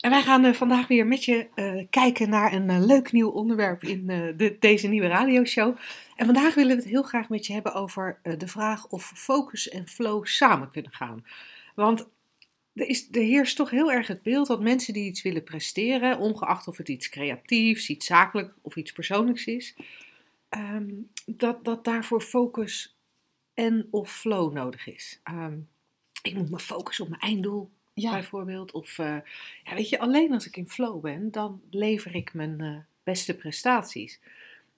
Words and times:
En 0.00 0.10
wij 0.10 0.22
gaan 0.22 0.44
eh, 0.44 0.52
vandaag 0.52 0.86
weer 0.86 1.06
met 1.06 1.24
je 1.24 1.48
eh, 1.54 1.86
kijken 1.90 2.28
naar 2.28 2.52
een 2.52 2.70
eh, 2.70 2.84
leuk 2.84 3.12
nieuw 3.12 3.28
onderwerp 3.28 3.82
in 3.82 4.06
de, 4.36 4.56
deze 4.58 4.88
nieuwe 4.88 5.06
radioshow. 5.06 5.76
En 6.16 6.26
vandaag 6.26 6.54
willen 6.54 6.76
we 6.76 6.82
het 6.82 6.90
heel 6.90 7.02
graag 7.02 7.28
met 7.28 7.46
je 7.46 7.52
hebben 7.52 7.74
over 7.74 8.18
de 8.38 8.48
vraag 8.48 8.86
of 8.86 9.12
focus 9.14 9.68
en 9.68 9.88
flow 9.88 10.26
samen 10.26 10.70
kunnen 10.70 10.92
gaan. 10.92 11.24
Want 11.74 12.08
er, 12.74 12.86
is, 12.86 13.08
er 13.10 13.22
heerst 13.22 13.56
toch 13.56 13.70
heel 13.70 13.92
erg 13.92 14.06
het 14.06 14.22
beeld 14.22 14.46
dat 14.46 14.60
mensen 14.60 14.92
die 14.92 15.06
iets 15.06 15.22
willen 15.22 15.44
presteren, 15.44 16.18
ongeacht 16.18 16.68
of 16.68 16.76
het 16.76 16.88
iets 16.88 17.08
creatiefs, 17.08 17.88
iets 17.88 18.06
zakelijk 18.06 18.54
of 18.62 18.76
iets 18.76 18.92
persoonlijks 18.92 19.44
is, 19.44 19.76
ehm, 20.48 20.88
dat, 21.26 21.64
dat 21.64 21.84
daarvoor 21.84 22.20
focus 22.20 22.96
en 23.54 23.88
of 23.90 24.12
flow 24.12 24.52
nodig 24.52 24.86
is. 24.86 25.20
Ehm, 25.22 25.58
ik 26.22 26.34
moet 26.34 26.50
me 26.50 26.58
focussen 26.58 27.04
op 27.04 27.10
mijn 27.10 27.22
einddoel, 27.22 27.70
Ja, 28.00 28.10
bijvoorbeeld. 28.10 28.72
Of 28.72 28.98
eh, 28.98 29.16
ja, 29.64 29.74
weet 29.74 29.88
je, 29.88 29.98
alleen 29.98 30.32
als 30.32 30.46
ik 30.46 30.56
in 30.56 30.68
flow 30.68 31.00
ben, 31.00 31.30
dan 31.30 31.60
lever 31.70 32.14
ik 32.14 32.34
mijn 32.34 32.60
eh, 32.60 32.76
beste 33.02 33.36
prestaties. 33.36 34.20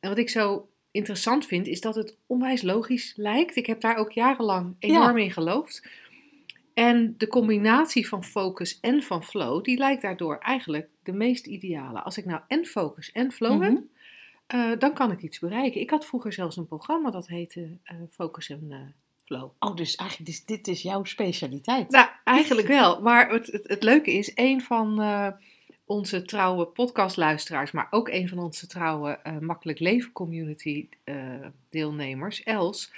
En 0.00 0.08
wat 0.08 0.18
ik 0.18 0.28
zo 0.30 0.68
interessant 0.90 1.46
vind, 1.46 1.66
is 1.66 1.80
dat 1.80 1.94
het 1.94 2.16
onwijs 2.26 2.62
logisch 2.62 3.12
lijkt. 3.16 3.56
Ik 3.56 3.66
heb 3.66 3.80
daar 3.80 3.96
ook 3.96 4.12
jarenlang 4.12 4.76
enorm 4.78 5.16
in 5.18 5.30
geloofd. 5.30 5.86
En 6.74 7.14
de 7.18 7.26
combinatie 7.26 8.08
van 8.08 8.24
focus 8.24 8.80
en 8.80 9.02
van 9.02 9.24
flow, 9.24 9.64
die 9.64 9.78
lijkt 9.78 10.02
daardoor 10.02 10.38
eigenlijk 10.38 10.88
de 11.02 11.12
meest 11.12 11.46
ideale. 11.46 12.00
Als 12.00 12.18
ik 12.18 12.24
nou 12.24 12.40
en 12.48 12.66
focus 12.66 13.12
en 13.12 13.32
flow 13.32 13.52
Mhm. 13.60 13.62
heb, 13.62 13.82
eh, 14.46 14.70
dan 14.78 14.94
kan 14.94 15.12
ik 15.12 15.22
iets 15.22 15.38
bereiken. 15.38 15.80
Ik 15.80 15.90
had 15.90 16.06
vroeger 16.06 16.32
zelfs 16.32 16.56
een 16.56 16.66
programma 16.66 17.10
dat 17.10 17.28
heette 17.28 17.78
Focus 18.10 18.50
en 18.50 18.94
Flow. 19.24 19.50
oh, 19.58 19.76
dus 19.76 19.96
eigenlijk 19.96 20.30
is 20.30 20.44
dit 20.44 20.68
is 20.68 20.82
jouw 20.82 21.04
specialiteit. 21.04 21.90
Nou, 21.90 22.08
eigenlijk 22.24 22.68
wel. 22.68 23.00
Maar 23.00 23.30
het, 23.30 23.46
het, 23.46 23.68
het 23.68 23.82
leuke 23.82 24.12
is, 24.12 24.32
een 24.34 24.60
van 24.60 25.00
eh, 25.00 25.28
onze 25.84 26.22
trouwe 26.22 26.66
podcastluisteraars, 26.66 27.70
maar 27.70 27.86
ook 27.90 28.08
een 28.08 28.28
van 28.28 28.38
onze 28.38 28.66
trouwe 28.66 29.18
eh, 29.22 29.38
Makkelijk 29.38 29.78
Leven 29.78 30.12
Community 30.12 30.88
eh, 31.04 31.16
deelnemers, 31.70 32.42
Els, 32.42 32.92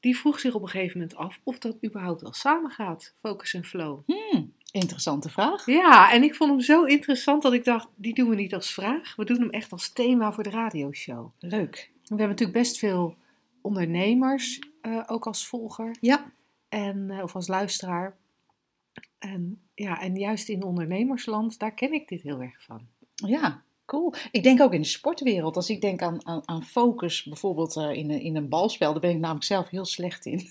die 0.00 0.16
vroeg 0.16 0.40
zich 0.40 0.54
op 0.54 0.62
een 0.62 0.68
gegeven 0.68 0.98
moment 0.98 1.16
af 1.16 1.40
of 1.42 1.58
dat 1.58 1.76
überhaupt 1.84 2.20
wel 2.20 2.32
samengaat, 2.32 3.14
focus 3.18 3.54
en 3.54 3.64
flow. 3.64 3.98
Hmm, 4.06 4.52
interessante 4.72 5.28
vraag. 5.28 5.66
Ja, 5.66 6.12
en 6.12 6.22
ik 6.22 6.34
vond 6.34 6.50
hem 6.50 6.60
zo 6.60 6.84
interessant 6.84 7.42
dat 7.42 7.52
ik 7.52 7.64
dacht, 7.64 7.88
die 7.94 8.14
doen 8.14 8.28
we 8.28 8.34
niet 8.34 8.54
als 8.54 8.74
vraag, 8.74 9.16
we 9.16 9.24
doen 9.24 9.40
hem 9.40 9.50
echt 9.50 9.72
als 9.72 9.92
thema 9.92 10.32
voor 10.32 10.42
de 10.42 10.50
radioshow. 10.50 11.30
Leuk. 11.38 11.90
We 12.02 12.08
hebben 12.08 12.28
natuurlijk 12.28 12.58
best 12.58 12.78
veel 12.78 13.16
ondernemers, 13.60 14.58
eh, 14.80 15.02
ook 15.06 15.26
als 15.26 15.46
volger. 15.46 15.96
Ja, 16.00 16.32
en, 16.68 17.10
eh, 17.10 17.22
of 17.22 17.34
als 17.34 17.48
luisteraar. 17.48 18.16
En, 19.18 19.62
ja, 19.74 20.00
en 20.00 20.16
juist 20.16 20.48
in 20.48 20.62
ondernemersland, 20.62 21.58
daar 21.58 21.74
ken 21.74 21.92
ik 21.92 22.08
dit 22.08 22.22
heel 22.22 22.40
erg 22.40 22.62
van. 22.62 22.88
ja, 23.14 23.62
cool. 23.86 24.14
Ik 24.30 24.42
denk 24.42 24.60
ook 24.60 24.72
in 24.72 24.80
de 24.80 24.86
sportwereld. 24.86 25.56
Als 25.56 25.70
ik 25.70 25.80
denk 25.80 26.02
aan, 26.02 26.26
aan, 26.26 26.48
aan 26.48 26.64
focus, 26.64 27.24
bijvoorbeeld 27.24 27.76
eh, 27.76 27.92
in, 27.92 28.10
een, 28.10 28.20
in 28.20 28.36
een 28.36 28.48
balspel, 28.48 28.92
daar 28.92 29.00
ben 29.00 29.10
ik 29.10 29.18
namelijk 29.18 29.46
zelf 29.46 29.68
heel 29.68 29.84
slecht 29.84 30.26
in. 30.26 30.48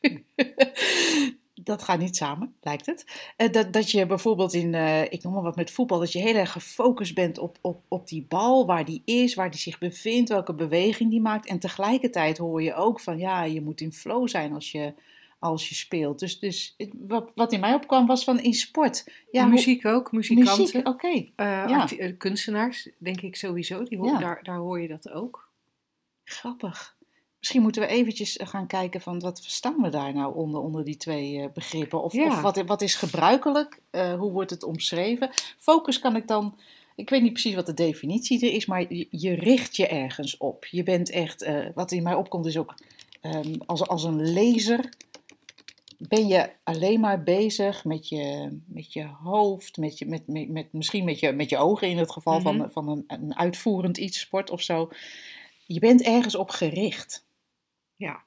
dat 1.64 1.82
gaat 1.82 1.98
niet 1.98 2.16
samen, 2.16 2.54
lijkt 2.60 2.86
het. 2.86 3.32
Eh, 3.36 3.52
dat, 3.52 3.72
dat 3.72 3.90
je 3.90 4.06
bijvoorbeeld 4.06 4.52
in, 4.54 4.74
eh, 4.74 5.02
ik 5.02 5.22
noem 5.22 5.32
maar 5.32 5.42
wat 5.42 5.56
met 5.56 5.70
voetbal, 5.70 5.98
dat 5.98 6.12
je 6.12 6.18
heel 6.18 6.34
erg 6.34 6.52
gefocust 6.52 7.14
bent 7.14 7.38
op, 7.38 7.58
op, 7.60 7.82
op 7.88 8.08
die 8.08 8.26
bal, 8.28 8.66
waar 8.66 8.84
die 8.84 9.02
is, 9.04 9.34
waar 9.34 9.50
die 9.50 9.60
zich 9.60 9.78
bevindt, 9.78 10.28
welke 10.28 10.54
beweging 10.54 11.10
die 11.10 11.20
maakt. 11.20 11.46
En 11.46 11.58
tegelijkertijd 11.58 12.38
hoor 12.38 12.62
je 12.62 12.74
ook 12.74 13.00
van, 13.00 13.18
ja, 13.18 13.42
je 13.44 13.60
moet 13.62 13.80
in 13.80 13.92
flow 13.92 14.28
zijn 14.28 14.52
als 14.52 14.72
je, 14.72 14.94
als 15.38 15.68
je 15.68 15.74
speelt. 15.74 16.18
Dus, 16.18 16.38
dus 16.38 16.76
wat, 16.98 17.32
wat 17.34 17.52
in 17.52 17.60
mij 17.60 17.74
opkwam 17.74 18.06
was 18.06 18.24
van 18.24 18.40
in 18.40 18.54
sport. 18.54 19.10
Ja, 19.30 19.46
muziek 19.46 19.86
ook, 19.86 20.12
muzikanten, 20.12 20.60
muziek, 20.60 20.88
oké. 20.88 21.08
eh, 21.08 21.26
ja. 21.68 21.88
kunstenaars, 22.18 22.88
denk 22.98 23.20
ik 23.20 23.36
sowieso. 23.36 23.82
Die 23.82 23.98
hoor, 23.98 24.06
Ja. 24.06 24.18
daar, 24.18 24.42
daar 24.42 24.58
hoor 24.58 24.80
je 24.80 24.88
dat 24.88 25.10
ook. 25.10 25.48
Grappig. 26.24 26.93
Misschien 27.44 27.64
moeten 27.64 27.82
we 27.82 27.88
eventjes 27.88 28.36
eh, 28.36 28.46
gaan 28.46 28.66
kijken 28.66 29.00
van 29.00 29.20
wat 29.20 29.40
verstaan 29.40 29.82
we 29.82 29.88
daar 29.88 30.14
nou 30.14 30.34
onder, 30.36 30.60
onder 30.60 30.84
die 30.84 30.96
twee 30.96 31.40
eh, 31.40 31.46
begrippen? 31.54 32.02
Of, 32.02 32.12
Ja. 32.12 32.26
of 32.26 32.40
wat, 32.40 32.62
wat 32.66 32.82
is 32.82 32.94
gebruikelijk? 32.94 33.80
Eh, 33.90 34.14
hoe 34.18 34.30
wordt 34.32 34.50
het 34.50 34.62
omschreven? 34.64 35.30
Focus 35.58 35.98
kan 35.98 36.16
ik 36.16 36.28
dan, 36.28 36.58
ik 36.96 37.10
weet 37.10 37.22
niet 37.22 37.32
precies 37.32 37.54
wat 37.54 37.66
de 37.66 37.74
definitie 37.74 38.46
er 38.46 38.52
is, 38.54 38.66
maar 38.66 38.94
je, 38.94 39.06
je 39.10 39.34
richt 39.34 39.76
je 39.76 39.86
ergens 39.86 40.36
op. 40.36 40.64
Je 40.64 40.82
bent 40.82 41.10
echt, 41.10 41.48
wat 41.74 41.92
in 41.92 42.02
mij 42.02 42.14
opkomt 42.14 42.46
is 42.46 42.56
ook 42.58 42.74
ehm, 43.20 43.54
als, 43.66 43.86
als 43.88 44.04
een 44.04 44.32
laser. 44.32 44.88
Ben 45.98 46.26
je 46.26 46.50
alleen 46.62 47.00
maar 47.00 47.22
bezig 47.22 47.84
met 47.84 48.08
je, 48.08 48.58
met 48.66 48.92
je 48.92 49.06
hoofd, 49.22 49.76
met 49.76 49.98
je, 49.98 50.06
met, 50.06 50.26
met, 50.26 50.48
met, 50.48 50.72
misschien 50.72 51.04
met 51.04 51.20
je, 51.20 51.32
met 51.32 51.50
je 51.50 51.56
ogen 51.58 51.88
in 51.88 51.98
het 51.98 52.12
geval 52.12 52.40
Mhm. 52.40 52.42
van, 52.42 52.70
van 52.70 52.88
een, 52.88 53.04
een 53.06 53.36
uitvoerend 53.36 53.98
iets, 53.98 54.20
sport 54.20 54.50
of 54.50 54.62
zo. 54.62 54.88
Je 55.66 55.78
bent 55.80 56.02
ergens 56.02 56.34
op 56.34 56.50
gericht. 56.50 57.23
Ja. 58.04 58.22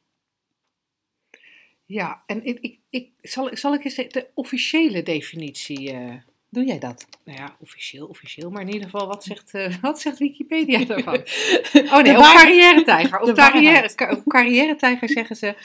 Ja, 1.86 2.24
en 2.26 2.46
ik, 2.46 2.58
ik, 2.62 2.80
ik, 2.90 3.10
zal, 3.22 3.50
zal 3.54 3.74
ik 3.74 3.84
eens 3.84 3.96
de, 3.96 4.08
de 4.08 4.28
officiële 4.34 5.04
definitie... 5.04 5.92
eh, 5.92 6.14
Doe 6.50 6.64
jij 6.66 6.80
dat? 6.80 7.08
nou 7.24 7.38
ja, 7.38 7.56
officieel, 7.60 8.08
officieel, 8.08 8.50
maar 8.50 8.62
in 8.62 8.68
ieder 8.68 8.84
geval, 8.90 9.08
wat 9.08 9.24
zegt, 9.24 9.54
eh, 9.54 9.76
wat 9.82 10.02
zegt 10.02 10.18
Wikipedia 10.18 10.86
daarvan? 10.86 11.14
Oh 11.94 12.02
nee, 12.02 12.18
op 12.18 12.24
carrière-tijger. 12.24 13.20
de 13.20 13.32
Op, 13.32 13.36
carrière, 13.38 14.22
carrière-tijger 14.28 15.10
zeggen 15.10 15.36
ze... 15.36 15.56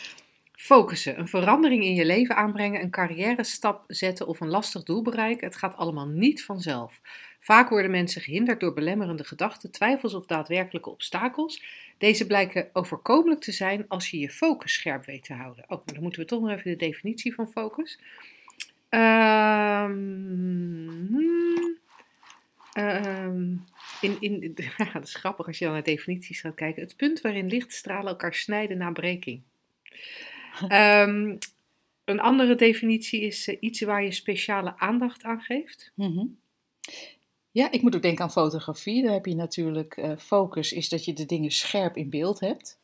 Focussen, 0.53 1.19
een 1.19 1.29
verandering 1.29 1.85
in 1.85 1.95
je 1.95 2.05
leven 2.05 2.37
aanbrengen, 2.37 2.83
een 2.83 2.91
carrière-stap 2.91 3.85
zetten 3.87 4.27
of 4.27 4.41
een 4.41 4.49
lastig 4.49 4.83
doel 4.83 5.03
bereiken. 5.03 5.47
Het 5.47 5.57
gaat 5.57 5.77
allemaal 5.77 6.07
niet 6.07 6.45
vanzelf. 6.45 7.01
Vaak 7.43 7.69
worden 7.69 7.91
mensen 7.91 8.23
gehinderd 8.23 8.61
door 8.61 8.73
belemmerende 8.73 9.25
gedachten, 9.25 9.71
twijfels 9.71 10.15
of 10.15 10.27
daadwerkelijke 10.27 10.91
obstakels. 10.91 11.63
Deze 11.99 12.27
blijken 12.27 12.69
overkomelijk 12.73 13.41
te 13.41 13.53
zijn 13.53 13.85
als 13.89 14.11
je 14.11 14.19
je 14.19 14.31
focus 14.31 14.73
scherp 14.73 15.05
weet 15.05 15.25
te 15.25 15.35
houden. 15.35 15.65
Oh, 15.65 15.71
maar 15.85 15.95
dan 15.95 16.03
moeten 16.03 16.21
we 16.21 16.27
toch 16.27 16.41
nog 16.41 16.51
even 16.51 16.71
de 16.71 16.77
definitie 16.77 17.35
van 17.35 17.51
focus. 17.51 17.99
Ehm, 18.89 20.09
ehm, 22.73 23.57
in, 24.01 24.17
in, 24.21 24.55
ja, 24.77 24.93
dat 24.93 25.05
is 25.05 25.15
grappig 25.15 25.47
als 25.47 25.59
je 25.59 25.65
dan 25.65 25.75
naar 25.75 25.83
definities 25.83 26.41
gaat 26.41 26.55
kijken. 26.55 26.83
Het 26.83 26.97
punt 26.97 27.21
waarin 27.21 27.47
lichtstralen 27.47 28.11
elkaar 28.11 28.35
snijden 28.35 28.79
na 28.79 28.91
breking. 28.91 29.43
Ehm, 30.69 31.37
een 32.05 32.21
andere 32.21 32.55
definitie 32.55 33.21
is 33.21 33.49
eh, 33.49 33.57
iets 33.61 33.81
waar 33.81 34.05
je 34.05 34.13
speciale 34.13 34.79
aandacht 34.79 35.23
aan 35.23 35.41
geeft. 35.41 35.93
Mhm. 35.95 36.25
Ja, 37.53 37.71
ik 37.71 37.83
moet 37.83 37.95
ook 37.95 38.03
denken 38.03 38.25
aan 38.25 38.33
fotografie. 38.33 39.03
Daar 39.03 39.13
heb 39.13 39.27
je 39.27 39.35
natuurlijk 39.35 39.97
eh, 39.97 40.17
focus, 40.17 40.73
is 40.73 40.89
dat 40.89 41.05
je 41.05 41.13
de 41.13 41.27
dingen 41.27 41.51
scherp 41.51 41.97
in 41.97 42.11
beeld 42.11 42.41
hebt. 42.41 42.79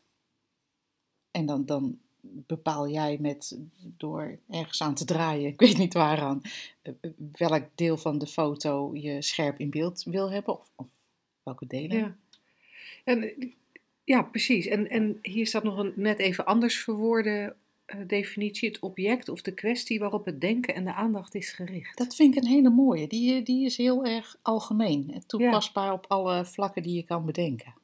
En 1.31 1.47
dan, 1.47 1.65
dan 1.65 1.99
bepaal 2.21 2.89
jij 2.89 3.19
met, 3.21 3.59
door 3.97 4.39
ergens 4.51 4.83
aan 4.83 4.95
te 4.95 5.05
draaien, 5.05 5.49
ik 5.53 5.61
weet 5.61 5.79
niet 5.79 5.95
waaraan, 5.95 6.43
eh, 6.83 6.93
welk 7.33 7.65
deel 7.75 7.97
van 7.97 8.19
de 8.19 8.27
foto 8.27 8.95
je 8.95 9.23
scherp 9.23 9.59
in 9.59 9.71
beeld 9.71 10.03
wil 10.03 10.31
hebben. 10.31 10.59
Of, 10.59 10.71
of 10.75 10.87
welke 11.43 11.67
delen. 11.67 11.99
Ja, 11.99 12.17
en, 13.05 13.23
eh, 13.23 13.49
ja 14.05 14.23
precies. 14.23 14.67
En, 14.67 14.89
en 14.89 15.19
hier 15.23 15.47
staat 15.47 15.63
nog 15.63 15.79
een 15.79 15.93
net 15.97 16.19
even 16.19 16.47
anders 16.47 16.79
verwoorde 16.79 17.31
eh, 17.31 17.51
definitie. 18.07 18.69
Het 18.69 18.79
object 18.79 19.29
of 19.29 19.43
de 19.43 19.53
kwestie 19.55 19.99
waarop 19.99 20.25
het 20.25 20.41
denken 20.41 20.75
en 20.75 20.85
de 20.85 20.95
aandacht 20.95 21.35
is 21.35 21.53
gericht. 21.53 21.99
Dat 21.99 22.15
vind 22.15 22.37
ik 22.37 22.43
een 22.43 22.49
hele 22.49 22.71
mooie. 22.71 23.07
Die, 23.09 23.35
eh, 23.39 23.45
die 23.45 23.65
is 23.65 23.77
heel 23.77 24.05
erg 24.05 24.37
algemeen 24.43 25.11
en 25.15 25.27
toepasbaar 25.27 25.93
op 25.93 26.05
alle 26.09 26.45
vlakken 26.45 26.83
die 26.83 26.95
je 26.95 27.03
kan 27.03 27.25
bedenken. 27.27 27.75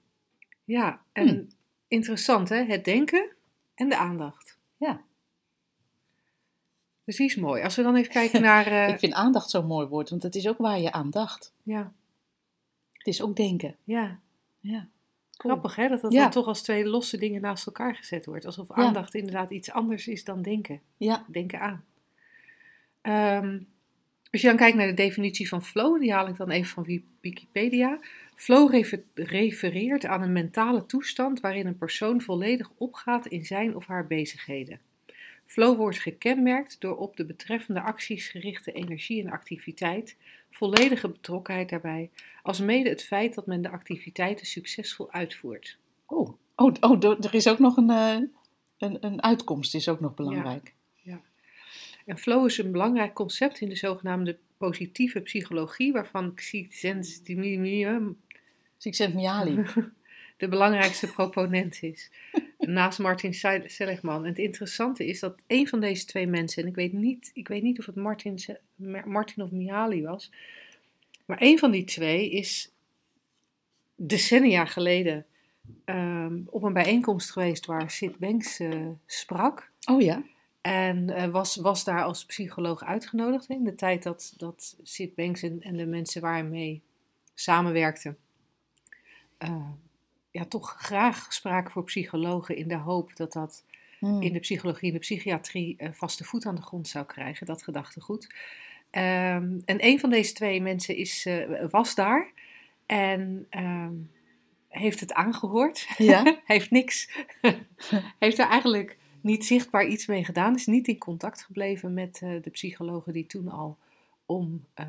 Ja, 0.65 1.03
en 1.13 1.29
Hmm. 1.29 1.49
interessant 1.89 2.49
hè, 2.49 2.65
het 2.65 2.85
denken 2.85 3.33
en 3.75 3.89
de 3.89 3.97
aandacht. 3.97 4.59
Ja. 4.77 5.03
Dus 7.05 7.17
die 7.17 7.27
is 7.27 7.37
mooi. 7.37 7.63
Als 7.63 7.77
we 7.77 7.83
dan 7.83 7.97
even 7.97 8.13
kijken 8.13 8.43
naar... 8.51 8.67
eh, 8.67 8.89
Ik 8.89 8.99
vind 8.99 9.13
aandacht 9.13 9.51
zo'n 9.51 9.67
mooi 9.67 9.87
woord, 9.87 10.11
want 10.11 10.23
het 10.23 10.35
is 10.35 10.49
ook 10.49 10.59
waar 10.59 10.81
je 10.81 10.93
aandacht. 10.93 11.53
ja, 11.63 11.93
Het 12.93 13.07
is 13.07 13.23
ook 13.23 13.37
denken. 13.37 13.77
ja, 13.85 14.21
Ja. 14.61 14.89
Grappig 15.37 15.77
hè, 15.77 15.89
dat 15.89 16.01
dat 16.01 16.13
Ja. 16.13 16.23
dan 16.23 16.31
toch 16.31 16.47
als 16.47 16.63
twee 16.63 16.87
losse 16.87 17.17
dingen 17.19 17.41
naast 17.41 17.67
elkaar 17.67 17.95
gezet 17.97 18.27
wordt. 18.27 18.47
Alsof 18.47 18.69
Ja. 18.69 18.75
aandacht 18.75 19.15
inderdaad 19.15 19.51
iets 19.51 19.71
anders 19.71 20.09
is 20.09 20.25
dan 20.25 20.43
denken. 20.43 20.81
Ja, 20.97 21.25
Denken 21.29 21.61
aan. 21.61 21.85
Ehm, 23.01 23.59
Als 24.31 24.43
je 24.43 24.49
dan 24.49 24.57
kijkt 24.59 24.77
naar 24.77 24.87
de 24.87 24.95
definitie 24.95 25.49
van 25.49 25.63
flow, 25.65 26.01
die 26.01 26.13
haal 26.13 26.29
ik 26.29 26.37
dan 26.37 26.51
even 26.51 26.69
van 26.71 27.01
Wikipedia. 27.21 27.99
Flow 28.35 28.71
refer- 28.71 29.03
refereert 29.15 30.07
aan 30.07 30.23
een 30.23 30.33
mentale 30.33 30.87
toestand 30.87 31.41
waarin 31.41 31.67
een 31.67 31.77
persoon 31.79 32.21
volledig 32.21 32.71
opgaat 32.79 33.27
in 33.27 33.45
zijn 33.45 33.77
of 33.77 33.87
haar 33.87 34.07
bezigheden. 34.07 34.81
Flow 35.47 35.77
wordt 35.77 35.99
gekenmerkt 35.99 36.81
door 36.81 36.97
op 36.97 37.17
de 37.17 37.25
betreffende 37.25 37.81
acties 37.81 38.29
gerichte 38.29 38.73
energie 38.73 39.23
en 39.23 39.31
activiteit, 39.31 40.17
volledige 40.51 41.09
betrokkenheid 41.09 41.69
daarbij, 41.69 42.11
alsmede 42.43 42.89
het 42.89 43.05
feit 43.05 43.35
dat 43.35 43.47
men 43.47 43.63
de 43.63 43.71
activiteiten 43.71 44.47
succesvol 44.47 45.13
uitvoert. 45.13 45.79
Oh, 46.07 46.29
oh, 46.57 46.75
oh 46.81 47.05
er 47.05 47.35
is 47.35 47.49
ook 47.49 47.59
nog 47.59 47.77
een, 47.77 47.91
eh, 47.91 48.17
een, 48.79 48.97
een 49.01 49.23
uitkomst, 49.23 49.75
is 49.75 49.89
ook 49.89 50.01
nog 50.01 50.15
belangrijk. 50.15 50.75
En 52.05 52.19
flow 52.19 52.47
is 52.47 52.59
een 52.59 52.73
belangrijk 52.73 53.15
concept 53.15 53.61
in 53.61 53.69
de 53.69 53.77
zogenaamde 53.77 54.39
positieve 54.57 55.21
psychologie, 55.21 55.93
waarvan 55.93 56.33
Csikszentmihalyi. 58.79 59.65
de 60.37 60.49
belangrijkste 60.49 61.07
proponent 61.13 61.83
is. 61.83 62.11
Naast 62.59 62.99
Martin 62.99 63.35
Se- 63.35 63.63
Seligman. 63.67 64.23
En 64.23 64.29
het 64.29 64.39
interessante 64.39 65.07
is 65.07 65.21
dat 65.21 65.43
een 65.47 65.69
van 65.69 65.81
deze 65.81 66.05
twee 66.05 66.27
mensen, 66.27 66.63
en 66.63 66.69
ik 66.69 66.75
weet 66.75 66.93
niet, 66.93 67.31
ik 67.35 67.49
weet 67.49 67.63
niet 67.63 67.79
of 67.79 67.87
het 67.87 67.95
Martin, 67.97 68.39
Martin 69.05 69.43
of 69.43 69.51
Mihaly 69.51 70.03
was, 70.03 70.31
maar 71.27 71.37
een 71.41 71.59
van 71.59 71.71
die 71.71 71.85
twee 71.85 72.31
is 72.31 72.73
decennia 73.97 74.65
geleden 74.65 75.27
ehm, 75.85 76.41
op 76.47 76.63
een 76.63 76.73
bijeenkomst 76.73 77.31
geweest 77.33 77.67
waar 77.67 77.91
Sid 77.91 78.19
Banks 78.19 78.59
eh, 78.59 78.89
sprak. 79.07 79.71
Oh 79.91 80.01
ja? 80.03 80.23
En 80.61 81.11
eh, 81.11 81.29
was, 81.29 81.57
was 81.57 81.85
daar 81.85 82.03
als 82.03 82.25
psycholoog 82.25 82.85
uitgenodigd 82.85 83.49
in 83.49 83.65
de 83.65 83.75
tijd 83.75 84.03
dat, 84.03 84.35
dat 84.37 84.77
Sid 84.83 85.15
Banks 85.15 85.43
en, 85.43 85.61
en 85.61 85.77
de 85.77 85.87
mensen 85.87 86.21
waar 86.21 86.33
hij 86.33 86.45
mee 86.45 86.83
samenwerkte. 87.35 88.15
eh, 89.39 89.69
ja, 90.35 90.45
toch 90.45 90.75
graag 90.79 91.33
spraken 91.33 91.71
voor 91.71 91.85
psychologen 91.85 92.57
in 92.57 92.69
de 92.69 92.77
hoop 92.77 93.17
dat 93.17 93.33
dat 93.33 93.65
Hmm. 94.05 94.23
in 94.23 94.33
de 94.33 94.39
psychologie 94.39 94.89
en 94.89 94.95
de 94.95 95.01
psychiatrie 95.01 95.75
eh, 95.77 95.89
vaste 95.93 96.25
voet 96.25 96.47
aan 96.47 96.55
de 96.55 96.63
grond 96.63 96.89
zou 96.89 97.07
krijgen, 97.07 97.47
dat 97.47 97.63
gedachtegoed. 97.63 98.35
Ehm, 98.91 99.59
en 99.65 99.85
een 99.85 100.01
van 100.01 100.11
deze 100.11 100.33
twee 100.33 100.61
mensen 100.61 100.97
is, 100.97 101.27
eh, 101.27 101.65
was 101.71 101.95
daar 101.95 102.33
en 102.87 103.47
ehm, 103.51 103.93
heeft 104.69 105.01
het 105.01 105.13
aangehoord. 105.13 105.87
Ja? 105.97 106.37
heeft 106.45 106.71
niks, 106.71 107.11
heeft 108.19 108.39
er 108.39 108.49
eigenlijk 108.49 108.99
niet 109.21 109.47
zichtbaar 109.47 109.87
iets 109.87 110.07
mee 110.07 110.25
gedaan. 110.25 110.55
Is 110.55 110.67
niet 110.67 110.89
in 110.89 110.99
contact 110.99 111.43
gebleven 111.43 111.95
met 111.95 112.21
eh, 112.23 112.43
de 112.43 112.51
psychologen 112.51 113.13
die 113.13 113.27
toen 113.27 113.49
al 113.49 113.79
om 114.27 114.65
eh 114.75 114.89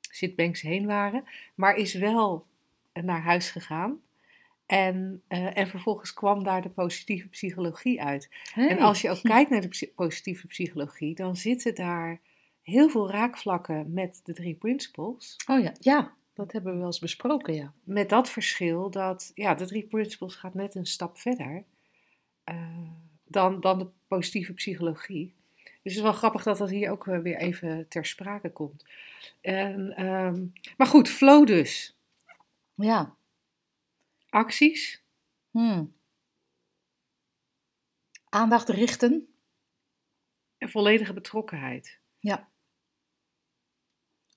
Sid 0.00 0.36
Banks 0.36 0.60
heen 0.60 0.86
waren. 0.86 1.24
Maar 1.54 1.74
is 1.74 1.94
wel 1.94 2.46
naar 2.92 3.22
huis 3.22 3.50
gegaan. 3.50 4.00
En, 4.72 5.22
eh, 5.28 5.56
en 5.56 5.68
vervolgens 5.68 6.12
kwam 6.12 6.44
daar 6.44 6.62
de 6.62 6.68
positieve 6.68 7.28
psychologie 7.28 8.02
uit. 8.02 8.28
En 8.54 8.78
als 8.78 9.00
je 9.00 9.10
ook 9.10 9.22
kijkt 9.22 9.50
naar 9.50 9.60
de 9.60 9.90
positieve 9.94 10.46
psychologie, 10.46 11.14
dan 11.14 11.36
zitten 11.36 11.74
daar 11.74 12.20
heel 12.62 12.88
veel 12.88 13.10
raakvlakken 13.10 13.92
met 13.92 14.20
de 14.24 14.32
drie 14.32 14.54
principles. 14.54 15.36
Oh 15.46 15.60
ja, 15.60 15.72
ja, 15.78 16.12
dat 16.34 16.52
hebben 16.52 16.72
we 16.72 16.78
wel 16.78 16.86
eens 16.86 16.98
besproken, 16.98 17.54
ja. 17.54 17.72
Met 17.84 18.08
dat 18.08 18.30
verschil 18.30 18.90
dat 18.90 19.32
ja, 19.34 19.54
de 19.54 19.66
drie 19.66 19.82
principles 19.82 20.34
gaat 20.34 20.54
net 20.54 20.74
een 20.74 20.86
stap 20.86 21.18
verder 21.18 21.64
eh, 22.44 22.90
dan, 23.24 23.60
dan 23.60 23.78
de 23.78 23.86
positieve 24.08 24.52
psychologie. 24.52 25.34
Dus 25.64 25.72
het 25.82 25.92
is 25.92 26.00
wel 26.00 26.12
grappig 26.12 26.42
dat 26.42 26.58
dat 26.58 26.70
hier 26.70 26.90
ook 26.90 27.06
eh, 27.06 27.18
weer 27.18 27.36
even 27.36 27.86
ter 27.88 28.06
sprake 28.06 28.50
komt. 28.50 28.84
En, 29.40 29.96
ehm, 29.96 30.44
maar 30.76 30.86
goed, 30.86 31.08
flow 31.08 31.46
dus. 31.46 31.96
Ja. 32.74 33.14
Acties, 34.32 35.02
Hmm. 35.50 35.92
Aandacht 38.28 38.68
richten. 38.68 39.26
en 40.58 40.70
volledige 40.70 41.12
betrokkenheid. 41.12 41.98
Ja. 42.18 42.48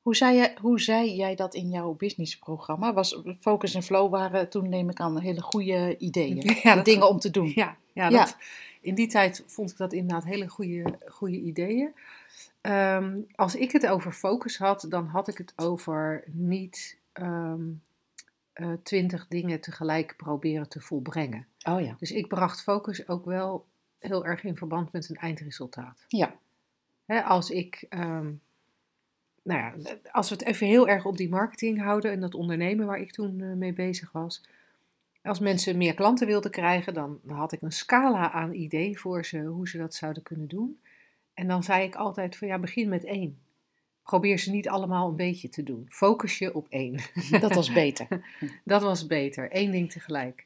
Hoe 0.02 0.16
zei, 0.16 0.36
je, 0.38 0.54
hoe 0.62 0.80
zei 0.82 1.16
jij 1.16 1.36
dat 1.36 1.54
in 1.54 1.70
jouw 1.70 1.94
businessprogramma? 1.94 2.94
Was 2.94 3.22
Focus 3.40 3.74
en 3.74 3.84
Flow 3.84 4.12
waren 4.12 4.50
toen, 4.50 4.70
neem 4.70 4.90
ik 4.90 5.00
aan, 5.00 5.20
hele 5.20 5.42
goede 5.42 5.98
ideeën. 5.98 6.56
Ja, 6.64 6.76
dat- 6.76 6.86
dingen 6.86 7.10
om 7.10 7.20
te 7.20 7.30
doen. 7.30 7.52
Ja, 7.56 7.78
ja, 7.94 8.10
Ja. 8.10 8.10
Dat, 8.10 8.38
in 8.82 8.96
die 8.96 9.08
tijd 9.08 9.44
vond 9.48 9.72
ik 9.72 9.78
dat 9.78 9.94
inderdaad 9.94 10.24
hele 10.24 10.48
goede, 10.48 10.98
goede 11.08 11.38
ideeën. 11.40 11.94
Ehm, 12.62 13.22
als 13.36 13.56
ik 13.56 13.72
het 13.72 13.88
over 13.88 14.12
focus 14.12 14.58
had, 14.58 14.86
dan 14.90 15.06
had 15.08 15.28
ik 15.28 15.38
het 15.38 15.54
over 15.56 16.24
niet 16.28 17.00
ehm, 17.12 17.62
eh, 17.62 17.68
twintig 18.84 19.28
dingen 19.28 19.62
tegelijk 19.62 20.14
proberen 20.18 20.70
te 20.70 20.82
volbrengen. 20.82 21.48
Oh 21.64 21.82
ja. 21.82 21.96
Dus 22.00 22.12
ik 22.12 22.28
bracht 22.28 22.62
focus 22.62 23.08
ook 23.08 23.26
wel 23.26 23.66
heel 24.00 24.26
erg 24.26 24.44
in 24.44 24.58
verband 24.58 24.92
met 24.92 25.10
een 25.10 25.16
eindresultaat. 25.16 26.06
Ja. 26.08 26.36
Hè, 27.06 27.24
als 27.24 27.50
ik, 27.50 27.86
ehm, 27.90 28.32
nou 29.44 29.60
ja, 29.60 29.74
als 30.12 30.30
we 30.30 30.36
het 30.36 30.46
even 30.46 30.68
heel 30.68 30.88
erg 30.88 31.06
op 31.06 31.18
die 31.18 31.30
marketing 31.30 31.82
houden 31.82 32.12
en 32.12 32.20
dat 32.20 32.36
ondernemen 32.36 32.86
waar 32.86 33.00
ik 33.00 33.12
toen 33.12 33.42
eh, 33.42 33.54
mee 33.54 33.74
bezig 33.74 34.12
was. 34.12 34.44
Als 35.24 35.40
mensen 35.40 35.78
meer 35.78 35.94
klanten 35.94 36.28
wilden 36.28 36.52
krijgen, 36.52 36.94
dan 36.94 37.20
had 37.28 37.52
ik 37.52 37.62
een 37.62 37.72
scala 37.72 38.32
aan 38.32 38.54
ideeën 38.54 38.98
voor 38.98 39.26
ze 39.26 39.40
hoe 39.40 39.68
ze 39.68 39.78
dat 39.78 39.94
zouden 39.94 40.24
kunnen 40.24 40.48
doen. 40.48 40.80
En 41.34 41.48
dan 41.48 41.64
zei 41.64 41.84
ik 41.84 41.96
altijd 41.96 42.36
van 42.36 42.48
ja, 42.48 42.60
begin 42.60 42.90
met 42.90 43.04
één. 43.04 43.40
Probeer 44.06 44.40
ze 44.40 44.52
niet 44.52 44.70
allemaal 44.70 45.10
een 45.10 45.16
beetje 45.16 45.50
te 45.50 45.64
doen. 45.64 45.86
Focus 45.90 46.38
je 46.38 46.56
op 46.56 46.68
één. 46.70 47.00
Dat 47.40 47.54
was 47.56 47.72
beter. 47.72 48.08
Dat 48.64 48.82
was 48.82 49.08
beter, 49.08 49.52
één 49.52 49.72
ding 49.72 49.92
tegelijk. 49.92 50.46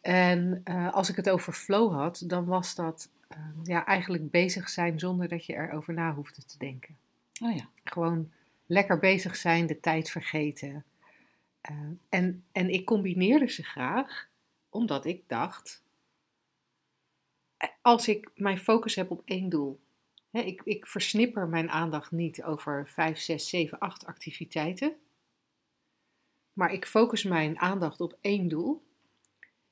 En 0.00 0.60
eh, 0.64 0.92
als 0.92 1.08
ik 1.08 1.16
het 1.16 1.30
over 1.30 1.52
flow 1.52 1.92
had, 1.92 2.22
dan 2.26 2.44
was 2.44 2.74
dat 2.74 3.08
eh, 3.28 3.38
ja, 3.62 3.86
eigenlijk 3.86 4.30
bezig 4.30 4.68
zijn 4.68 4.98
zonder 4.98 5.28
dat 5.28 5.46
je 5.46 5.54
erover 5.54 5.94
na 5.94 6.14
hoefde 6.14 6.44
te 6.44 6.58
denken. 6.58 6.96
Oh 7.42 7.56
ja. 7.56 7.68
Gewoon 7.84 8.30
lekker 8.66 8.98
bezig 8.98 9.36
zijn, 9.36 9.66
de 9.66 9.80
tijd 9.80 10.10
vergeten. 10.10 10.84
Eh, 11.60 11.76
en, 12.08 12.44
en 12.52 12.70
ik 12.70 12.84
combineerde 12.84 13.50
ze 13.50 13.62
graag, 13.62 14.28
omdat 14.68 15.04
ik 15.04 15.22
dacht, 15.26 15.82
als 17.82 18.08
ik 18.08 18.30
mijn 18.34 18.58
focus 18.58 18.94
heb 18.94 19.10
op 19.10 19.22
één 19.24 19.48
doel, 19.48 19.80
ik, 20.30 20.60
ik 20.64 20.86
versnipper 20.86 21.48
mijn 21.48 21.70
aandacht 21.70 22.10
niet 22.10 22.42
over 22.42 22.88
vijf, 22.88 23.18
zes, 23.18 23.48
zeven, 23.48 23.78
acht 23.78 24.06
activiteiten, 24.06 24.96
maar 26.52 26.72
ik 26.72 26.86
focus 26.86 27.22
mijn 27.22 27.58
aandacht 27.58 28.00
op 28.00 28.18
één 28.20 28.48
doel. 28.48 28.82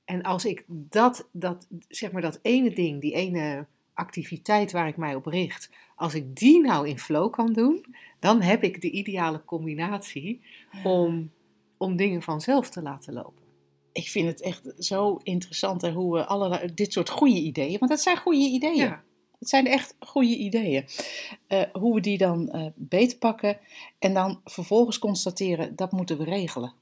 En 0.05 0.23
als 0.23 0.45
ik 0.45 0.65
dat, 0.69 1.29
dat, 1.33 1.67
zeg 1.89 2.13
maar 2.13 2.23
dat 2.23 2.39
ene 2.43 2.75
ding, 2.75 3.01
die 3.01 3.13
ene 3.13 3.67
activiteit 3.95 4.73
waar 4.73 4.89
ik 4.89 4.97
mij 4.97 5.15
op 5.15 5.27
richt, 5.27 5.71
als 5.97 6.15
ik 6.15 6.37
die 6.37 6.61
nou 6.61 6.89
in 6.89 6.99
flow 6.99 7.33
kan 7.33 7.53
doen, 7.53 7.95
dan 8.19 8.43
heb 8.43 8.63
ik 8.63 8.81
de 8.81 8.91
ideale 8.91 9.45
combinatie 9.45 10.41
om, 10.85 11.31
om 11.77 11.97
dingen 11.97 12.23
vanzelf 12.23 12.71
te 12.71 12.83
laten 12.83 13.13
lopen. 13.13 13.43
Ik 13.93 14.09
vind 14.09 14.29
het 14.29 14.41
echt 14.43 14.73
zo 14.79 15.17
interessant 15.23 15.83
hè, 15.83 15.93
hoe 15.93 16.15
we 16.15 16.25
allerlei, 16.25 16.75
dit 16.75 16.93
soort 16.93 17.09
goede 17.09 17.41
ideeën, 17.41 17.79
want 17.79 17.91
dat 17.91 18.01
zijn 18.01 18.17
goede 18.17 18.49
ideeën. 18.49 18.77
Ja, 18.77 19.05
Het 19.39 19.49
zijn 19.49 19.67
echt 19.67 19.95
goede 19.99 20.37
ideeën. 20.37 20.85
Eh, 21.47 21.63
hoe 21.73 21.95
we 21.95 22.01
die 22.01 22.19
dan 22.19 22.51
eh 22.51 22.67
beetpakken 22.75 23.59
en 23.99 24.15
dan 24.15 24.41
vervolgens 24.45 24.99
constateren, 24.99 25.77
dat 25.77 25.93
moeten 25.93 26.19
we 26.19 26.25
regelen. 26.25 26.73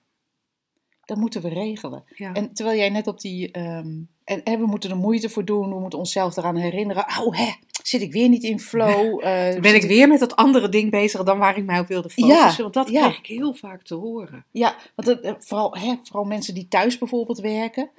Dat 1.04 1.16
moeten 1.16 1.42
we 1.42 1.48
regelen. 1.48 2.04
ja. 2.14 2.32
En 2.32 2.52
terwijl 2.52 2.78
jij 2.78 2.88
net 2.88 3.06
op 3.06 3.20
die. 3.20 3.50
ehm, 3.50 3.94
en, 4.25 4.42
en 4.42 4.58
we 4.58 4.66
moeten 4.66 4.90
er 4.90 4.96
moeite 4.96 5.28
voor 5.28 5.44
doen, 5.44 5.70
we 5.70 5.80
moeten 5.80 5.98
onszelf 5.98 6.36
eraan 6.36 6.56
herinneren. 6.56 7.04
Oh, 7.20 7.36
hè, 7.36 7.52
zit 7.82 8.00
ik 8.02 8.12
weer 8.12 8.28
niet 8.28 8.42
in 8.42 8.60
flow? 8.60 9.20
eh, 9.25 9.60
ben 9.60 9.75
ik 9.75 9.82
weer 9.82 10.08
met 10.08 10.20
dat 10.20 10.36
andere 10.36 10.68
ding 10.68 10.90
bezig 10.90 11.22
dan 11.22 11.38
waar 11.38 11.56
ik 11.56 11.64
mij 11.64 11.78
op 11.78 11.86
wilde 11.86 12.10
focussen. 12.10 12.36
Ja, 12.36 12.62
want 12.62 12.75
dat 12.75 12.88
ja. 12.88 13.00
krijg 13.00 13.18
ik 13.18 13.26
heel 13.26 13.54
vaak 13.54 13.82
te 13.82 13.94
horen. 13.94 14.44
Ja, 14.50 14.76
want 14.94 15.08
het, 15.08 15.36
vooral, 15.46 15.76
hè, 15.76 15.94
vooral 16.02 16.25
mensen 16.25 16.54
die 16.54 16.68
thuis 16.68 16.98
bijvoorbeeld 16.98 17.38
werken. 17.38 17.90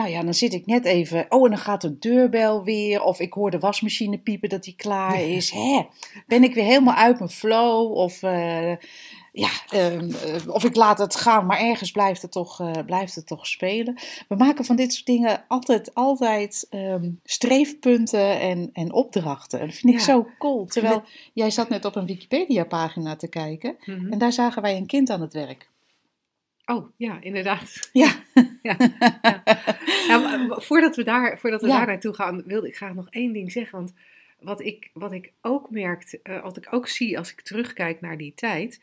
Nou 0.00 0.12
ja, 0.12 0.22
dan 0.22 0.34
zit 0.34 0.52
ik 0.52 0.66
net 0.66 0.84
even. 0.84 1.26
Oh, 1.28 1.44
en 1.44 1.50
dan 1.50 1.58
gaat 1.58 1.80
de 1.80 1.98
deurbel 1.98 2.64
weer. 2.64 3.02
Of 3.02 3.20
ik 3.20 3.32
hoor 3.32 3.50
de 3.50 3.58
wasmachine 3.58 4.18
piepen 4.18 4.48
dat 4.48 4.64
die 4.64 4.74
klaar 4.76 5.22
is. 5.22 5.50
Hè, 5.50 5.86
ben 6.26 6.44
ik 6.44 6.54
weer 6.54 6.64
helemaal 6.64 6.94
uit 6.94 7.18
mijn 7.18 7.30
flow? 7.30 7.92
Of, 7.92 8.22
eh, 8.22 8.76
ja, 9.32 9.50
ehm, 9.68 10.10
eh, 10.10 10.48
of 10.48 10.64
ik 10.64 10.76
laat 10.76 10.98
het 10.98 11.14
gaan, 11.16 11.46
maar 11.46 11.58
ergens 11.60 11.90
blijft 11.90 12.22
het, 12.22 12.32
toch, 12.32 12.60
eh, 12.60 12.70
blijft 12.86 13.14
het 13.14 13.26
toch 13.26 13.46
spelen. 13.46 13.98
We 14.28 14.36
maken 14.36 14.64
van 14.64 14.76
dit 14.76 14.92
soort 14.92 15.06
dingen 15.06 15.44
altijd, 15.48 15.94
altijd 15.94 16.66
ehm, 16.70 17.10
streefpunten 17.24 18.40
en, 18.40 18.70
en 18.72 18.92
opdrachten. 18.92 19.60
En 19.60 19.66
dat 19.66 19.76
vind 19.76 19.92
ik 19.92 19.98
Ja. 19.98 20.04
zo 20.04 20.26
cool. 20.38 20.66
Terwijl 20.66 21.02
jij 21.32 21.50
zat 21.50 21.68
net 21.68 21.84
op 21.84 21.96
een 21.96 22.06
Wikipedia-pagina 22.06 23.16
te 23.16 23.28
kijken. 23.28 23.76
Mhm. 23.84 24.12
En 24.12 24.18
daar 24.18 24.32
zagen 24.32 24.62
wij 24.62 24.76
een 24.76 24.86
kind 24.86 25.10
aan 25.10 25.20
het 25.20 25.32
werk. 25.32 25.69
Oh, 26.70 26.88
ja, 26.96 27.20
inderdaad. 27.20 27.90
Ja, 27.92 28.22
Ja, 28.62 28.76
maar, 30.18 30.40
maar 30.40 30.62
voordat 30.62 30.96
we 30.96 31.02
daar, 31.04 31.38
voordat 31.38 31.60
we 31.60 31.66
Ja. 31.66 31.76
daar 31.76 31.86
naartoe 31.86 32.14
gaan, 32.14 32.42
wilde 32.46 32.68
ik 32.68 32.76
graag 32.76 32.94
nog 32.94 33.08
één 33.10 33.32
ding 33.32 33.52
zeggen. 33.52 33.78
Want 33.78 33.94
wat 34.40 34.60
ik, 34.60 34.90
wat 34.92 35.12
ik 35.12 35.32
ook 35.40 35.70
merkte, 35.70 36.20
eh, 36.22 36.42
wat 36.42 36.56
ik 36.56 36.66
ook 36.70 36.88
zie 36.88 37.18
als 37.18 37.32
ik 37.32 37.40
terugkijk 37.40 38.00
naar 38.00 38.16
die 38.16 38.34
tijd, 38.34 38.80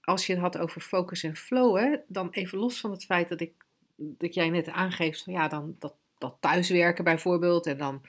als 0.00 0.26
je 0.26 0.32
het 0.32 0.42
had 0.42 0.58
over 0.58 0.80
focus 0.80 1.22
en 1.22 1.36
flow, 1.36 1.76
hè, 1.76 1.96
dan 2.06 2.28
even 2.30 2.58
los 2.58 2.80
van 2.80 2.90
het 2.90 3.04
feit 3.04 3.28
dat 3.28 3.40
ik 3.40 3.52
dat 3.96 4.34
jij 4.34 4.50
net 4.50 4.68
aangeeft 4.68 5.22
van 5.22 5.32
ja, 5.32 5.48
dan 5.48 5.76
dat, 5.78 5.94
dat 6.18 6.36
thuiswerken 6.40 7.04
bijvoorbeeld 7.04 7.66
en 7.66 7.78
dan, 7.78 8.02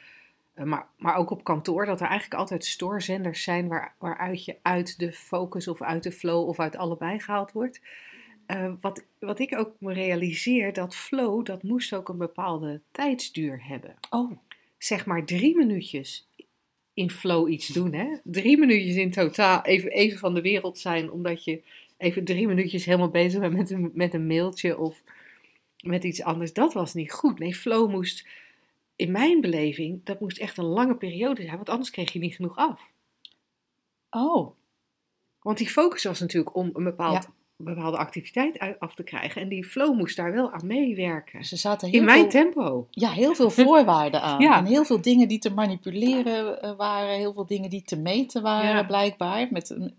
eh, 0.53 0.65
maar, 0.65 0.87
maar 0.97 1.15
ook 1.15 1.29
op 1.29 1.43
kantoor, 1.43 1.85
dat 1.85 2.01
er 2.01 2.07
eigenlijk 2.07 2.39
altijd 2.39 2.65
stoorzenders 2.65 3.43
zijn 3.43 3.67
waar, 3.67 3.95
waaruit 3.99 4.45
je 4.45 4.55
uit 4.61 4.99
de 4.99 5.13
focus 5.13 5.67
of 5.67 5.81
uit 5.81 6.03
de 6.03 6.11
flow 6.11 6.47
of 6.47 6.59
uit 6.59 6.75
allebei 6.75 7.19
gehaald 7.19 7.51
wordt. 7.51 7.81
Eh, 8.45 8.73
wat, 8.81 9.05
wat 9.19 9.39
ik 9.39 9.57
ook 9.57 9.75
me 9.79 9.93
realiseer, 9.93 10.73
dat 10.73 10.95
flow, 10.95 11.45
dat 11.45 11.63
moest 11.63 11.93
ook 11.93 12.09
een 12.09 12.17
bepaalde 12.17 12.81
tijdsduur 12.91 13.67
hebben. 13.67 13.95
Oh, 14.09 14.31
Zeg 14.77 15.05
maar 15.05 15.25
drie 15.25 15.55
minuutjes 15.55 16.27
in 16.93 17.09
flow 17.11 17.49
iets 17.49 17.67
doen, 17.67 17.93
hè? 17.93 18.17
Drie 18.23 18.57
minuutjes 18.57 18.95
in 18.95 19.11
totaal 19.11 19.61
even, 19.61 19.91
even 19.91 20.19
van 20.19 20.33
de 20.33 20.41
wereld 20.41 20.77
zijn, 20.77 21.11
omdat 21.11 21.43
je 21.43 21.61
even 21.97 22.23
drie 22.23 22.47
minuutjes 22.47 22.85
helemaal 22.85 23.09
bezig 23.09 23.39
bent 23.39 23.53
met 23.53 23.69
een, 23.69 23.91
met 23.93 24.13
een 24.13 24.27
mailtje 24.27 24.77
of 24.77 25.03
met 25.79 26.03
iets 26.03 26.21
anders. 26.21 26.53
Dat 26.53 26.73
was 26.73 26.93
niet 26.93 27.11
goed. 27.11 27.39
Nee, 27.39 27.55
flow 27.55 27.89
moest, 27.89 28.27
in 28.95 29.11
mijn 29.11 29.41
beleving, 29.41 29.99
dat 30.03 30.19
moest 30.19 30.37
echt 30.37 30.57
een 30.57 30.65
lange 30.65 30.95
periode 30.95 31.41
zijn, 31.41 31.55
want 31.55 31.69
anders 31.69 31.89
kreeg 31.89 32.13
je 32.13 32.19
niet 32.19 32.35
genoeg 32.35 32.55
af. 32.57 32.91
oh. 34.09 34.51
Want 35.41 35.57
die 35.57 35.69
focus 35.69 36.03
was 36.03 36.19
natuurlijk 36.19 36.55
om 36.55 36.69
een 36.73 36.83
bepaald, 36.83 37.23
Ja. 37.23 37.33
Bepaalde 37.57 37.97
activiteit 37.97 38.75
af 38.79 38.95
te 38.95 39.03
krijgen. 39.03 39.41
En 39.41 39.49
die 39.49 39.63
flow 39.65 39.97
moest 39.97 40.15
daar 40.15 40.31
wel 40.33 40.51
aan 40.51 40.67
meewerken. 40.67 41.43
Ze 41.45 41.55
zaten 41.57 41.89
heel 41.89 41.99
In 41.99 42.05
mijn 42.05 42.19
veel, 42.19 42.29
tempo. 42.29 42.87
ja, 42.91 43.09
heel 43.11 43.35
veel 43.35 43.49
voorwaarden 43.49 44.21
aan. 44.21 44.39
Ja. 44.45 44.57
En 44.57 44.65
heel 44.65 44.85
veel 44.85 45.01
dingen 45.01 45.27
die 45.27 45.39
te 45.39 45.53
manipuleren 45.53 46.61
eh, 46.61 46.75
waren. 46.77 47.15
Heel 47.15 47.33
veel 47.33 47.45
dingen 47.45 47.69
die 47.69 47.81
te 47.81 47.95
meten 47.97 48.41
waren, 48.41 48.69
Ja. 48.75 48.83
blijkbaar. 48.83 49.47
Met 49.51 49.69
een, 49.69 49.93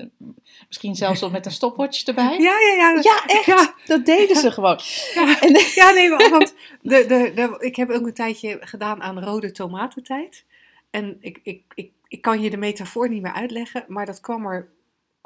misschien 0.66 0.94
zelfs 0.94 1.20
wel 1.20 1.30
met 1.30 1.46
een 1.46 1.52
stopwatch 1.52 2.04
erbij. 2.04 2.38
Ja, 2.48 2.52
ja, 2.60 2.74
ja. 2.76 3.00
Ja, 3.02 3.24
echt. 3.26 3.44
Ja. 3.46 3.74
Dat 3.86 4.06
deden 4.06 4.36
ze 4.36 4.50
gewoon. 4.50 4.78
Ja, 5.14 5.40
En, 5.40 5.56
ja 5.74 5.90
nee, 5.90 6.08
maar- 6.10 6.30
want 6.30 6.54
de, 6.82 7.04
de, 7.08 7.32
de, 7.34 7.56
ik 7.58 7.76
heb 7.76 7.90
ook 7.90 8.06
een 8.06 8.14
tijdje 8.14 8.56
gedaan 8.60 9.02
aan 9.02 9.22
rode 9.24 9.50
tomatentijd. 9.50 10.44
En 10.90 11.16
ik, 11.20 11.40
ik, 11.42 11.62
ik, 11.74 11.90
ik 12.08 12.22
kan 12.22 12.40
je 12.42 12.50
de 12.50 12.56
metafoor 12.56 13.08
niet 13.08 13.22
meer 13.22 13.32
uitleggen, 13.32 13.84
maar 13.88 14.06
dat 14.06 14.20
kwam 14.20 14.46
er, 14.46 14.68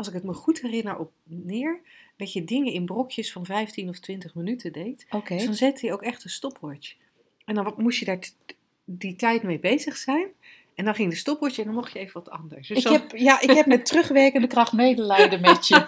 als 0.01 0.09
ik 0.09 0.15
het 0.15 0.25
me 0.25 0.33
goed 0.33 0.61
herinner, 0.61 0.99
op 0.99 1.13
neer. 1.25 1.81
Dat 2.17 2.33
je 2.33 2.45
dingen 2.45 2.73
in 2.73 2.85
brokjes 2.85 3.33
van 3.33 3.47
15 3.47 3.89
of 3.89 3.99
20 3.99 4.35
minuten 4.35 4.73
deed. 4.73 5.07
Dus 5.29 5.45
dan 5.45 5.55
zette 5.55 5.87
je 5.87 5.93
ook 5.93 6.03
echt 6.03 6.25
een 6.25 6.31
stopwatch. 6.31 6.95
En 7.45 7.55
dan 7.55 7.75
moest 7.77 7.99
je 7.99 8.05
daar 8.05 8.19
die 8.85 9.17
tijd 9.17 9.43
mee 9.43 9.59
bezig 9.59 9.97
zijn. 9.97 10.29
En 10.75 10.85
dan 10.85 10.95
ging 10.95 11.11
de 11.11 11.17
stopwatch 11.17 11.59
en 11.59 11.65
dan 11.65 11.75
mocht 11.75 11.93
je 11.93 11.99
even 11.99 12.23
wat 12.23 12.31
anders. 12.31 12.69
Dus 12.69 12.85
Ik 12.85 12.93
heb, 12.93 13.17
ja, 13.17 13.41
ik 13.41 13.51
heb 13.51 13.67
met 13.67 13.87
terugwerkende 13.87 14.47
kracht 14.47 14.73
medelijden 14.73 15.41
met 15.41 15.69
je. 15.69 15.87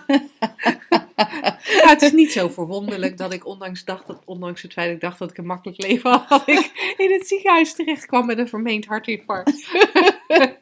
Ja, 1.65 1.89
het 1.95 2.03
is 2.03 2.13
niet 2.13 2.33
zo 2.33 2.49
verwonderlijk 2.49 3.17
dat 3.17 3.33
ik, 3.33 3.47
ondanks, 3.47 3.85
dacht 3.85 4.07
dat, 4.07 4.23
ondanks 4.25 4.63
het 4.63 4.73
feit 4.73 4.87
dat 4.87 4.95
ik 4.95 5.01
dacht 5.01 5.19
dat 5.19 5.31
ik 5.31 5.39
een 5.39 5.47
makkelijk 5.47 5.83
leven 5.83 6.11
had, 6.11 6.29
dat 6.29 6.49
ik 6.49 6.95
in 6.97 7.13
het 7.13 7.27
ziekenhuis 7.27 7.75
terecht 7.75 8.07
kwam 8.07 8.27
met 8.27 8.39
een 8.39 8.49
vermeend 8.49 8.87
hartinfarct. 8.87 9.71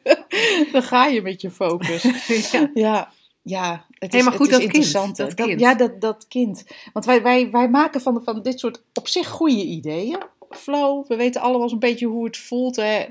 Dan 0.71 0.83
ga 0.83 1.05
je 1.05 1.21
met 1.21 1.41
je 1.41 1.51
focus. 1.51 2.03
ja. 2.51 2.71
Ja, 2.73 3.11
ja 3.43 3.85
het 3.93 4.11
Hey, 4.11 4.19
is, 4.19 4.25
maar 4.27 4.35
goed, 4.35 4.45
het 4.51 4.55
is 4.59 4.65
dat 4.65 4.75
interessant. 4.75 5.15
dat 5.17 5.33
kind. 5.33 5.59
ja, 5.59 5.75
dat, 5.75 6.01
dat 6.01 6.25
kind. 6.27 6.63
Want 6.93 7.05
wij, 7.05 7.21
wij, 7.23 7.51
wij 7.51 7.69
maken 7.69 8.01
van, 8.01 8.21
van 8.23 8.41
dit 8.41 8.59
soort 8.59 8.83
op 8.93 9.07
zich 9.07 9.27
goede 9.27 9.63
ideeën. 9.63 10.17
Flow, 10.49 11.07
we 11.07 11.15
weten 11.15 11.41
allemaal 11.41 11.71
een 11.71 11.79
beetje 11.79 12.05
hoe 12.05 12.25
het 12.25 12.37
voelt. 12.37 12.75
Hè. 12.75 13.03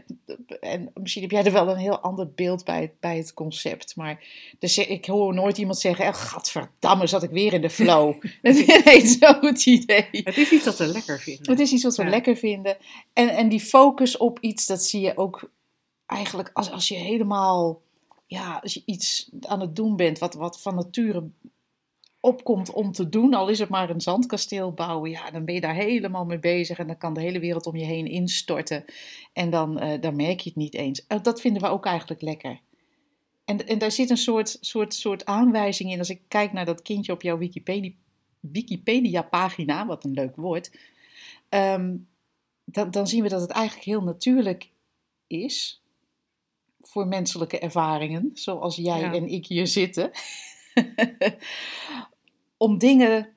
En 0.61 0.91
misschien 0.95 1.23
heb 1.23 1.31
jij 1.31 1.45
er 1.45 1.53
wel 1.53 1.69
een 1.69 1.77
heel 1.77 1.99
ander 2.01 2.31
beeld 2.35 2.65
bij, 2.65 2.93
bij 3.01 3.17
het 3.17 3.35
concept. 3.35 3.97
Maar 3.97 4.25
dus 4.59 4.79
ik 4.79 5.07
hoor 5.07 5.35
nooit 5.35 5.59
iemand 5.59 5.79
zeggen: 5.79 6.07
oh, 6.07 6.15
Gadverdamme, 6.15 7.07
zat 7.07 7.23
ik 7.23 7.31
weer 7.31 7.53
in 7.53 7.61
de 7.61 7.71
flow. 7.71 8.23
nee, 8.43 9.07
zo 9.21 9.39
het 9.41 9.67
idee. 9.67 10.09
Het 10.11 10.37
is 10.39 10.51
iets 10.51 10.65
dat 10.65 10.79
we 10.79 10.87
lekker 10.87 11.21
vinden. 11.21 11.51
Het 11.51 11.61
is 11.61 11.73
iets 11.73 11.83
wat 11.83 11.97
we 11.97 12.03
Ja. 12.03 12.09
lekker 12.11 12.37
vinden. 12.37 12.77
En, 13.13 13.29
en 13.29 13.49
die 13.49 13.61
focus 13.61 14.17
op 14.17 14.39
iets, 14.41 14.67
dat 14.67 14.83
zie 14.85 15.01
je 15.01 15.17
ook 15.17 15.51
eigenlijk 16.07 16.51
als, 16.53 16.71
als 16.71 16.89
je 16.89 16.95
helemaal, 16.97 17.81
ja, 18.31 18.59
als 18.63 18.75
je 18.75 18.83
iets 18.85 19.31
aan 19.41 19.61
het 19.61 19.77
doen 19.77 19.97
bent 19.97 20.19
wat, 20.19 20.35
wat 20.35 20.61
van 20.61 20.75
nature 20.75 21.31
opkomt 22.21 22.73
om 22.73 22.93
te 22.93 23.09
doen, 23.09 23.35
al 23.35 23.49
is 23.49 23.59
het 23.59 23.69
maar 23.69 23.91
een 23.91 24.01
zandkasteel 24.01 24.73
bouwen, 24.73 25.11
ja, 25.11 25.31
dan 25.31 25.45
ben 25.45 25.55
je 25.55 25.61
daar 25.61 25.75
helemaal 25.75 26.25
mee 26.25 26.39
bezig 26.39 26.79
en 26.79 26.87
dan 26.87 26.99
kan 26.99 27.15
de 27.15 27.21
hele 27.21 27.39
wereld 27.39 27.67
om 27.67 27.77
je 27.77 27.85
heen 27.85 28.07
instorten. 28.07 28.85
En 29.33 29.51
dan, 29.51 29.79
eh, 29.79 30.01
dan 30.01 30.17
merk 30.17 30.41
je 30.41 30.49
het 30.49 30.59
niet 30.59 30.75
eens. 30.75 31.07
Eh, 31.07 31.23
Dat 31.23 31.41
vinden 31.41 31.63
we 31.63 31.69
ook 31.69 31.87
eigenlijk 31.87 32.23
lekker. 32.23 32.61
En, 33.45 33.67
en 33.67 33.79
daar 33.79 33.91
zit 33.93 34.11
een 34.11 34.17
soort, 34.17 34.59
soort, 34.61 34.95
soort 34.95 35.25
aanwijzing 35.25 35.93
in. 35.93 35.99
Als 35.99 36.11
ik 36.11 36.23
kijk 36.29 36.53
naar 36.53 36.67
dat 36.67 36.83
kindje 36.83 37.13
op 37.13 37.23
jouw 37.23 37.39
Wikipedia, 37.39 37.93
Wikipedia-pagina, 38.41 39.87
wat 39.87 40.05
een 40.05 40.13
leuk 40.13 40.37
woord, 40.37 40.79
ehm, 41.49 41.97
dan, 42.65 42.91
dan 42.91 43.07
zien 43.07 43.23
we 43.23 43.29
dat 43.29 43.41
het 43.41 43.51
eigenlijk 43.51 43.87
heel 43.87 44.03
natuurlijk 44.03 44.71
is 45.27 45.80
voor 46.81 47.07
menselijke 47.07 47.59
ervaringen, 47.59 48.31
zoals 48.35 48.77
jij 48.77 49.01
Ja. 49.01 49.13
en 49.13 49.29
ik 49.29 49.47
hier 49.47 49.67
zitten, 49.67 50.11
om 52.57 52.79
dingen 52.79 53.29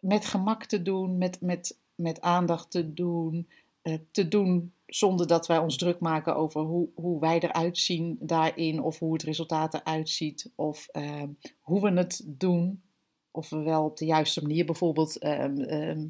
met 0.00 0.24
gemak 0.24 0.64
te 0.64 0.82
doen, 0.82 1.18
met, 1.18 1.40
met, 1.40 1.78
met 1.94 2.20
aandacht 2.20 2.70
te 2.70 2.92
doen, 2.92 3.48
eh, 3.82 3.98
te 4.10 4.28
doen 4.28 4.72
zonder 4.86 5.26
dat 5.26 5.46
wij 5.46 5.58
ons 5.58 5.76
druk 5.76 6.00
maken 6.00 6.36
over 6.36 6.60
hoe, 6.60 6.88
hoe 6.94 7.20
wij 7.20 7.38
eruit 7.40 7.78
zien 7.78 8.16
daarin, 8.20 8.82
of 8.82 8.98
hoe 8.98 9.12
het 9.12 9.22
resultaat 9.22 9.74
eruit 9.74 10.08
ziet, 10.08 10.50
of 10.54 10.88
ehm, 10.92 11.28
hoe 11.60 11.80
we 11.80 11.90
het 11.90 12.22
doen, 12.26 12.82
of 13.30 13.50
we 13.50 13.58
wel 13.58 13.84
op 13.84 13.96
de 13.96 14.04
juiste 14.04 14.42
manier 14.42 14.64
bijvoorbeeld 14.64 15.18
ehm, 15.18 15.60
ehm, 15.60 16.06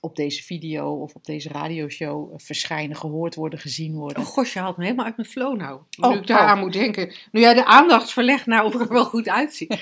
op, 0.00 0.16
deze 0.16 0.42
video 0.42 1.02
of 1.02 1.14
op 1.14 1.24
deze 1.24 1.48
radioshow 1.48 2.32
eh, 2.32 2.38
verschijnen, 2.38 2.96
gehoord 2.96 3.34
worden, 3.34 3.58
gezien 3.58 3.94
worden. 3.94 4.22
Oh 4.22 4.28
gosh, 4.28 4.52
je 4.52 4.58
haalt 4.58 4.76
me 4.76 4.84
helemaal 4.84 5.04
uit 5.04 5.16
mijn 5.16 5.28
flow 5.28 5.56
nou. 5.56 5.80
Oh, 6.00 6.10
nu 6.10 6.16
ik 6.16 6.26
daar 6.26 6.42
oh. 6.42 6.50
aan 6.50 6.58
moet 6.58 6.72
denken. 6.72 7.14
Nu 7.30 7.40
jij 7.40 7.54
de 7.54 7.64
aandacht 7.64 8.12
verlegt 8.12 8.46
naar 8.46 8.64
of 8.64 8.74
ik 8.74 8.80
er 8.80 8.88
wel 8.88 9.04
goed 9.04 9.28
uitzie. 9.28 9.68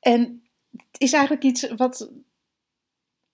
en 0.00 0.42
het 0.76 0.86
is 0.98 1.12
eigenlijk 1.12 1.44
iets 1.44 1.68
wat. 1.76 2.10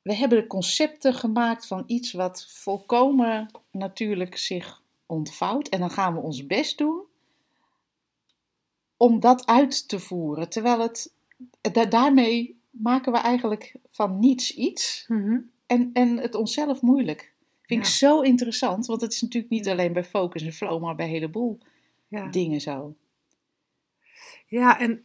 We 0.03 0.15
hebben 0.15 0.47
concepten 0.47 1.15
gemaakt 1.15 1.67
van 1.67 1.85
iets 1.87 2.13
wat 2.13 2.47
volkomen 2.49 3.51
natuurlijk 3.71 4.39
zich 4.39 4.83
ontvouwt. 5.07 5.69
En 5.69 5.81
dan 5.81 5.91
gaan 5.91 6.15
we 6.15 6.21
ons 6.21 6.47
best 6.47 6.79
doen 6.79 7.03
om 8.97 9.21
dat 9.21 9.47
uit 9.47 9.89
te 9.89 9.99
voeren. 9.99 10.49
Terwijl 10.49 10.81
het. 10.81 11.13
da- 11.73 11.85
daarmee 11.85 12.62
maken 12.73 13.13
we 13.13 13.19
eigenlijk 13.19 13.75
van 13.89 14.19
niets 14.19 14.55
iets. 14.55 15.05
Mhm. 15.09 15.39
En, 15.67 15.91
en 15.93 16.17
het 16.19 16.35
onszelf 16.35 16.81
moeilijk. 16.83 17.33
Vind 17.63 17.87
ik 17.87 17.93
zo 17.93 18.21
interessant. 18.21 18.87
Want 18.87 19.01
het 19.01 19.13
is 19.13 19.23
natuurlijk 19.23 19.53
niet 19.53 19.69
alleen 19.69 19.93
bij 19.93 20.05
focus 20.05 20.43
en 20.43 20.53
flow, 20.53 20.83
maar 20.83 20.95
bij 20.95 21.07
een 21.07 21.13
heleboel 21.13 21.59
Ja. 22.09 22.27
dingen 22.29 22.61
zo. 22.61 22.97
Ja, 24.47 24.81
en 24.81 25.05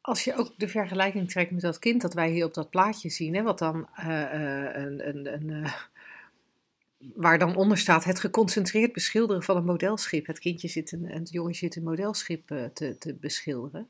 als 0.00 0.24
je 0.24 0.34
ook 0.34 0.52
de 0.56 0.68
vergelijking 0.68 1.30
trekt 1.30 1.50
met 1.50 1.60
dat 1.60 1.78
kind 1.78 2.00
dat 2.00 2.14
wij 2.14 2.30
hier 2.30 2.44
op 2.44 2.54
dat 2.54 2.70
plaatje 2.70 3.08
zien, 3.08 3.34
hè, 3.34 3.42
wat 3.42 3.58
dan 3.58 3.88
eh, 3.94 4.22
eh, 4.22 4.84
een, 4.84 5.08
een, 5.08 5.32
een, 5.32 5.64
eh, 5.64 5.72
waar 7.14 7.38
dan 7.38 7.56
onder 7.56 7.78
staat 7.78 8.04
het 8.04 8.20
geconcentreerd 8.20 8.92
beschilderen 8.92 9.42
van 9.42 9.56
een 9.56 9.64
modelschip. 9.64 10.26
Het 10.26 10.38
kindje 10.38 10.68
zit 10.68 10.92
een, 10.92 11.06
en 11.06 11.18
het 11.18 11.30
jongetje 11.30 11.58
zit 11.58 11.76
een 11.76 11.82
modelschip 11.82 12.46
te, 12.72 12.96
te 12.98 13.14
beschilderen. 13.14 13.88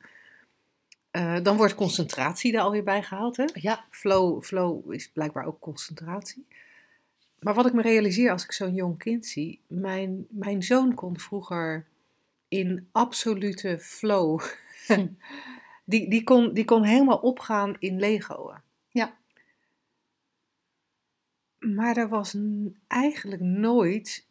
Eh, 1.10 1.38
dan 1.42 1.56
wordt 1.56 1.74
concentratie 1.74 2.52
er 2.52 2.60
alweer 2.60 2.82
bij 2.82 3.02
gehaald. 3.02 3.36
Hè? 3.36 3.44
Ja, 3.52 3.84
Flow, 3.90 4.42
flow 4.42 4.92
is 4.92 5.10
blijkbaar 5.10 5.46
ook 5.46 5.60
concentratie. 5.60 6.46
Maar 7.38 7.54
wat 7.54 7.66
ik 7.66 7.72
me 7.72 7.82
realiseer 7.82 8.30
als 8.30 8.44
ik 8.44 8.52
zo'n 8.52 8.74
jong 8.74 8.98
kind 8.98 9.26
zie, 9.26 9.60
mijn, 9.66 10.26
mijn 10.30 10.62
zoon 10.62 10.94
kon 10.94 11.18
vroeger 11.18 11.86
in 12.48 12.88
absolute 12.92 13.78
flow. 13.80 14.42
die, 15.84 16.10
die, 16.10 16.24
kon, 16.24 16.54
die 16.54 16.64
kon 16.64 16.84
helemaal 16.84 17.18
opgaan 17.18 17.76
in 17.78 17.98
Lego'en. 17.98 18.62
Ja. 18.88 19.16
Maar 21.58 21.96
er 21.96 22.08
was 22.08 22.36
eigenlijk 22.86 23.42
nooit 23.42 24.26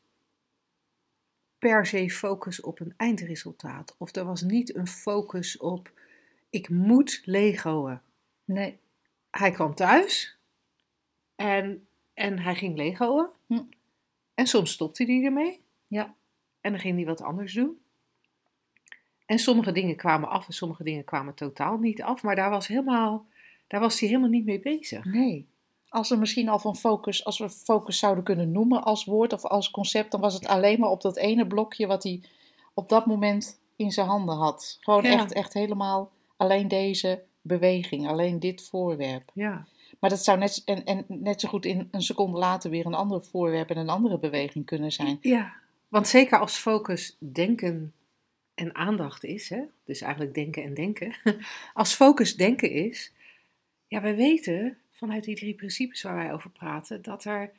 per 1.60 1.86
se 1.86 2.10
focus 2.10 2.62
op 2.62 2.80
een 2.80 2.94
eindresultaat. 2.98 3.96
Of 3.98 4.16
er 4.16 4.26
was 4.26 4.42
niet 4.42 4.76
een 4.76 4.88
focus 4.88 5.58
op, 5.58 5.92
ik 6.50 6.70
moet 6.70 7.22
Lego'en 7.26 8.02
nee. 8.46 8.80
hij 9.32 9.52
kwam 9.52 9.76
thuis 9.76 10.38
en, 11.36 11.88
en 12.14 12.40
hij 12.40 12.56
ging 12.56 12.78
Lego'en. 12.78 13.30
Hm. 13.48 13.64
En 14.34 14.48
soms 14.48 14.72
stopte 14.72 15.04
hij 15.04 15.24
ermee. 15.24 15.62
Ja. 15.88 16.16
En 16.62 16.72
dan 16.72 16.80
ging 16.82 16.96
hij 16.96 17.06
wat 17.06 17.22
anders 17.22 17.54
doen. 17.54 17.82
En 19.26 19.40
sommige 19.40 19.72
dingen 19.72 19.96
kwamen 19.96 20.30
af 20.30 20.48
en 20.48 20.54
sommige 20.54 20.84
dingen 20.84 21.04
kwamen 21.04 21.34
totaal 21.34 21.78
niet 21.78 22.02
af. 22.02 22.24
Maar 22.24 22.36
daar 22.36 22.50
was, 22.50 22.68
helemaal, 22.68 23.26
daar 23.68 23.80
was 23.80 24.00
hij 24.00 24.10
helemaal 24.10 24.30
niet 24.30 24.46
mee 24.46 24.60
bezig. 24.60 25.06
Nee. 25.06 25.48
Als 25.90 26.10
we 26.10 26.16
misschien 26.16 26.50
al 26.50 26.60
van 26.60 26.76
focus, 26.76 27.26
als 27.26 27.38
we 27.40 27.50
focus 27.50 28.00
zouden 28.00 28.24
kunnen 28.24 28.52
noemen 28.52 28.84
als 28.84 29.06
woord 29.06 29.34
of 29.34 29.46
als 29.46 29.72
concept, 29.72 30.12
dan 30.12 30.22
was 30.22 30.34
het 30.34 30.48
alleen 30.48 30.80
maar 30.80 30.90
op 30.90 31.02
dat 31.02 31.18
ene 31.18 31.48
blokje 31.48 31.88
wat 31.88 32.04
hij 32.04 32.22
op 32.74 32.90
dat 32.90 33.06
moment 33.06 33.60
in 33.76 33.92
zijn 33.92 34.08
handen 34.08 34.36
had. 34.36 34.78
Gewoon 34.80 35.04
Ja. 35.04 35.12
echt, 35.12 35.34
echt 35.34 35.54
helemaal 35.54 36.12
alleen 36.38 36.68
deze 36.68 37.24
beweging, 37.42 38.08
alleen 38.08 38.40
dit 38.40 38.68
voorwerp. 38.70 39.32
Ja, 39.34 39.68
Maar 40.00 40.10
dat 40.10 40.24
zou 40.24 40.38
net, 40.38 40.62
en, 40.66 40.84
en 40.86 41.06
net 41.08 41.42
zo 41.42 41.48
goed 41.48 41.66
in 41.66 41.88
een 41.92 42.02
seconde 42.02 42.38
later 42.38 42.70
weer 42.70 42.86
een 42.86 42.94
ander 42.94 43.24
voorwerp 43.24 43.70
en 43.70 43.78
een 43.78 43.90
andere 43.90 44.20
beweging 44.20 44.66
kunnen 44.66 44.92
zijn. 44.92 45.18
ja. 45.22 45.54
want 45.88 46.08
zeker 46.08 46.40
als 46.40 46.58
focus 46.58 47.18
denken 47.20 47.94
en 48.54 48.76
aandacht 48.76 49.24
is, 49.24 49.50
hè? 49.50 49.62
dus 49.86 50.02
eigenlijk 50.02 50.34
denken 50.34 50.64
en 50.64 50.74
denken. 50.74 51.16
Als 51.74 51.94
focus 51.94 52.36
denken 52.36 52.72
is, 52.72 53.14
ja, 53.88 54.02
wij 54.02 54.16
weten 54.16 54.78
vanuit 54.92 55.24
die 55.24 55.36
drie 55.36 55.54
principes 55.54 56.02
waar 56.02 56.16
wij 56.16 56.34
over 56.34 56.50
praten, 56.50 57.02
dat 57.02 57.24
er 57.26 57.52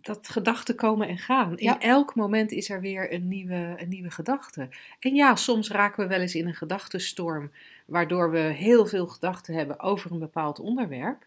dat 0.00 0.28
gedachten 0.28 0.74
komen 0.74 1.08
en 1.08 1.18
gaan. 1.18 1.58
In 1.58 1.64
Ja. 1.64 1.80
elk 1.80 2.14
moment 2.14 2.52
is 2.52 2.70
er 2.70 2.80
weer 2.80 3.12
een 3.12 3.28
nieuwe, 3.28 3.74
een 3.78 3.88
nieuwe 3.88 4.10
gedachte. 4.10 4.68
En 5.00 5.14
ja, 5.14 5.36
soms 5.36 5.70
raken 5.70 6.02
we 6.02 6.08
wel 6.08 6.20
eens 6.20 6.34
in 6.34 6.46
een 6.46 6.54
gedachtenstorm, 6.54 7.50
waardoor 7.84 8.30
we 8.30 8.38
heel 8.38 8.86
veel 8.86 9.06
gedachten 9.06 9.54
hebben 9.54 9.80
over 9.80 10.12
een 10.12 10.18
bepaald 10.18 10.58
onderwerp. 10.58 11.26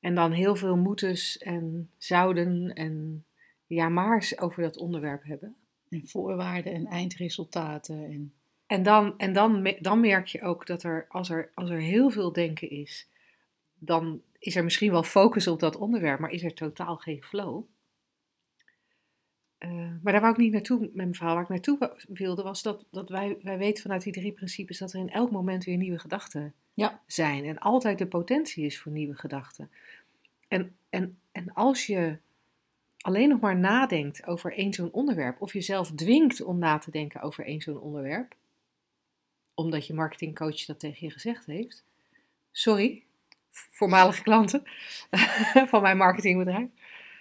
En 0.00 0.14
dan 0.14 0.32
heel 0.32 0.56
veel 0.56 0.76
moetes 0.76 1.38
en 1.38 1.90
zouden 1.98 2.72
en 2.74 3.24
ja 3.66 3.88
maars 3.88 4.38
over 4.38 4.62
dat 4.62 4.76
onderwerp 4.76 5.24
hebben. 5.24 5.56
En 5.88 6.08
voorwaarden 6.08 6.72
en 6.72 6.86
eindresultaten. 6.86 8.04
En, 8.04 8.34
En 8.66 8.82
dan, 8.82 9.18
en 9.18 9.32
dan, 9.32 9.76
dan 9.80 10.00
merk 10.00 10.26
je 10.26 10.42
ook 10.42 10.66
dat 10.66 10.82
er 10.82 11.06
als, 11.08 11.30
er, 11.30 11.50
als 11.54 11.70
er 11.70 11.80
heel 11.80 12.10
veel 12.10 12.32
denken 12.32 12.70
is, 12.70 13.08
dan 13.78 14.22
is 14.38 14.56
er 14.56 14.64
misschien 14.64 14.90
wel 14.90 15.02
focus 15.02 15.46
op 15.46 15.60
dat 15.60 15.76
onderwerp, 15.76 16.20
maar 16.20 16.30
is 16.30 16.42
er 16.42 16.54
totaal 16.54 16.96
geen 16.96 17.22
flow. 17.22 17.64
Eh, 19.60 19.70
maar 20.02 20.12
daar 20.12 20.20
wou 20.20 20.32
ik 20.32 20.38
niet 20.38 20.52
naartoe 20.52 20.80
met 20.80 20.94
mijn 20.94 21.14
verhaal. 21.14 21.34
Waar 21.34 21.42
ik 21.42 21.48
naartoe 21.48 21.96
wilde, 22.08 22.42
was 22.42 22.62
dat, 22.62 22.84
dat 22.90 23.08
wij, 23.08 23.36
wij 23.42 23.58
weten 23.58 23.82
vanuit 23.82 24.02
die 24.02 24.12
drie 24.12 24.32
principes 24.32 24.78
dat 24.78 24.92
er 24.92 25.00
in 25.00 25.10
elk 25.10 25.30
moment 25.30 25.64
weer 25.64 25.76
nieuwe 25.76 25.98
gedachten 25.98 26.54
Ja. 26.74 27.00
zijn. 27.06 27.44
En 27.44 27.58
altijd 27.58 27.98
de 27.98 28.06
potentie 28.06 28.64
is 28.64 28.80
voor 28.80 28.92
nieuwe 28.92 29.14
gedachten. 29.16 29.70
En, 30.48 30.76
en, 30.88 31.18
en 31.32 31.52
als 31.52 31.86
je 31.86 32.16
alleen 33.00 33.28
nog 33.28 33.40
maar 33.40 33.56
nadenkt 33.58 34.26
over 34.26 34.52
één 34.56 34.72
zo'n 34.72 34.92
onderwerp, 34.92 35.40
of 35.40 35.52
jezelf 35.52 35.90
dwingt 35.92 36.42
om 36.42 36.58
na 36.58 36.78
te 36.78 36.90
denken 36.90 37.20
over 37.20 37.44
één 37.46 37.60
zo'n 37.60 37.80
onderwerp, 37.80 38.34
omdat 39.54 39.86
je 39.86 39.94
marketingcoach 39.94 40.64
dat 40.64 40.80
tegen 40.80 41.06
je 41.06 41.12
gezegd 41.12 41.46
heeft. 41.46 41.84
Sorry, 42.52 43.02
voormalige 43.50 44.22
klanten 44.22 44.62
van 45.70 45.82
mijn 45.82 45.96
marketingbedrijf. 45.96 46.68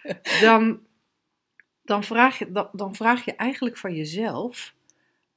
Dan, 0.42 0.80
dan, 1.90 2.04
vraag 2.04 2.40
je, 2.40 2.52
dan, 2.52 2.70
dan 2.72 2.96
vraag 2.96 3.26
je 3.26 3.36
eigenlijk 3.36 3.78
van 3.78 3.96
jezelf 3.96 4.74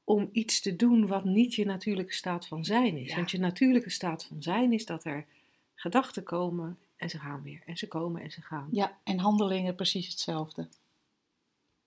om 0.05 0.29
iets 0.33 0.61
te 0.61 0.77
doen 0.77 1.07
wat 1.07 1.25
niet 1.25 1.55
je 1.55 1.65
natuurlijke 1.65 2.15
staat 2.15 2.47
van 2.47 2.65
zijn 2.65 2.97
is. 2.97 3.09
Ja. 3.09 3.17
Want 3.17 3.31
je 3.31 3.39
natuurlijke 3.39 3.91
staat 3.91 4.25
van 4.25 4.43
zijn 4.43 4.73
is 4.73 4.87
dat 4.87 5.05
er 5.05 5.27
gedachten 5.75 6.23
komen 6.23 6.79
en 6.97 7.11
ze 7.11 7.19
gaan 7.19 7.43
weer. 7.43 7.63
En 7.67 7.77
ze 7.77 7.89
komen 7.89 8.23
en 8.23 8.31
ze 8.31 8.41
gaan. 8.41 8.69
ja, 8.71 8.99
en 9.05 9.19
handelingen 9.19 9.75
precies 9.75 10.09
hetzelfde. 10.09 10.69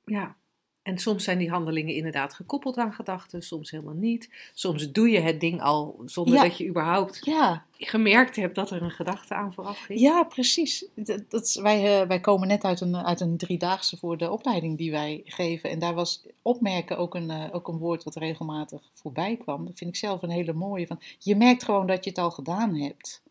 Ja, 0.06 0.36
en 0.86 0.98
soms 0.98 1.24
zijn 1.24 1.38
die 1.38 1.50
handelingen 1.50 1.94
inderdaad 1.96 2.34
gekoppeld 2.34 2.78
aan 2.78 2.94
gedachten, 2.94 3.42
soms 3.42 3.72
helemaal 3.72 3.94
niet. 3.94 4.30
Soms 4.54 4.92
doe 4.92 5.10
je 5.10 5.20
het 5.20 5.40
ding 5.40 5.62
al 5.62 6.02
zonder 6.06 6.34
Ja. 6.34 6.42
dat 6.44 6.58
je 6.58 6.68
überhaupt 6.68 7.20
Ja, 7.26 7.66
gemerkt 7.78 8.36
hebt 8.36 8.56
dat 8.56 8.72
er 8.72 8.82
een 8.82 8.92
gedachte 8.92 9.34
aan 9.34 9.54
vooraf 9.54 9.80
ging. 9.80 10.00
ja 10.00 10.24
precies. 10.24 10.86
Dat, 10.96 11.22
dat 11.30 11.44
is- 11.46 11.56
wij, 11.56 12.02
eh, 12.02 12.08
wij 12.08 12.20
komen 12.20 12.48
net 12.48 12.64
uit 12.64 12.82
een, 12.82 12.96
uit 12.96 13.20
een 13.20 13.38
driedaagse 13.38 13.98
voor 13.98 14.18
de 14.18 14.32
opleiding 14.32 14.78
die 14.78 14.92
wij 14.92 15.22
geven. 15.26 15.70
En 15.70 15.80
daar 15.80 15.94
was 15.94 16.26
opmerken 16.42 16.98
ook 16.98 17.16
een, 17.16 17.30
eh, 17.30 17.50
ook 17.56 17.68
een 17.68 17.78
woord 17.78 18.04
wat 18.04 18.16
regelmatig 18.16 18.90
voorbij 18.94 19.38
kwam. 19.38 19.66
Dat 19.66 19.78
vind 19.78 19.90
ik 19.90 19.96
zelf 19.96 20.22
een 20.22 20.30
hele 20.30 20.54
mooie. 20.54 20.88
Van, 20.88 21.00
je 21.20 21.36
merkt 21.36 21.64
gewoon 21.64 21.88
dat 21.88 22.04
je 22.04 22.10
het 22.10 22.20
al 22.20 22.32
gedaan 22.32 22.76
hebt. 22.76 23.22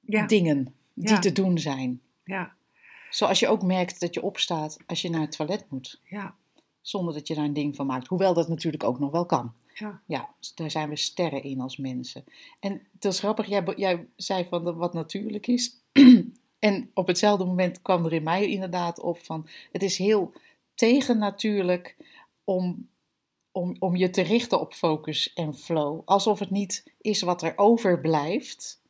ja, 0.00 0.26
Dingen 0.26 0.74
die 0.94 1.18
te 1.18 1.32
doen 1.32 1.58
zijn. 1.58 2.00
ja, 2.24 2.56
Zoals 3.10 3.38
je 3.40 3.48
ook 3.48 3.62
merkt 3.62 4.00
dat 4.00 4.14
je 4.14 4.22
opstaat 4.22 4.76
als 4.86 5.02
je 5.02 5.10
naar 5.10 5.20
het 5.20 5.32
toilet 5.36 5.64
moet. 5.70 6.00
ja, 6.04 6.34
Zonder 6.80 7.14
dat 7.14 7.26
je 7.28 7.34
daar 7.34 7.44
een 7.44 7.52
ding 7.52 7.76
van 7.76 7.86
maakt. 7.86 8.06
Hoewel 8.06 8.34
dat 8.34 8.48
natuurlijk 8.48 8.84
ook 8.84 8.98
nog 8.98 9.10
wel 9.10 9.26
kan. 9.26 9.52
ja, 9.74 10.02
Ja, 10.06 10.34
daar 10.54 10.70
zijn 10.70 10.88
we 10.88 10.96
sterren 10.96 11.42
in 11.42 11.60
als 11.60 11.76
mensen. 11.76 12.24
En 12.60 12.82
het 12.92 13.04
is 13.04 13.18
grappig, 13.18 13.46
jij, 13.46 13.64
jij 13.76 14.06
zei 14.16 14.44
van 14.48 14.64
de- 14.64 14.72
wat 14.74 14.94
natuurlijk 14.94 15.46
is. 15.46 15.74
en 16.58 16.90
op 16.94 17.06
hetzelfde 17.06 17.44
moment 17.44 17.82
kwam 17.82 18.04
er 18.04 18.12
in 18.12 18.22
mij 18.22 18.48
inderdaad 18.48 19.00
op 19.00 19.18
van... 19.18 19.48
Het 19.72 19.82
is 19.82 19.98
heel 19.98 20.32
tegennatuurlijk 20.74 21.96
om, 22.44 22.88
om, 23.52 23.76
om 23.78 23.96
je 23.96 24.10
te 24.10 24.22
richten 24.22 24.60
op 24.60 24.72
focus 24.74 25.32
en 25.32 25.54
flow. 25.54 26.00
Alsof 26.04 26.38
het 26.38 26.50
niet 26.50 26.92
is 27.00 27.22
wat 27.22 27.42
er 27.42 27.52
overblijft. 27.56 28.80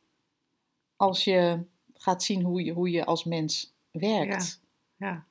Als 0.95 1.23
je 1.23 1.63
gaat 1.93 2.23
zien 2.23 2.41
hoe 2.43 2.63
je, 2.63 2.73
hoe 2.73 2.89
je 2.89 3.05
als 3.05 3.23
mens 3.23 3.73
werkt. 3.91 4.61
ja. 4.97 5.27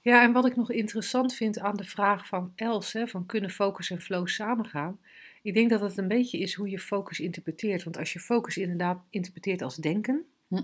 Ja, 0.00 0.22
en 0.22 0.32
wat 0.32 0.46
ik 0.46 0.56
nog 0.56 0.70
interessant 0.70 1.34
vind 1.34 1.58
aan 1.58 1.76
de 1.76 1.84
vraag 1.84 2.26
van 2.26 2.52
Els, 2.54 2.92
hè, 2.92 3.06
van 3.06 3.26
kunnen 3.26 3.50
focus 3.50 3.90
en 3.90 4.00
flow 4.00 4.26
samengaan? 4.26 4.98
Ik 5.42 5.54
denk 5.54 5.70
dat 5.70 5.80
het 5.80 5.96
een 5.96 6.08
beetje 6.08 6.38
is 6.38 6.54
hoe 6.54 6.70
je 6.70 6.78
focus 6.78 7.20
interpreteert. 7.20 7.84
Want 7.84 7.98
als 7.98 8.12
je 8.12 8.20
focus 8.20 8.56
inderdaad 8.56 9.02
interpreteert 9.10 9.62
als 9.62 9.76
denken. 9.76 10.26
Hm. 10.48 10.62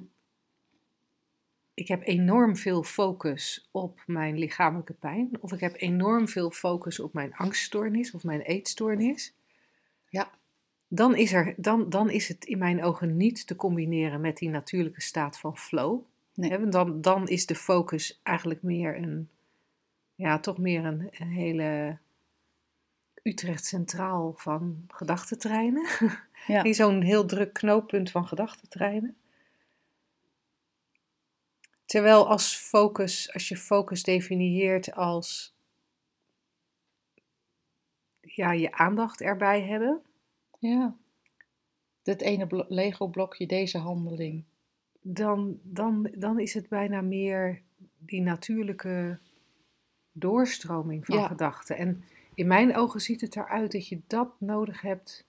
Ik 1.74 1.88
heb 1.88 2.06
enorm 2.06 2.56
veel 2.56 2.82
focus 2.82 3.68
op 3.70 4.02
mijn 4.06 4.38
lichamelijke 4.38 4.92
pijn. 4.92 5.30
Of 5.40 5.52
ik 5.52 5.60
heb 5.60 5.74
enorm 5.76 6.28
veel 6.28 6.50
focus 6.50 7.00
op 7.00 7.12
mijn 7.12 7.34
angststoornis 7.34 8.10
of 8.10 8.24
mijn 8.24 8.40
eetstoornis. 8.40 9.34
Ja. 10.08 10.30
Dan 10.88 11.16
is, 11.16 11.32
er, 11.32 11.54
dan, 11.56 11.90
dan 11.90 12.10
is 12.10 12.28
het 12.28 12.44
in 12.44 12.58
mijn 12.58 12.82
ogen 12.82 13.16
niet 13.16 13.46
te 13.46 13.56
combineren 13.56 14.20
met 14.20 14.36
die 14.36 14.48
natuurlijke 14.48 15.00
staat 15.00 15.38
van 15.38 15.56
flow. 15.56 16.02
Nee. 16.40 16.68
Dan, 16.68 17.00
dan 17.00 17.28
is 17.28 17.46
de 17.46 17.54
focus 17.54 18.20
eigenlijk 18.22 18.62
meer 18.62 18.96
een, 18.96 19.28
ja, 20.14 20.38
toch 20.38 20.58
meer 20.58 20.84
een, 20.84 21.08
een 21.10 21.30
hele 21.30 21.98
Utrecht 23.22 23.64
Centraal 23.64 24.32
van 24.36 24.84
gedachtentreinen. 24.88 25.86
Ja. 26.46 26.72
Zo'n 26.72 27.02
heel 27.02 27.26
druk 27.26 27.52
knooppunt 27.52 28.10
van 28.10 28.26
gedachtentreinen. 28.26 29.16
Terwijl 31.84 32.28
als 32.28 32.56
focus, 32.56 33.32
als 33.32 33.48
je 33.48 33.56
focus 33.56 34.02
definieert 34.02 34.94
als 34.94 35.54
ja, 38.20 38.52
je 38.52 38.72
aandacht 38.72 39.20
erbij 39.20 39.62
hebben, 39.62 40.02
ja. 40.58 40.96
Dat 42.02 42.20
ene 42.20 42.46
blo- 42.46 42.66
Lego-blokje, 42.68 43.46
deze 43.46 43.78
handeling. 43.78 44.44
Dan, 45.00 45.58
dan, 45.62 46.08
dan 46.18 46.40
is 46.40 46.54
het 46.54 46.68
bijna 46.68 47.00
meer 47.00 47.62
die 47.98 48.20
natuurlijke 48.22 49.18
doorstroming 50.12 51.06
van 51.06 51.16
Ja. 51.16 51.26
gedachten. 51.26 51.76
En 51.76 52.04
in 52.34 52.46
mijn 52.46 52.76
ogen 52.76 53.00
ziet 53.00 53.20
het 53.20 53.36
eruit 53.36 53.72
dat 53.72 53.88
je 53.88 54.00
dat 54.06 54.40
nodig 54.40 54.80
hebt. 54.80 55.24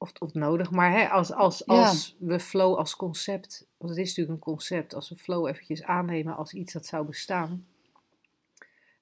Of, 0.00 0.12
of 0.18 0.34
nodig, 0.34 0.70
maar 0.70 0.92
hè, 0.92 1.08
als, 1.08 1.32
als, 1.32 1.62
Ja. 1.66 1.74
als 1.86 2.16
we 2.18 2.40
flow 2.40 2.76
als 2.76 2.96
concept, 2.96 3.66
want 3.76 3.90
het 3.90 3.98
is 4.00 4.08
natuurlijk 4.08 4.34
een 4.34 4.52
concept, 4.52 4.94
als 4.94 5.08
we 5.08 5.16
flow 5.16 5.46
eventjes 5.46 5.82
aannemen 5.82 6.36
als 6.36 6.52
iets 6.52 6.72
dat 6.72 6.86
zou 6.86 7.06
bestaan, 7.06 7.66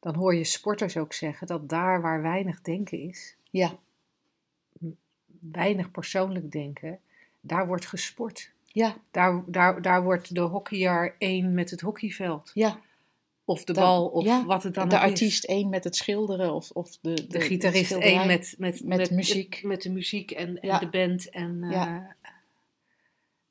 dan 0.00 0.14
hoor 0.14 0.34
je 0.34 0.44
sporters 0.44 0.96
ook 0.96 1.12
zeggen 1.12 1.46
dat 1.46 1.68
daar 1.68 2.00
waar 2.02 2.22
weinig 2.22 2.60
denken 2.60 2.98
is, 3.00 3.36
Ja, 3.50 3.78
weinig 5.40 5.90
persoonlijk 5.90 6.50
denken, 6.52 7.00
daar 7.46 7.66
wordt 7.66 7.86
gesport. 7.86 8.50
ja, 8.66 8.96
Daar, 9.10 9.42
daar, 9.46 9.82
daar 9.82 10.02
wordt 10.02 10.34
de 10.34 10.40
hockeyer 10.40 11.14
één 11.18 11.54
met 11.54 11.70
het 11.70 11.80
hockeyveld. 11.80 12.50
ja. 12.54 12.80
Of 13.48 13.64
de 13.64 13.72
Dan- 13.72 13.82
bal, 13.84 14.06
of 14.08 14.24
ja, 14.24 14.44
wat 14.44 14.62
het 14.62 14.74
dan 14.74 14.88
de 14.88 14.94
ook 14.96 15.02
is. 15.02 15.08
artiest 15.08 15.44
één 15.44 15.68
met 15.68 15.84
het 15.84 15.96
schilderen 15.96 16.54
of, 16.54 16.70
of 16.70 16.98
de, 17.00 17.14
de, 17.14 17.26
De 17.26 17.40
gitarist 17.40 17.92
één 17.92 18.26
met, 18.26 18.54
met, 18.58 18.84
met 18.84 19.10
muziek. 19.10 19.60
Met 19.62 19.82
de 19.82 19.90
muziek 19.90 20.30
en, 20.30 20.60
en 20.60 20.68
Ja. 20.68 20.78
de 20.78 20.88
band 20.88 21.30
en, 21.30 21.62
eh, 21.62 21.70
Ja. 21.70 22.16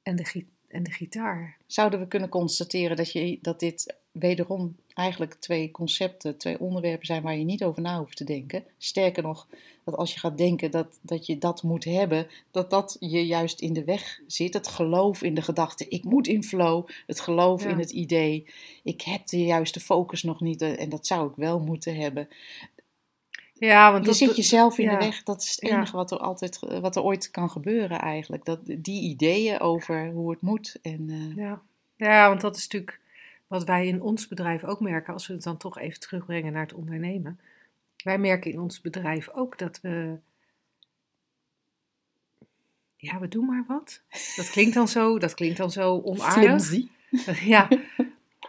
en, 0.03 0.15
de, 0.15 0.45
en 0.67 0.83
de 0.83 0.91
gitaar. 0.91 1.57
Zouden 1.65 1.99
we 1.99 2.07
kunnen 2.07 2.29
constateren 2.29 2.97
dat, 2.97 3.11
je, 3.11 3.37
dat 3.41 3.59
dit 3.59 3.95
wederom 4.19 4.75
eigenlijk 4.93 5.33
twee 5.33 5.71
concepten, 5.71 6.37
twee 6.37 6.59
onderwerpen 6.59 7.05
zijn 7.05 7.23
waar 7.23 7.37
je 7.37 7.43
niet 7.43 7.63
over 7.63 7.81
na 7.81 7.97
hoeft 7.99 8.17
te 8.17 8.23
denken? 8.23 8.63
Sterker 8.77 9.23
nog, 9.23 9.47
dat 9.83 9.95
als 9.95 10.13
je 10.13 10.19
gaat 10.19 10.37
denken 10.37 10.71
dat, 10.71 10.99
dat 11.01 11.25
je 11.25 11.37
dat 11.37 11.63
moet 11.63 11.83
hebben, 11.83 12.27
dat 12.51 12.69
dat 12.69 12.97
je 12.99 13.25
juist 13.25 13.61
in 13.61 13.73
de 13.73 13.83
weg 13.83 14.19
zit. 14.27 14.53
Het 14.53 14.67
geloof 14.67 15.23
in 15.23 15.33
de 15.33 15.41
gedachte, 15.41 15.87
ik 15.87 16.03
moet 16.03 16.27
in 16.27 16.43
flow. 16.43 16.87
Het 17.07 17.19
geloof 17.19 17.63
Ja. 17.63 17.69
in 17.69 17.79
het 17.79 17.91
idee, 17.91 18.47
ik 18.83 19.01
heb 19.01 19.27
de 19.27 19.43
juiste 19.45 19.79
focus 19.79 20.23
nog 20.23 20.41
niet 20.41 20.61
eh, 20.61 20.81
en 20.81 20.89
dat 20.89 21.07
zou 21.07 21.29
ik 21.29 21.35
wel 21.35 21.59
moeten 21.59 21.95
hebben. 21.95 22.27
Ja, 23.53 23.91
want 23.91 24.03
Je 24.03 24.09
dat, 24.09 24.17
zit 24.19 24.35
jezelf 24.35 24.77
in 24.77 24.85
ja. 24.85 24.97
de 24.97 25.05
weg. 25.05 25.23
Dat 25.23 25.41
is 25.41 25.49
het 25.49 25.69
Ja. 25.69 25.75
enige 25.77 25.95
wat 25.95 26.11
er 26.11 26.17
altijd, 26.17 26.59
wat 26.81 26.95
er 26.95 27.03
ooit 27.03 27.31
kan 27.31 27.49
gebeuren 27.49 27.99
eigenlijk. 27.99 28.45
Dat, 28.45 28.59
die 28.65 29.01
ideeën 29.01 29.59
over 29.59 30.11
hoe 30.11 30.31
het 30.31 30.41
moet. 30.41 30.77
En, 30.81 31.09
eh, 31.09 31.35
Ja. 31.43 31.61
ja, 31.95 32.27
want 32.29 32.41
dat 32.41 32.55
is 32.55 32.61
natuurlijk 32.67 32.99
wat 33.47 33.63
wij 33.63 33.87
in 33.87 34.01
ons 34.01 34.27
bedrijf 34.27 34.63
ook 34.63 34.79
merken, 34.79 35.13
als 35.13 35.27
we 35.27 35.33
het 35.33 35.43
dan 35.43 35.57
toch 35.57 35.79
even 35.79 35.99
terugbrengen 35.99 36.53
naar 36.53 36.61
het 36.61 36.73
ondernemen. 36.73 37.39
Wij 38.03 38.17
merken 38.17 38.51
in 38.51 38.59
ons 38.59 38.81
bedrijf 38.81 39.29
ook 39.29 39.57
dat 39.57 39.79
we. 39.81 40.17
Ja, 42.97 43.19
we 43.19 43.27
doen 43.27 43.45
maar 43.45 43.65
wat. 43.67 44.01
Dat 44.35 44.49
klinkt 44.49 44.73
dan 44.73 44.87
zo, 44.87 45.19
dat 45.19 45.33
klinkt 45.33 45.57
dan 45.57 45.71
zo 45.71 46.01
onaardig. 46.01 46.43
flimsy. 46.43 46.87
Ja, 47.53 47.67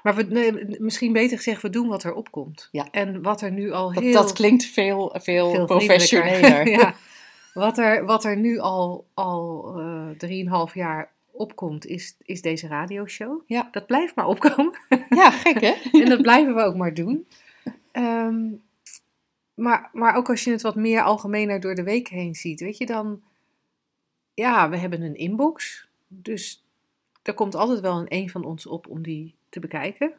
maar 0.03 0.15
we, 0.15 0.23
nee, 0.23 0.81
misschien 0.81 1.13
beter 1.13 1.37
gezegd, 1.37 1.63
we 1.63 1.71
doen 1.71 1.89
wat 1.89 2.05
er 2.05 2.15
opkomt. 2.15 2.69
Ja. 2.73 2.89
En 2.91 3.23
wat 3.23 3.41
er 3.41 3.53
nu 3.53 3.73
al 3.73 3.93
Dat, 3.93 4.03
heel 4.03 4.13
dat 4.13 4.33
klinkt 4.33 4.65
veel, 4.65 5.15
veel, 5.23 5.51
veel 5.51 5.65
professioneler. 5.65 6.69
ja. 6.79 6.95
Wat 7.55 7.79
er, 7.79 8.05
wat 8.05 8.25
er 8.25 8.37
nu 8.37 8.59
al, 8.59 9.07
al 9.15 9.73
eh, 9.79 10.09
drieënhalf 10.19 10.75
jaar 10.75 11.13
opkomt, 11.37 11.87
is, 11.87 12.17
is 12.23 12.43
deze 12.43 12.67
radioshow. 12.67 13.43
Ja. 13.47 13.69
Dat 13.71 13.87
blijft 13.87 14.15
maar 14.15 14.27
opkomen. 14.27 14.79
Ja, 15.09 15.31
gek 15.31 15.61
hè? 15.61 15.75
en 16.03 16.09
dat 16.09 16.23
blijven 16.23 16.55
we 16.55 16.63
ook 16.63 16.77
maar 16.77 16.95
doen. 16.95 17.27
Ehm, 17.93 18.45
maar, 19.55 19.91
maar 19.93 20.15
ook 20.15 20.31
als 20.31 20.45
je 20.45 20.51
het 20.51 20.63
wat 20.63 20.75
meer 20.75 21.03
algemener 21.03 21.61
door 21.61 21.75
de 21.75 21.83
week 21.83 22.09
heen 22.09 22.35
ziet, 22.35 22.61
weet 22.61 22.79
je 22.79 22.87
dan... 22.87 23.23
Ja, 24.35 24.69
we 24.69 24.77
hebben 24.77 25.03
een 25.03 25.17
inbox. 25.17 25.89
Dus 26.09 26.65
er 27.23 27.35
komt 27.35 27.55
altijd 27.55 27.81
wel 27.81 27.99
een 27.99 28.07
een 28.09 28.31
van 28.31 28.45
ons 28.45 28.67
op 28.67 28.89
om 28.89 29.03
die 29.03 29.35
te 29.49 29.61
bekijken. 29.61 30.13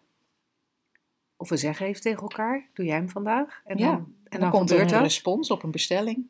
Of 1.38 1.50
we 1.50 1.58
zeggen 1.58 1.86
even 1.86 2.02
tegen 2.02 2.22
elkaar, 2.22 2.68
doe 2.74 2.86
jij 2.86 2.96
hem 2.96 3.10
vandaag? 3.10 3.62
En 3.66 3.78
Ja, 3.78 3.92
dan, 3.92 3.96
En 3.96 4.16
dan, 4.30 4.40
dan, 4.40 4.50
komt 4.50 4.72
er 4.72 4.80
een 4.80 4.88
dat. 4.88 5.02
respons 5.02 5.52
op 5.52 5.64
een 5.64 5.72
bestelling. 5.72 6.28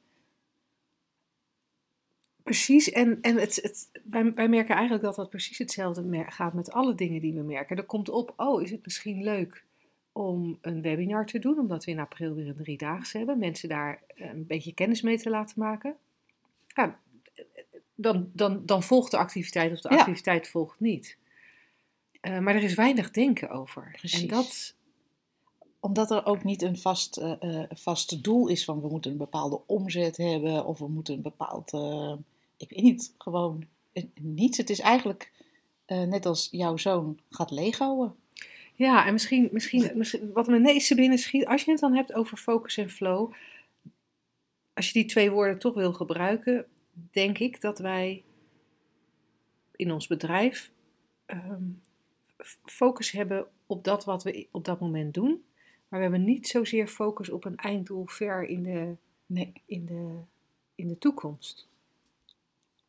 Precies, 2.48 2.92
en, 2.92 3.18
en 3.22 3.38
het, 3.38 3.56
het, 3.56 3.90
wij, 4.04 4.34
wij 4.34 4.50
merken 4.50 4.76
eigenlijk 4.76 5.04
dat 5.04 5.16
dat 5.16 5.30
precies 5.30 5.58
hetzelfde 5.58 6.26
gaat 6.28 6.54
met 6.54 6.72
alle 6.72 6.96
dingen 6.96 7.22
die 7.22 7.34
we 7.34 7.42
merken. 7.42 7.78
Er 7.78 7.84
komt 7.84 8.10
op, 8.10 8.34
oh, 8.38 8.62
is 8.62 8.72
het 8.72 8.84
misschien 8.84 9.24
leuk 9.24 9.64
om 10.12 10.58
een 10.62 10.82
webinar 10.82 11.26
te 11.26 11.40
doen, 11.40 11.60
omdat 11.60 11.86
we 11.86 11.92
in 11.92 12.00
april 12.00 12.34
weer 12.34 12.48
een 12.48 12.56
driedaagse 12.56 13.18
hebben. 13.18 13.38
Mensen 13.38 13.70
daar 13.70 14.02
een 14.16 14.46
beetje 14.48 14.74
kennis 14.74 15.02
mee 15.02 15.18
te 15.18 15.30
laten 15.30 15.60
maken. 15.60 15.96
Ja, 16.68 17.00
dan, 17.96 18.30
dan, 18.34 18.66
dan 18.66 18.84
volgt 18.84 19.12
de 19.12 19.18
activiteit 19.18 19.72
of 19.72 19.82
de 19.82 19.90
Ja. 19.94 19.98
activiteit 19.98 20.48
volgt 20.48 20.80
niet. 20.80 21.18
Eh, 22.22 22.40
maar 22.40 22.56
er 22.56 22.64
is 22.64 22.76
weinig 22.76 23.12
denken 23.12 23.50
over. 23.50 23.96
Precies. 23.98 24.22
En 24.22 24.28
dat, 24.28 24.76
Omdat 25.80 26.12
er 26.12 26.26
ook 26.26 26.44
niet 26.44 26.62
een 26.62 26.78
vast, 26.78 27.18
eh, 27.18 27.64
vast 27.70 28.24
doel 28.24 28.48
is 28.48 28.66
van 28.66 28.82
we 28.82 28.88
moeten 28.90 29.12
een 29.12 29.18
bepaalde 29.18 29.62
omzet 29.66 30.18
hebben 30.18 30.66
of 30.66 30.80
we 30.80 30.88
moeten 30.88 31.14
een 31.14 31.22
bepaald, 31.22 31.72
ik 32.58 32.70
weet 32.70 32.84
niet, 32.84 33.14
gewoon 33.18 33.68
eh, 33.94 34.04
niets. 34.22 34.58
Het 34.58 34.70
is 34.70 34.80
eigenlijk 34.80 35.32
eh, 35.86 36.02
net 36.02 36.26
als 36.26 36.48
jouw 36.52 36.78
zoon 36.78 37.20
gaat 37.30 37.52
legoen. 37.52 38.16
Ja, 38.76 39.06
en 39.06 39.14
misschien, 39.14 39.50
misschien, 39.52 39.92
misschien 39.96 40.32
wat 40.34 40.48
me 40.48 40.58
ineens 40.58 40.94
binnen 40.94 41.18
schiet, 41.18 41.46
als 41.46 41.64
je 41.64 41.72
het 41.72 41.80
dan 41.80 41.94
hebt 41.94 42.14
over 42.14 42.38
focus 42.38 42.78
en 42.78 42.90
flow, 42.90 43.34
als 44.74 44.88
je 44.88 44.94
die 44.94 45.06
twee 45.06 45.32
woorden 45.32 45.60
toch 45.60 45.74
wil 45.74 45.94
gebruiken, 45.94 46.66
denk 47.12 47.38
ik 47.38 47.62
dat 47.62 47.80
wij 47.80 48.24
in 49.76 49.92
ons 49.92 50.08
bedrijf 50.08 50.72
ehm, 51.26 51.64
focus 52.64 53.12
hebben 53.12 53.48
op 53.66 53.84
dat 53.84 54.06
wat 54.06 54.24
we 54.24 54.48
op 54.52 54.66
dat 54.66 54.80
moment 54.80 55.14
doen, 55.14 55.44
maar 55.88 56.00
we 56.00 56.06
hebben 56.06 56.24
niet 56.24 56.48
zozeer 56.48 56.88
focus 56.88 57.30
op 57.30 57.46
een 57.46 57.58
einddoel 57.58 58.06
ver 58.08 58.44
in 58.44 58.64
de, 58.64 58.96
Nee, 59.28 59.54
in 59.66 59.86
de, 59.86 60.20
in 60.76 60.88
de 60.88 60.98
toekomst. 60.98 61.67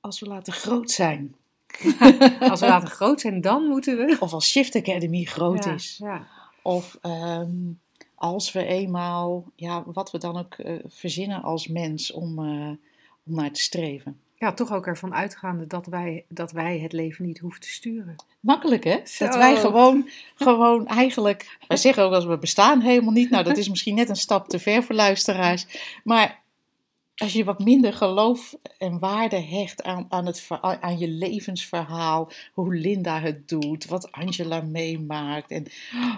Als 0.00 0.20
we 0.20 0.26
laten 0.26 0.52
groot 0.52 0.90
zijn. 0.90 1.34
Als 2.50 2.60
we 2.60 2.66
laten 2.66 2.88
groot 2.88 3.20
zijn, 3.20 3.40
dan 3.40 3.62
moeten 3.62 3.96
we. 3.96 4.16
Of 4.20 4.32
als 4.32 4.50
Shift 4.50 4.76
Academy 4.76 5.24
groot 5.24 5.64
Ja, 5.64 5.72
is. 5.72 5.96
Ja, 6.02 6.26
Of 6.62 6.98
ehm, 7.02 7.50
als 8.14 8.52
we 8.52 8.64
eenmaal, 8.64 9.44
ja, 9.54 9.82
wat 9.86 10.10
we 10.10 10.18
dan 10.18 10.36
ook 10.38 10.54
eh, 10.54 10.74
verzinnen 10.86 11.42
als 11.42 11.66
mens 11.68 12.12
om, 12.12 12.38
eh, 12.38 12.68
om 13.26 13.34
naar 13.34 13.50
te 13.52 13.60
streven. 13.60 14.20
ja, 14.34 14.52
toch 14.52 14.72
ook 14.72 14.86
ervan 14.86 15.14
uitgaande 15.14 15.66
dat 15.66 15.86
wij, 15.86 16.24
dat 16.28 16.52
wij 16.52 16.78
het 16.78 16.92
leven 16.92 17.26
niet 17.26 17.38
hoeven 17.38 17.60
te 17.60 17.68
sturen. 17.70 18.16
Makkelijk 18.40 18.84
hè? 18.84 19.00
Zo. 19.04 19.24
Dat 19.24 19.34
wij 19.36 19.56
gewoon, 19.56 20.08
gewoon 20.34 20.86
eigenlijk, 20.86 21.58
wij 21.68 21.76
zeggen 21.76 22.02
ook 22.02 22.12
als 22.12 22.24
we 22.24 22.38
bestaan 22.38 22.80
helemaal 22.80 23.12
niet. 23.12 23.30
Nou, 23.30 23.44
dat 23.44 23.56
is 23.56 23.68
misschien 23.68 23.94
net 23.94 24.08
een 24.08 24.16
stap 24.16 24.48
te 24.48 24.58
ver 24.58 24.82
voor 24.82 24.94
luisteraars. 24.94 25.66
Maar 26.04 26.40
als 27.18 27.32
je 27.32 27.44
wat 27.44 27.58
minder 27.58 27.92
geloof 27.92 28.54
en 28.78 28.98
waarde 28.98 29.36
hecht 29.40 29.82
aan, 29.82 30.06
aan, 30.08 30.26
het, 30.26 30.40
ver- 30.40 30.60
aan 30.80 30.98
je 30.98 31.08
levensverhaal, 31.08 32.30
hoe 32.52 32.74
Linda 32.74 33.20
het 33.20 33.48
doet, 33.48 33.84
wat 33.86 34.12
Angela 34.12 34.60
meemaakt 34.60 35.50
en 35.50 35.66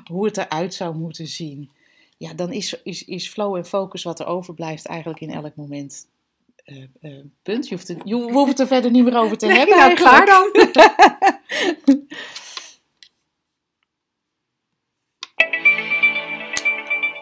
hoe 0.04 0.24
het 0.24 0.36
eruit 0.36 0.74
zou 0.74 0.96
moeten 0.96 1.26
zien. 1.26 1.70
Ja, 2.16 2.34
dan 2.34 2.52
is, 2.52 2.80
is, 2.82 3.04
is 3.04 3.28
flow 3.28 3.56
en 3.56 3.66
focus 3.66 4.02
wat 4.02 4.20
er 4.20 4.26
overblijft 4.26 4.86
eigenlijk 4.86 5.20
in 5.20 5.30
elk 5.30 5.56
moment. 5.56 6.06
eh, 6.64 6.82
eh, 7.00 7.24
punt. 7.42 7.68
Je 7.68 7.74
hoeft, 7.74 7.88
het, 7.88 8.00
je 8.04 8.14
hoeft 8.14 8.48
het 8.48 8.58
er 8.60 8.66
verder 8.66 8.90
niet 8.90 9.04
meer 9.04 9.16
over 9.18 9.38
te 9.38 9.46
hebben. 9.46 9.76
nou, 9.76 9.96
eigenlijk. 9.96 10.24
klaar 10.24 10.26
dan. 10.26 12.06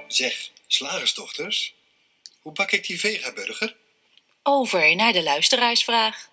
Zeg, 0.08 0.50
slagersdochters, 0.66 1.74
hoe 2.40 2.52
bak 2.52 2.70
ik 2.70 2.86
die 2.86 3.00
vegaburger? 3.00 3.76
Over 4.42 4.96
naar 4.96 5.12
de 5.12 5.22
luisteraarsvraag. 5.22 6.30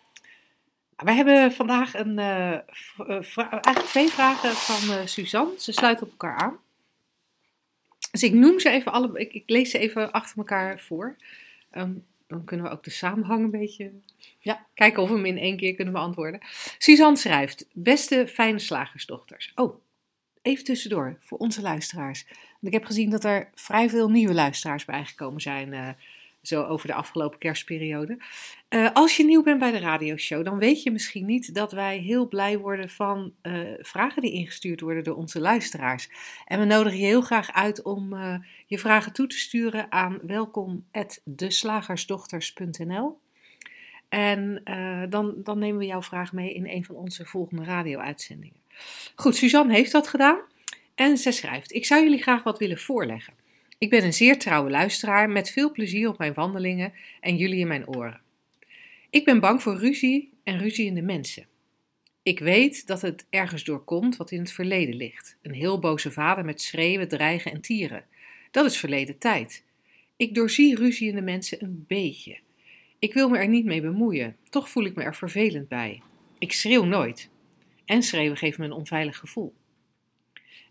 We 0.96 1.12
hebben 1.12 1.52
vandaag 1.52 1.94
een, 1.94 2.20
eh, 2.20 2.54
eh, 2.54 3.38
eigenlijk 3.38 3.86
twee 3.86 4.10
vragen 4.10 4.52
van 4.52 4.98
eh, 4.98 5.06
Suzanne. 5.06 5.54
Ze 5.60 5.72
sluiten 5.72 6.06
op 6.06 6.12
elkaar 6.12 6.38
aan. 6.38 6.60
Dus 8.12 8.24
ik 8.24 8.34
noem 8.34 8.60
ze 8.60 8.70
even 8.70 8.91
alle, 8.91 9.20
ik, 9.20 9.34
ik 9.34 9.44
lees 9.46 9.72
ze 9.72 9.78
even 9.78 10.12
achter 10.12 10.38
elkaar 10.38 10.80
voor. 10.80 11.15
Ehm, 11.72 11.94
dan 12.28 12.44
kunnen 12.44 12.65
we 12.65 12.72
ook 12.72 12.84
de 12.84 12.89
samenhang 12.89 13.44
een 13.44 13.52
beetje 13.52 13.91
ja, 14.39 14.65
kijken 14.74 15.04
of 15.04 15.10
we 15.10 15.15
hem 15.15 15.26
in 15.26 15.38
één 15.38 15.58
keer 15.58 15.76
kunnen 15.76 15.94
beantwoorden. 15.94 16.41
Suzanne 16.78 17.18
schrijft: 17.18 17.65
Beste 17.74 18.28
fijne 18.28 18.60
slagersdochters. 18.60 19.52
Oh, 19.56 19.85
even 20.45 20.63
tussendoor 20.63 21.17
voor 21.19 21.38
onze 21.38 21.62
luisteraars. 21.62 22.25
Want 22.27 22.73
ik 22.73 22.73
heb 22.73 22.86
gezien 22.86 23.10
dat 23.10 23.23
er 23.23 23.49
vrij 23.55 23.89
veel 23.89 24.10
nieuwe 24.10 24.34
luisteraars 24.34 24.86
bijgekomen 24.86 25.41
zijn. 25.41 25.73
eh, 25.73 25.89
zo 26.41 26.63
over 26.63 26.88
de 26.88 26.93
afgelopen 26.93 27.39
kerstperiode. 27.39 28.17
Eh, 28.67 28.89
als 28.93 29.17
je 29.17 29.25
nieuw 29.25 29.43
bent 29.43 29.60
bij 29.60 29.71
de 29.71 29.79
radioshow, 29.79 30.45
dan 30.45 30.58
weet 30.58 30.84
je 30.84 30.91
misschien 30.91 31.25
niet 31.25 31.55
dat 31.55 31.71
wij 31.71 31.97
heel 31.97 32.27
blij 32.27 32.58
worden 32.58 32.89
van 32.89 33.34
eh, 33.41 33.60
vragen 33.79 34.21
die 34.21 34.31
ingestuurd 34.31 34.81
worden 34.81 35.03
door 35.03 35.15
onze 35.15 35.39
luisteraars. 35.39 36.10
En 36.45 36.60
we 36.60 36.65
nodigen 36.65 36.99
je 36.99 37.05
heel 37.05 37.21
graag 37.21 37.51
uit 37.51 37.81
om 37.81 38.15
je 38.67 38.79
vragen 38.79 39.13
toe 39.13 39.27
te 39.27 39.38
sturen 39.38 39.91
aan 39.91 40.19
welkom.deslagersdochters.nl. 40.21 43.19
En 44.10 44.62
dan, 45.10 45.36
dan 45.43 45.60
nemen 45.60 45.79
we 45.79 45.86
jouw 45.86 46.01
vraag 46.01 46.34
mee 46.34 46.53
in 46.53 46.67
een 46.67 46.86
van 46.86 46.95
onze 46.95 47.25
volgende 47.25 47.63
radio-uitzendingen. 47.63 48.64
Goed, 49.15 49.35
Suzanne 49.35 49.73
heeft 49.73 49.91
dat 49.91 50.07
gedaan. 50.07 50.39
En 50.95 51.17
ze 51.17 51.31
schrijft: 51.31 51.73
Ik 51.73 51.85
zou 51.85 52.03
jullie 52.03 52.21
graag 52.21 52.43
wat 52.43 52.59
willen 52.59 52.77
voorleggen. 52.77 53.33
Ik 53.77 53.89
ben 53.89 54.03
een 54.03 54.13
zeer 54.13 54.39
trouwe 54.39 54.69
luisteraar 54.69 55.29
met 55.29 55.51
veel 55.51 55.71
plezier 55.71 56.09
op 56.09 56.17
mijn 56.17 56.33
wandelingen 56.33 56.93
en 57.19 57.38
jullie 57.38 57.59
in 57.59 57.67
mijn 57.67 57.88
oren. 57.88 58.21
Ik 59.09 59.25
ben 59.25 59.39
bang 59.39 59.61
voor 59.61 59.77
ruzie 59.77 60.31
en 60.43 60.59
ruziende 60.59 61.01
mensen. 61.01 61.45
Ik 62.23 62.39
weet 62.39 62.88
dat 62.88 63.01
het 63.01 63.25
ergens 63.29 63.63
doorkomt 63.63 64.17
wat 64.17 64.31
in 64.31 64.39
het 64.39 64.51
verleden 64.51 64.95
ligt. 64.95 65.38
Een 65.41 65.53
heel 65.53 65.79
boze 65.79 66.11
vader 66.11 66.45
met 66.45 66.61
schreeuwen, 66.61 67.07
dreigen 67.07 67.51
en 67.51 67.61
tieren. 67.61 68.05
Dat 68.51 68.65
is 68.65 68.77
verleden 68.77 69.17
tijd. 69.17 69.63
Ik 70.17 70.35
doorzie 70.35 70.75
ruziende 70.75 71.21
mensen 71.21 71.63
een 71.63 71.85
beetje. 71.88 72.38
Ik 72.99 73.13
wil 73.13 73.29
me 73.29 73.38
er 73.38 73.47
niet 73.47 73.65
mee 73.65 73.81
bemoeien, 73.81 74.35
toch 74.49 74.69
voel 74.69 74.85
ik 74.85 74.95
me 74.95 75.03
er 75.03 75.15
vervelend 75.15 75.67
bij. 75.67 76.01
Ik 76.38 76.51
schreeuw 76.51 76.83
nooit. 76.83 77.29
En 77.86 78.04
schreeuwen 78.04 78.38
geeft 78.38 78.58
me 78.58 78.65
een 78.65 78.71
onveilig 78.71 79.17
gevoel. 79.17 79.54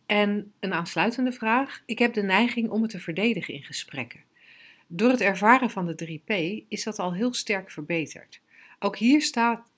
En 0.06 0.52
een 0.60 0.72
aansluitende 0.72 1.32
vraag. 1.32 1.82
Ik 1.86 1.98
heb 1.98 2.14
de 2.14 2.22
neiging 2.22 2.70
om 2.70 2.82
het 2.82 2.90
te 2.90 3.00
verdedigen 3.00 3.54
in 3.54 3.62
gesprekken. 3.62 4.20
Door 4.86 5.10
het 5.10 5.20
ervaren 5.20 5.70
van 5.70 5.86
de 5.86 6.20
3P 6.20 6.64
is 6.68 6.84
dat 6.84 6.98
al 6.98 7.14
heel 7.14 7.34
sterk 7.34 7.70
verbeterd. 7.70 8.40
Ook 8.78 8.96
hier, 8.96 9.22
staat, 9.22 9.70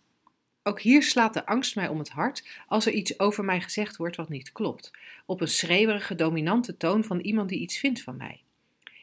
ook 0.62 0.80
hier 0.80 1.02
slaat 1.02 1.34
de 1.34 1.46
angst 1.46 1.74
mij 1.74 1.88
om 1.88 1.98
het 1.98 2.08
hart 2.08 2.48
als 2.66 2.86
er 2.86 2.92
iets 2.92 3.18
over 3.18 3.44
mij 3.44 3.60
gezegd 3.60 3.96
wordt 3.96 4.16
wat 4.16 4.28
niet 4.28 4.52
klopt. 4.52 4.90
Op 5.26 5.40
een 5.40 5.48
schreeuwerige, 5.48 6.14
dominante 6.14 6.76
toon 6.76 7.04
van 7.04 7.20
iemand 7.20 7.48
die 7.48 7.60
iets 7.60 7.78
vindt 7.78 8.02
van 8.02 8.16
mij. 8.16 8.40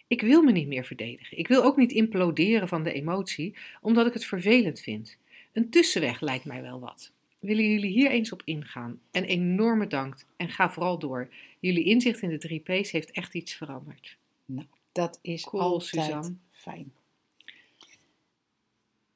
Ik 0.07 0.21
wil 0.21 0.41
me 0.41 0.51
niet 0.51 0.67
meer 0.67 0.85
verdedigen. 0.85 1.37
Ik 1.37 1.47
wil 1.47 1.63
ook 1.63 1.77
niet 1.77 1.91
imploderen 1.91 2.67
van 2.67 2.83
de 2.83 2.93
emotie, 2.93 3.55
omdat 3.81 4.07
ik 4.07 4.13
het 4.13 4.25
vervelend 4.25 4.79
vind. 4.79 5.17
Een 5.51 5.69
tussenweg 5.69 6.21
lijkt 6.21 6.45
mij 6.45 6.61
wel 6.61 6.79
wat. 6.79 7.11
Willen 7.43 7.69
jullie 7.69 7.91
hier 7.91 8.11
eens 8.11 8.31
op 8.31 8.41
ingaan? 8.45 8.99
En 9.11 9.23
enorme 9.23 9.87
dank 9.87 10.15
en 10.37 10.49
ga 10.49 10.69
vooral 10.69 10.99
door. 10.99 11.29
Jullie 11.59 11.83
inzicht 11.83 12.21
in 12.21 12.29
de 12.29 12.61
3P's 12.61 12.91
heeft 12.91 13.11
echt 13.11 13.33
iets 13.33 13.53
veranderd. 13.53 14.17
Nou, 14.45 14.67
Dat 14.91 15.19
is 15.21 15.43
Cool, 15.43 15.61
altijd 15.63 16.05
Suzanne. 16.05 16.35
fijn. 16.51 16.91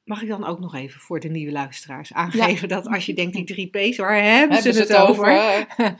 Mag 0.04 0.22
ik 0.22 0.28
dan 0.28 0.44
ook 0.44 0.58
nog 0.58 0.74
even 0.74 1.00
voor 1.00 1.20
de 1.20 1.28
nieuwe 1.28 1.52
luisteraars 1.52 2.12
aangeven 2.12 2.68
dat 2.68 2.86
als 2.86 3.06
je 3.06 3.14
denkt 3.14 3.34
die 3.34 3.44
drie 3.44 3.68
P's, 3.68 3.96
waar 3.96 4.22
hebben, 4.22 4.62
ze 4.62 4.68
het, 4.68 4.94
over? 4.94 5.66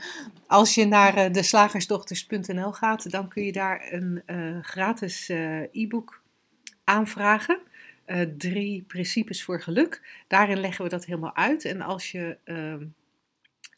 Als 0.46 0.74
je 0.74 0.84
naar 0.84 1.16
eh, 1.16 1.32
de 1.32 1.42
slagersdochters.nl 1.42 2.72
gaat, 2.72 3.10
dan 3.10 3.28
kun 3.28 3.44
je 3.44 3.52
daar 3.52 3.92
een 3.92 4.22
eh, 4.26 4.58
gratis 4.62 5.28
eh, 5.28 5.60
e-book 5.72 6.22
aanvragen. 6.84 7.60
Eh, 8.08 8.20
drie 8.36 8.84
principes 8.86 9.42
voor 9.42 9.62
geluk. 9.62 10.02
Daarin 10.28 10.60
leggen 10.60 10.84
we 10.84 10.90
dat 10.90 11.04
helemaal 11.04 11.36
uit. 11.36 11.64
En 11.64 11.80
als 11.80 12.10
je 12.10 12.36
ehm, 12.44 12.84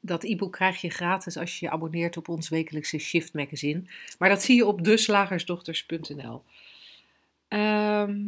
dat 0.00 0.24
e-book 0.24 0.52
krijg 0.52 0.80
je 0.80 0.90
gratis 0.90 1.36
als 1.36 1.58
je 1.58 1.66
je 1.66 1.72
abonneert 1.72 2.16
op 2.16 2.28
ons 2.28 2.48
wekelijkse 2.48 2.98
Shift 2.98 3.34
magazine. 3.34 3.82
Maar 4.18 4.28
dat 4.28 4.42
zie 4.42 4.56
je 4.56 4.66
op 4.66 4.84
deslagersdochters.nl. 4.84 6.42
Ehm 7.48 8.18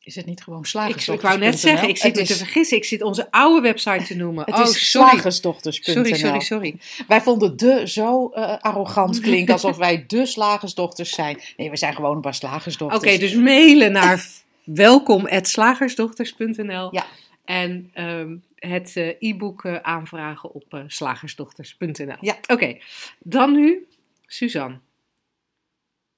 Is 0.00 0.14
het 0.14 0.26
niet 0.26 0.42
gewoon 0.42 0.64
slagersdochters.nl? 0.64 1.32
ik 1.32 1.40
wou 1.40 1.50
net 1.50 1.60
zeggen, 1.60 1.88
ik 1.88 1.96
zit 1.96 2.06
het 2.06 2.14
me 2.14 2.20
is, 2.20 2.28
te 2.28 2.36
vergissen. 2.36 2.76
Ik 2.76 2.84
zit 2.84 3.02
onze 3.02 3.30
oude 3.30 3.60
website 3.60 4.04
te 4.04 4.14
noemen. 4.14 4.44
Het 4.44 4.54
oh, 4.54 4.60
is 4.60 4.90
slagersdochters.nl. 4.90 5.94
Sorry, 5.94 6.14
sorry, 6.14 6.40
sorry. 6.40 6.76
Wij 7.08 7.20
vonden 7.20 7.56
de 7.56 7.88
zo 7.88 8.28
eh, 8.28 8.56
arrogant 8.58 9.20
klinken, 9.20 9.52
alsof 9.52 9.76
wij 9.76 10.04
de 10.06 10.26
slagersdochters 10.26 11.10
zijn. 11.10 11.40
Nee, 11.56 11.70
we 11.70 11.76
zijn 11.76 11.94
gewoon 11.94 12.14
een 12.14 12.20
paar 12.20 12.34
Oké, 12.34 12.46
slagersdochters. 12.46 13.18
dus 13.18 13.34
mailen 13.34 13.92
naar 13.92 14.48
welkom.slagersdochters.nl 14.74 16.94
Ja. 16.94 17.06
en 17.44 17.90
ehm, 17.92 18.36
het 18.54 18.96
eh, 18.96 19.16
e-book 19.18 19.64
eh, 19.64 19.76
aanvragen 19.76 20.52
op 20.52 20.74
eh, 20.74 20.84
slagersdochters.nl. 20.86 22.16
Ja. 22.20 22.38
Oké, 22.46 22.78
dan 23.18 23.52
nu 23.52 23.86
Suzanne. 24.26 24.78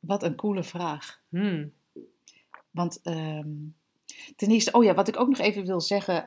Wat 0.01 0.23
een 0.23 0.35
coole 0.35 0.63
vraag. 0.63 1.21
Hmm. 1.29 1.73
Want 2.71 3.01
ehm, 3.03 3.49
ten 4.37 4.51
eerste, 4.51 4.73
oh 4.73 4.85
ja, 4.85 4.95
wat 4.95 5.09
ik 5.09 5.21
ook 5.21 5.29
nog 5.29 5.39
even 5.39 5.67
wil 5.67 5.81
zeggen, 5.81 6.27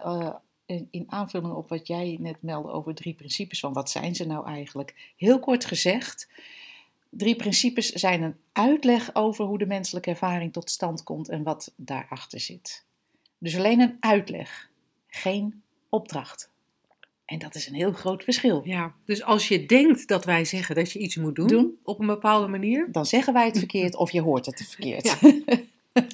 in, 0.65 0.87
in 0.91 1.03
aanvulling 1.07 1.53
op 1.53 1.69
wat 1.69 1.87
jij 1.87 2.17
net 2.19 2.41
meldde 2.41 2.71
over 2.71 2.95
drie 2.95 3.13
principes, 3.13 3.59
van 3.59 3.73
wat 3.73 3.89
zijn 3.89 4.15
ze 4.15 4.25
nou 4.25 4.47
eigenlijk? 4.47 5.13
Heel 5.17 5.39
kort 5.39 5.65
gezegd, 5.65 6.29
drie 7.17 7.35
principes 7.35 7.89
zijn 7.91 8.21
een 8.21 8.35
uitleg 8.51 9.15
over 9.15 9.45
hoe 9.45 9.57
de 9.57 9.65
menselijke 9.65 10.09
ervaring 10.09 10.53
tot 10.53 10.69
stand 10.69 11.03
komt 11.03 11.29
en 11.29 11.43
wat 11.43 11.73
daarachter 11.75 12.39
zit. 12.39 12.85
Dus 13.37 13.57
alleen 13.57 13.79
een 13.79 13.97
uitleg, 13.99 14.69
geen 15.07 15.63
opdracht. 15.89 16.49
En 17.25 17.39
dat 17.39 17.55
is 17.55 17.67
een 17.67 17.73
heel 17.75 17.91
groot 17.91 18.23
verschil. 18.23 18.61
Ja, 18.65 18.93
dus 19.05 19.23
als 19.23 19.47
je 19.47 19.65
denkt 19.65 20.07
dat 20.07 20.25
wij 20.25 20.45
zeggen 20.45 20.75
dat 20.75 20.91
je 20.91 20.99
iets 20.99 21.15
moet 21.15 21.35
doen, 21.35 21.47
Doen. 21.47 21.77
op 21.83 21.99
een 21.99 22.05
bepaalde 22.05 22.47
manier, 22.47 22.87
Dan 22.91 23.05
zeggen 23.05 23.33
wij 23.33 23.45
het 23.45 23.57
verkeerd 23.57 23.95
of 23.95 24.11
je 24.11 24.21
hoort 24.21 24.45
het 24.45 24.67
verkeerd. 24.69 25.17
Ja. 25.19 25.31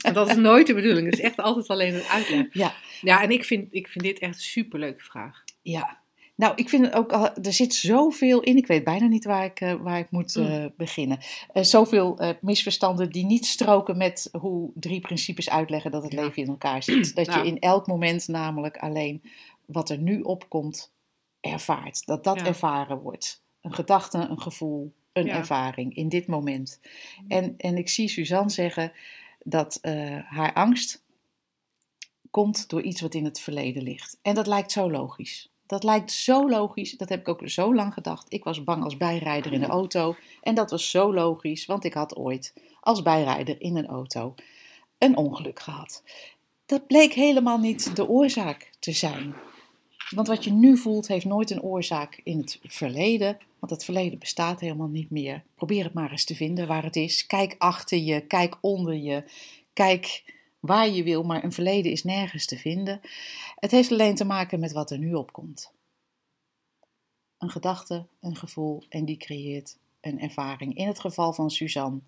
en 0.01 0.13
dat 0.13 0.29
is 0.29 0.35
nooit 0.35 0.67
de 0.67 0.73
bedoeling. 0.73 1.05
Het 1.05 1.13
is 1.19 1.25
echt 1.25 1.37
altijd 1.37 1.67
alleen 1.67 1.93
een 1.93 2.03
uitleg. 2.03 2.45
ja. 2.53 2.73
Ja, 3.01 3.21
en 3.23 3.29
ik 3.29 3.43
vind, 3.45 3.67
ik 3.71 3.87
vind 3.87 4.05
dit 4.05 4.19
echt 4.19 4.35
een 4.35 4.41
superleuke 4.41 5.03
vraag. 5.03 5.43
Ja, 5.61 6.00
nou, 6.41 6.53
ik 6.55 6.69
vind 6.69 6.85
het 6.85 6.93
ook 6.93 7.11
al, 7.13 7.35
er 7.35 7.53
zit 7.53 7.73
zoveel 7.73 8.41
in. 8.41 8.57
Ik 8.57 8.67
weet 8.67 8.83
bijna 8.83 9.07
niet 9.07 9.25
waar 9.25 9.45
ik, 9.45 9.61
eh, 9.61 9.73
waar 9.73 9.99
ik 9.99 10.11
moet 10.11 10.35
eh, 10.35 10.65
beginnen. 10.77 11.19
Eh, 11.53 11.63
zoveel 11.63 12.19
misverstanden 12.39 13.11
die 13.11 13.25
niet 13.25 13.45
stroken 13.45 13.97
met 13.97 14.29
hoe 14.39 14.71
drie 14.73 14.99
principes 14.99 15.49
uitleggen 15.49 15.91
dat 15.91 16.03
het 16.03 16.11
Ja. 16.11 16.21
leven 16.21 16.41
in 16.43 16.49
elkaar 16.49 16.83
zit. 16.83 17.15
Dat 17.15 17.27
Nou. 17.27 17.39
je 17.39 17.47
in 17.47 17.59
elk 17.59 17.87
moment 17.87 18.27
namelijk 18.27 18.77
alleen 18.77 19.21
wat 19.65 19.89
er 19.89 19.97
nu 19.97 20.21
opkomt 20.21 20.91
ervaart. 21.39 22.05
Dat 22.05 22.23
dat 22.23 22.39
Ja. 22.39 22.45
ervaren 22.45 22.97
wordt. 22.97 23.41
Een 23.61 23.73
gedachte, 23.73 24.17
een 24.17 24.41
gevoel, 24.41 24.93
een 25.13 25.25
Ja. 25.25 25.35
ervaring 25.35 25.95
in 25.95 26.09
dit 26.09 26.27
moment. 26.27 26.79
En, 27.27 27.53
en 27.57 27.77
ik 27.77 27.89
zie 27.89 28.07
Suzanne 28.07 28.49
zeggen 28.49 28.91
dat 29.43 29.79
haar 30.25 30.53
angst 30.53 31.03
komt 32.31 32.69
door 32.69 32.81
iets 32.81 33.01
wat 33.01 33.13
in 33.13 33.25
het 33.25 33.39
verleden 33.39 33.83
ligt. 33.83 34.17
En 34.21 34.35
dat 34.35 34.47
lijkt 34.47 34.71
zo 34.71 34.91
logisch. 34.91 35.50
Dat 35.71 35.83
lijkt 35.83 36.11
zo 36.11 36.49
logisch. 36.49 36.91
Dat 36.91 37.09
heb 37.09 37.19
ik 37.19 37.27
ook 37.27 37.41
zo 37.45 37.75
lang 37.75 37.93
gedacht. 37.93 38.25
Ik 38.33 38.43
was 38.43 38.63
bang 38.63 38.83
als 38.83 38.97
bijrijder 38.97 39.53
in 39.53 39.59
de 39.59 39.65
auto. 39.79 40.15
En 40.41 40.55
dat 40.55 40.71
was 40.71 40.89
zo 40.89 41.13
logisch, 41.13 41.65
want 41.65 41.83
ik 41.83 41.93
had 41.93 42.15
ooit 42.15 42.53
als 42.79 43.01
bijrijder 43.01 43.61
in 43.61 43.75
een 43.77 43.87
auto 43.87 44.35
een 44.97 45.17
ongeluk 45.17 45.59
gehad. 45.59 46.03
Dat 46.65 46.87
bleek 46.87 47.13
helemaal 47.13 47.57
niet 47.57 47.95
de 47.95 48.07
oorzaak 48.07 48.71
te 48.79 48.91
zijn. 48.91 49.33
Want 50.09 50.27
wat 50.27 50.43
je 50.43 50.51
nu 50.51 50.77
voelt, 50.77 51.07
heeft 51.07 51.25
nooit 51.25 51.51
een 51.51 51.61
oorzaak 51.61 52.21
in 52.23 52.37
het 52.37 52.59
verleden. 52.63 53.37
Want 53.59 53.71
het 53.71 53.85
verleden 53.85 54.19
bestaat 54.19 54.59
helemaal 54.59 54.87
niet 54.87 55.09
meer. 55.09 55.43
Probeer 55.55 55.83
het 55.83 55.93
maar 55.93 56.11
eens 56.11 56.25
te 56.25 56.35
vinden 56.35 56.67
waar 56.67 56.83
het 56.83 56.95
is. 56.95 57.25
Kijk 57.25 57.55
achter 57.57 57.97
je, 57.97 58.21
kijk 58.21 58.57
onder 58.61 58.95
je, 58.95 59.23
kijk 59.73 60.23
waar 60.61 60.89
je 60.89 61.03
wil, 61.03 61.23
maar 61.23 61.43
een 61.43 61.51
verleden 61.51 61.91
is 61.91 62.03
nergens 62.03 62.45
te 62.45 62.57
vinden. 62.57 63.01
Het 63.55 63.71
heeft 63.71 63.91
alleen 63.91 64.15
te 64.15 64.25
maken 64.25 64.59
met 64.59 64.71
wat 64.71 64.91
er 64.91 64.97
nu 64.97 65.13
opkomt. 65.13 65.71
Een 67.37 67.49
gedachte, 67.49 68.05
een 68.19 68.35
gevoel 68.35 68.83
en 68.89 69.05
die 69.05 69.17
creëert 69.17 69.77
een 70.01 70.19
ervaring. 70.19 70.75
In 70.75 70.87
het 70.87 70.99
geval 70.99 71.33
van 71.33 71.51
Suzanne, 71.51 71.99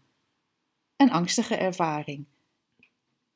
een 0.98 1.12
angstige 1.12 1.56
ervaring. 1.56 2.26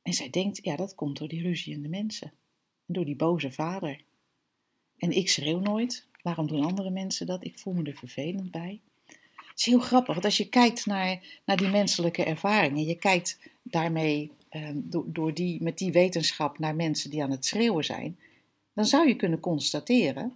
En 0.02 0.14
zij 0.14 0.30
denkt, 0.30 0.60
ja, 0.64 0.76
dat 0.76 0.96
komt 0.96 1.18
door 1.18 1.28
die 1.28 1.42
ruziende 1.42 1.90
mensen. 1.90 2.34
Door 2.86 3.06
die 3.06 3.16
boze 3.16 3.52
vader. 3.52 4.02
En 4.98 5.12
ik 5.12 5.30
schreeuw 5.30 5.60
nooit. 5.60 6.08
Waarom 6.22 6.48
doen 6.48 6.66
andere 6.66 6.90
mensen 6.90 7.26
dat? 7.26 7.44
Ik 7.44 7.60
voel 7.60 7.74
me 7.74 7.84
er 7.84 7.96
vervelend 7.96 8.52
bij. 8.52 8.82
Het 9.58 9.66
is 9.66 9.66
heel 9.66 9.80
grappig, 9.80 10.14
want 10.14 10.26
als 10.26 10.38
je 10.38 10.50
kijkt 10.50 10.86
naar, 10.86 11.40
naar 11.46 11.58
die 11.58 11.68
menselijke 11.68 12.24
ervaringen, 12.24 12.86
je 12.86 12.96
kijkt 12.96 13.40
daarmee 13.62 14.32
door, 14.76 15.06
door 15.08 15.34
die, 15.34 15.64
met 15.64 15.78
die 15.78 15.92
wetenschap 15.92 16.60
naar 16.60 16.76
mensen 16.76 17.10
die 17.10 17.24
aan 17.24 17.32
het 17.32 17.46
schreeuwen 17.46 17.84
zijn, 17.86 18.20
dan 18.74 18.86
zou 18.86 19.08
je 19.08 19.16
kunnen 19.16 19.40
constateren, 19.40 20.36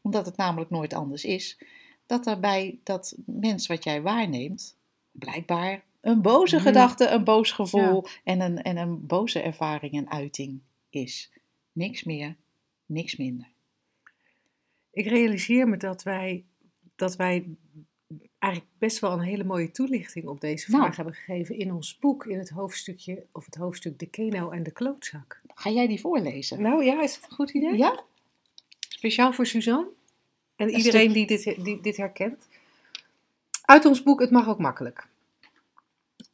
omdat 0.00 0.26
het 0.26 0.36
namelijk 0.36 0.70
nooit 0.70 0.94
anders 0.94 1.24
is, 1.24 1.58
dat 2.06 2.24
daarbij 2.24 2.78
dat 2.82 3.14
mens 3.26 3.66
wat 3.66 3.84
jij 3.84 4.02
waarneemt, 4.02 4.76
blijkbaar 5.12 5.82
een 6.00 6.22
boze 6.22 6.56
Mhm. 6.56 6.64
gedachte, 6.64 7.08
een 7.08 7.24
boos 7.24 7.50
gevoel 7.52 8.04
en, 8.24 8.40
een, 8.40 8.62
en 8.62 8.76
een 8.76 9.06
boze 9.06 9.40
ervaring 9.40 9.92
en 9.92 10.10
uiting 10.10 10.60
is. 10.90 11.30
Niks 11.72 12.02
meer, 12.04 12.36
niks 12.86 13.16
minder. 13.16 13.50
Ik 14.90 15.06
realiseer 15.06 15.68
me 15.68 15.76
dat 15.76 16.02
wij, 16.02 16.44
dat 16.96 17.16
wij 17.16 17.44
eigenlijk 18.42 18.72
best 18.78 18.98
wel 18.98 19.12
een 19.12 19.20
hele 19.20 19.44
mooie 19.44 19.70
toelichting 19.70 20.26
op 20.26 20.40
deze 20.40 20.70
Nou. 20.70 20.82
vraag 20.82 20.96
hebben 20.96 21.14
gegeven 21.14 21.58
in 21.58 21.72
ons 21.72 21.98
boek, 21.98 22.26
in 22.26 22.38
het 22.38 22.50
hoofdstukje, 22.50 23.24
of 23.32 23.44
het 23.44 23.54
hoofdstuk 23.54 23.98
De 23.98 24.06
Keno 24.06 24.50
en 24.50 24.62
de 24.62 24.70
Klootzak. 24.70 25.40
Ga 25.54 25.70
jij 25.70 25.86
die 25.86 26.00
voorlezen? 26.00 26.62
Nou 26.62 26.84
ja, 26.84 27.02
is 27.02 27.20
dat 27.20 27.30
een 27.30 27.36
goed 27.36 27.50
idee? 27.50 27.76
Ja? 27.76 28.02
Speciaal 28.88 29.32
voor 29.32 29.46
Suzanne 29.46 29.88
en 30.56 30.68
Een 30.68 30.76
iedereen 30.76 31.12
die 31.12 31.26
dit, 31.26 31.64
die 31.64 31.80
dit 31.80 31.96
herkent. 31.96 32.48
Uit 33.62 33.84
ons 33.84 34.02
boek 34.02 34.20
Het 34.20 34.30
mag 34.30 34.48
ook 34.48 34.58
makkelijk. 34.58 35.06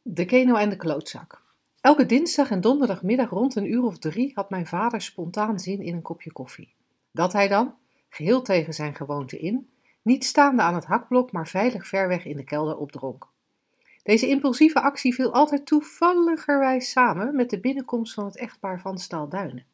De 0.01 0.25
Keno 0.25 0.55
en 0.55 0.69
de 0.69 0.75
Klootzak. 0.75 1.41
Elke 1.81 2.05
dinsdag 2.05 2.51
en 2.51 2.61
donderdagmiddag 2.61 3.29
rond 3.29 3.55
een 3.55 3.71
uur 3.71 3.83
of 3.83 3.97
drie 3.97 4.31
had 4.35 4.49
mijn 4.49 4.67
vader 4.67 5.01
spontaan 5.01 5.59
zin 5.59 5.81
in 5.81 5.93
een 5.93 6.01
kopje 6.01 6.31
koffie. 6.31 6.73
Dat 7.11 7.33
hij 7.33 7.47
dan, 7.47 7.75
geheel 8.09 8.41
tegen 8.41 8.73
zijn 8.73 8.95
gewoonte 8.95 9.39
in, 9.39 9.69
niet 10.09 10.25
staande 10.25 10.61
aan 10.61 10.75
het 10.75 10.85
hakblok, 10.85 11.31
maar 11.31 11.47
veilig 11.47 11.87
ver 11.87 12.07
weg 12.07 12.25
in 12.25 12.37
de 12.37 12.43
kelder 12.43 12.77
opdronk. 12.77 13.27
Deze 14.03 14.27
impulsieve 14.27 14.81
actie 14.81 15.13
viel 15.13 15.33
altijd 15.33 15.65
toevalligerwijs 15.65 16.91
samen 16.91 17.35
met 17.35 17.49
de 17.49 17.59
binnenkomst 17.59 18.13
van 18.13 18.25
het 18.25 18.37
echtpaar 18.37 18.79
van 18.81 18.97
Stalduinen. 18.97 19.65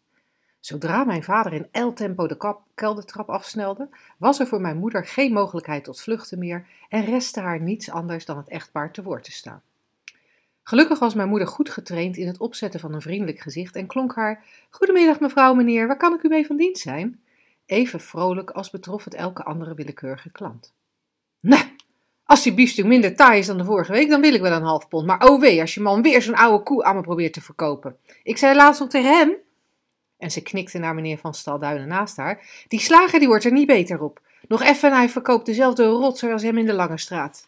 Zodra 0.59 1.03
mijn 1.03 1.23
vader 1.23 1.53
in 1.53 1.67
ijltempo 1.71 2.27
de 2.27 2.37
kap- 2.37 2.65
keldertrap 2.73 3.29
afsnelde, 3.29 3.89
was 4.17 4.39
er 4.39 4.47
voor 4.47 4.61
mijn 4.61 4.77
moeder 4.77 5.05
geen 5.05 5.33
mogelijkheid 5.33 5.83
tot 5.83 6.01
vluchten 6.01 6.39
meer 6.39 6.67
en 6.89 7.05
restte 7.05 7.39
haar 7.39 7.61
niets 7.61 7.89
anders 7.89 8.25
dan 8.25 8.37
het 8.37 8.49
echtpaar 8.49 8.91
te 8.91 9.03
woord 9.03 9.23
te 9.23 9.31
staan. 9.31 9.61
Gelukkig 10.63 10.99
was 10.99 11.13
mijn 11.13 11.29
moeder 11.29 11.47
goed 11.47 11.69
getraind 11.69 12.17
in 12.17 12.27
het 12.27 12.37
opzetten 12.37 12.79
van 12.79 12.93
een 12.93 13.01
vriendelijk 13.01 13.39
gezicht 13.39 13.75
en 13.75 13.87
klonk 13.87 14.15
haar: 14.15 14.43
Goedemiddag, 14.69 15.19
mevrouw, 15.19 15.53
meneer, 15.53 15.87
waar 15.87 15.97
kan 15.97 16.13
ik 16.13 16.23
u 16.23 16.27
mee 16.27 16.45
van 16.45 16.57
dienst 16.57 16.81
zijn? 16.81 17.19
Even 17.65 17.99
vrolijk 17.99 18.51
als 18.51 18.69
betrof 18.69 19.03
het 19.03 19.13
elke 19.13 19.43
andere 19.43 19.73
willekeurige 19.73 20.31
klant. 20.31 20.73
Nou, 21.39 21.63
als 22.23 22.43
die 22.43 22.53
biefstuk 22.53 22.85
minder 22.85 23.15
taai 23.15 23.39
is 23.39 23.47
dan 23.47 23.57
de 23.57 23.65
vorige 23.65 23.91
week, 23.91 24.09
dan 24.09 24.21
wil 24.21 24.33
ik 24.33 24.41
wel 24.41 24.51
een 24.51 24.63
half 24.63 24.87
pond. 24.87 25.05
Maar 25.05 25.29
oh 25.29 25.39
wee, 25.39 25.61
als 25.61 25.73
je 25.73 25.81
man 25.81 26.01
weer 26.01 26.21
zo'n 26.21 26.35
oude 26.35 26.63
koe 26.63 26.83
aan 26.83 26.95
me 26.95 27.01
probeert 27.01 27.33
te 27.33 27.41
verkopen. 27.41 27.97
Ik 28.23 28.37
zei 28.37 28.55
laatst 28.55 28.79
nog 28.79 28.89
tegen 28.89 29.17
hem, 29.17 29.35
en 30.17 30.31
ze 30.31 30.41
knikte 30.41 30.77
naar 30.77 30.95
meneer 30.95 31.17
van 31.17 31.33
Stalduinen 31.33 31.87
naast 31.87 32.17
haar, 32.17 32.65
die 32.67 32.79
slager 32.79 33.19
die 33.19 33.27
wordt 33.27 33.43
er 33.43 33.51
niet 33.51 33.67
beter 33.67 34.01
op. 34.01 34.21
Nog 34.47 34.61
even 34.61 34.89
en 34.89 34.95
hij 34.95 35.09
verkoopt 35.09 35.45
dezelfde 35.45 35.85
rotzer 35.85 36.31
als 36.31 36.41
hem 36.41 36.57
in 36.57 36.65
de 36.65 36.73
Lange 36.73 36.97
Straat. 36.97 37.45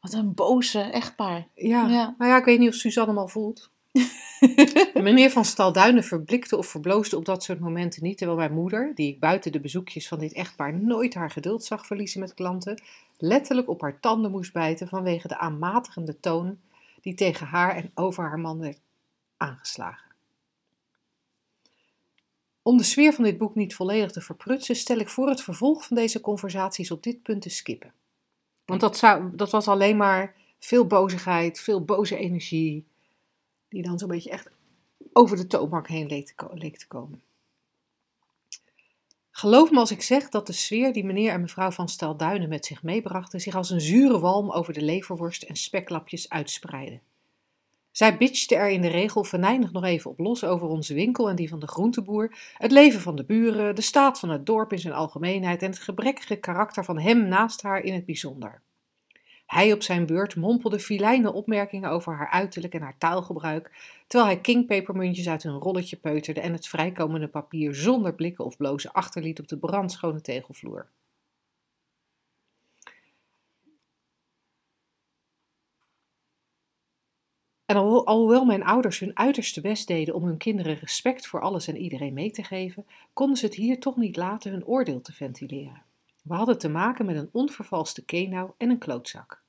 Wat 0.00 0.12
een 0.12 0.34
boze 0.34 0.80
echtpaar. 0.80 1.46
Ja. 1.54 1.88
Ja. 1.88 2.14
nou 2.18 2.30
ja, 2.30 2.36
ik 2.36 2.44
weet 2.44 2.58
niet 2.58 2.68
of 2.68 2.74
Suzanne 2.74 3.10
hem 3.10 3.20
al 3.20 3.28
voelt. 3.28 3.70
Meneer 4.94 5.30
van 5.30 5.44
Stalduinen 5.44 6.04
verblikte 6.04 6.56
of 6.56 6.66
verbloosde 6.66 7.16
op 7.16 7.24
dat 7.24 7.42
soort 7.42 7.60
momenten 7.60 8.02
niet, 8.02 8.18
terwijl 8.18 8.38
mijn 8.38 8.52
moeder, 8.52 8.92
die 8.94 9.08
ik 9.08 9.20
buiten 9.20 9.52
de 9.52 9.60
bezoekjes 9.60 10.08
van 10.08 10.18
dit 10.18 10.32
echtpaar 10.32 10.74
nooit 10.74 11.14
haar 11.14 11.30
geduld 11.30 11.64
zag 11.64 11.86
verliezen 11.86 12.20
met 12.20 12.34
klanten, 12.34 12.82
letterlijk 13.18 13.68
op 13.68 13.80
haar 13.80 14.00
tanden 14.00 14.30
moest 14.30 14.52
bijten 14.52 14.88
vanwege 14.88 15.28
de 15.28 15.38
aanmatigende 15.38 16.20
toon 16.20 16.58
die 17.00 17.14
tegen 17.14 17.46
haar 17.46 17.76
en 17.76 17.90
over 17.94 18.24
haar 18.24 18.38
man 18.38 18.58
werd 18.58 18.80
aangeslagen. 19.36 20.12
Om 22.62 22.76
de 22.76 22.82
sfeer 22.82 23.12
van 23.12 23.24
dit 23.24 23.38
boek 23.38 23.54
niet 23.54 23.74
volledig 23.74 24.10
te 24.10 24.20
verprutsen, 24.20 24.76
stel 24.76 24.98
ik 24.98 25.08
voor 25.08 25.28
het 25.28 25.42
vervolg 25.42 25.86
van 25.86 25.96
deze 25.96 26.20
conversaties 26.20 26.90
op 26.90 27.02
dit 27.02 27.22
punt 27.22 27.42
te 27.42 27.50
skippen. 27.50 27.92
Want 28.64 28.80
dat, 28.80 28.96
zou, 28.96 29.30
dat 29.36 29.50
was 29.50 29.68
alleen 29.68 29.96
maar 29.96 30.34
veel 30.58 30.86
bozigheid, 30.86 31.60
veel 31.60 31.84
boze 31.84 32.16
energie, 32.16 32.86
die 33.74 33.82
dan 33.82 33.98
zo'n 33.98 34.08
beetje 34.08 34.30
echt 34.30 34.50
over 35.12 35.36
de 35.36 35.46
toonbank 35.46 35.88
heen 35.88 36.06
leek 36.54 36.76
te, 36.76 36.86
komen. 36.86 37.22
Geloof 39.30 39.70
me 39.70 39.78
als 39.78 39.90
ik 39.90 40.02
zeg 40.02 40.28
dat 40.28 40.46
de 40.46 40.52
sfeer 40.52 40.92
die 40.92 41.04
meneer 41.04 41.32
en 41.32 41.40
mevrouw 41.40 41.70
van 41.70 41.88
Stalduinen 41.88 42.48
met 42.48 42.66
zich 42.66 42.82
meebrachten, 42.82 43.40
zich 43.40 43.54
als 43.54 43.70
een 43.70 43.80
zure 43.80 44.18
walm 44.18 44.50
over 44.50 44.72
de 44.72 44.82
leverworst 44.82 45.42
en 45.42 45.56
speklapjes 45.56 46.28
uitspreidde. 46.28 47.00
Zij 47.90 48.16
bitchte 48.16 48.56
er 48.56 48.70
in 48.70 48.80
de 48.80 48.88
regel 48.88 49.24
venijnig 49.24 49.72
nog 49.72 49.84
even 49.84 50.10
op 50.10 50.18
los 50.18 50.44
over 50.44 50.66
onze 50.66 50.94
winkel 50.94 51.28
en 51.28 51.36
die 51.36 51.48
van 51.48 51.58
de 51.58 51.68
groenteboer, 51.68 52.36
het 52.56 52.72
leven 52.72 53.00
van 53.00 53.16
de 53.16 53.24
buren, 53.24 53.74
de 53.74 53.82
staat 53.82 54.18
van 54.18 54.28
het 54.28 54.46
dorp 54.46 54.72
in 54.72 54.78
zijn 54.78 54.94
algemeenheid 54.94 55.62
en 55.62 55.70
het 55.70 55.78
gebrekkige 55.78 56.36
karakter 56.36 56.84
van 56.84 56.98
hem 56.98 57.28
naast 57.28 57.62
haar 57.62 57.80
in 57.80 57.94
het 57.94 58.04
bijzonder. 58.04 58.62
Hij 59.54 59.72
op 59.72 59.82
zijn 59.82 60.06
beurt 60.06 60.36
mompelde 60.36 60.78
filijne 60.78 61.32
opmerkingen 61.32 61.90
over 61.90 62.16
haar 62.16 62.30
uiterlijk 62.30 62.74
en 62.74 62.82
haar 62.82 62.98
taalgebruik, 62.98 63.70
terwijl 64.06 64.30
hij 64.30 64.40
kingpepermuntjes 64.40 65.28
uit 65.28 65.44
een 65.44 65.58
rolletje 65.58 65.96
peuterde 65.96 66.40
en 66.40 66.52
het 66.52 66.68
vrijkomende 66.68 67.28
papier 67.28 67.74
zonder 67.74 68.14
blikken 68.14 68.44
of 68.44 68.56
blozen 68.56 68.92
achterliet 68.92 69.40
op 69.40 69.48
de 69.48 69.58
brandschone 69.58 70.20
tegelvloer. 70.20 70.86
En 77.66 77.76
alho- 77.76 78.04
alhoewel 78.04 78.44
mijn 78.44 78.64
ouders 78.64 78.98
hun 78.98 79.16
uiterste 79.16 79.60
best 79.60 79.86
deden 79.86 80.14
om 80.14 80.24
hun 80.24 80.36
kinderen 80.36 80.74
respect 80.74 81.26
voor 81.26 81.40
alles 81.40 81.68
en 81.68 81.76
iedereen 81.76 82.14
mee 82.14 82.30
te 82.30 82.42
geven, 82.42 82.86
konden 83.12 83.36
ze 83.36 83.44
het 83.46 83.54
hier 83.54 83.80
toch 83.80 83.96
niet 83.96 84.16
laten 84.16 84.50
hun 84.50 84.66
oordeel 84.66 85.00
te 85.00 85.12
ventileren. 85.12 85.82
We 86.22 86.34
hadden 86.34 86.58
te 86.58 86.68
maken 86.68 87.06
met 87.06 87.16
een 87.16 87.30
onvervalste 87.32 88.04
kenau 88.04 88.50
en 88.56 88.70
een 88.70 88.78
klootzak. 88.78 89.43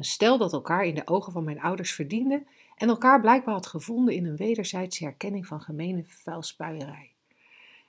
Een 0.00 0.06
stel 0.06 0.38
dat 0.38 0.52
elkaar 0.52 0.84
in 0.84 0.94
de 0.94 1.06
ogen 1.06 1.32
van 1.32 1.44
mijn 1.44 1.60
ouders 1.60 1.92
verdiende 1.92 2.42
en 2.76 2.88
elkaar 2.88 3.20
blijkbaar 3.20 3.54
had 3.54 3.66
gevonden 3.66 4.14
in 4.14 4.26
een 4.26 4.36
wederzijdse 4.36 5.04
herkenning 5.04 5.46
van 5.46 5.60
gemene 5.60 6.04
vuilspuierij. 6.06 7.10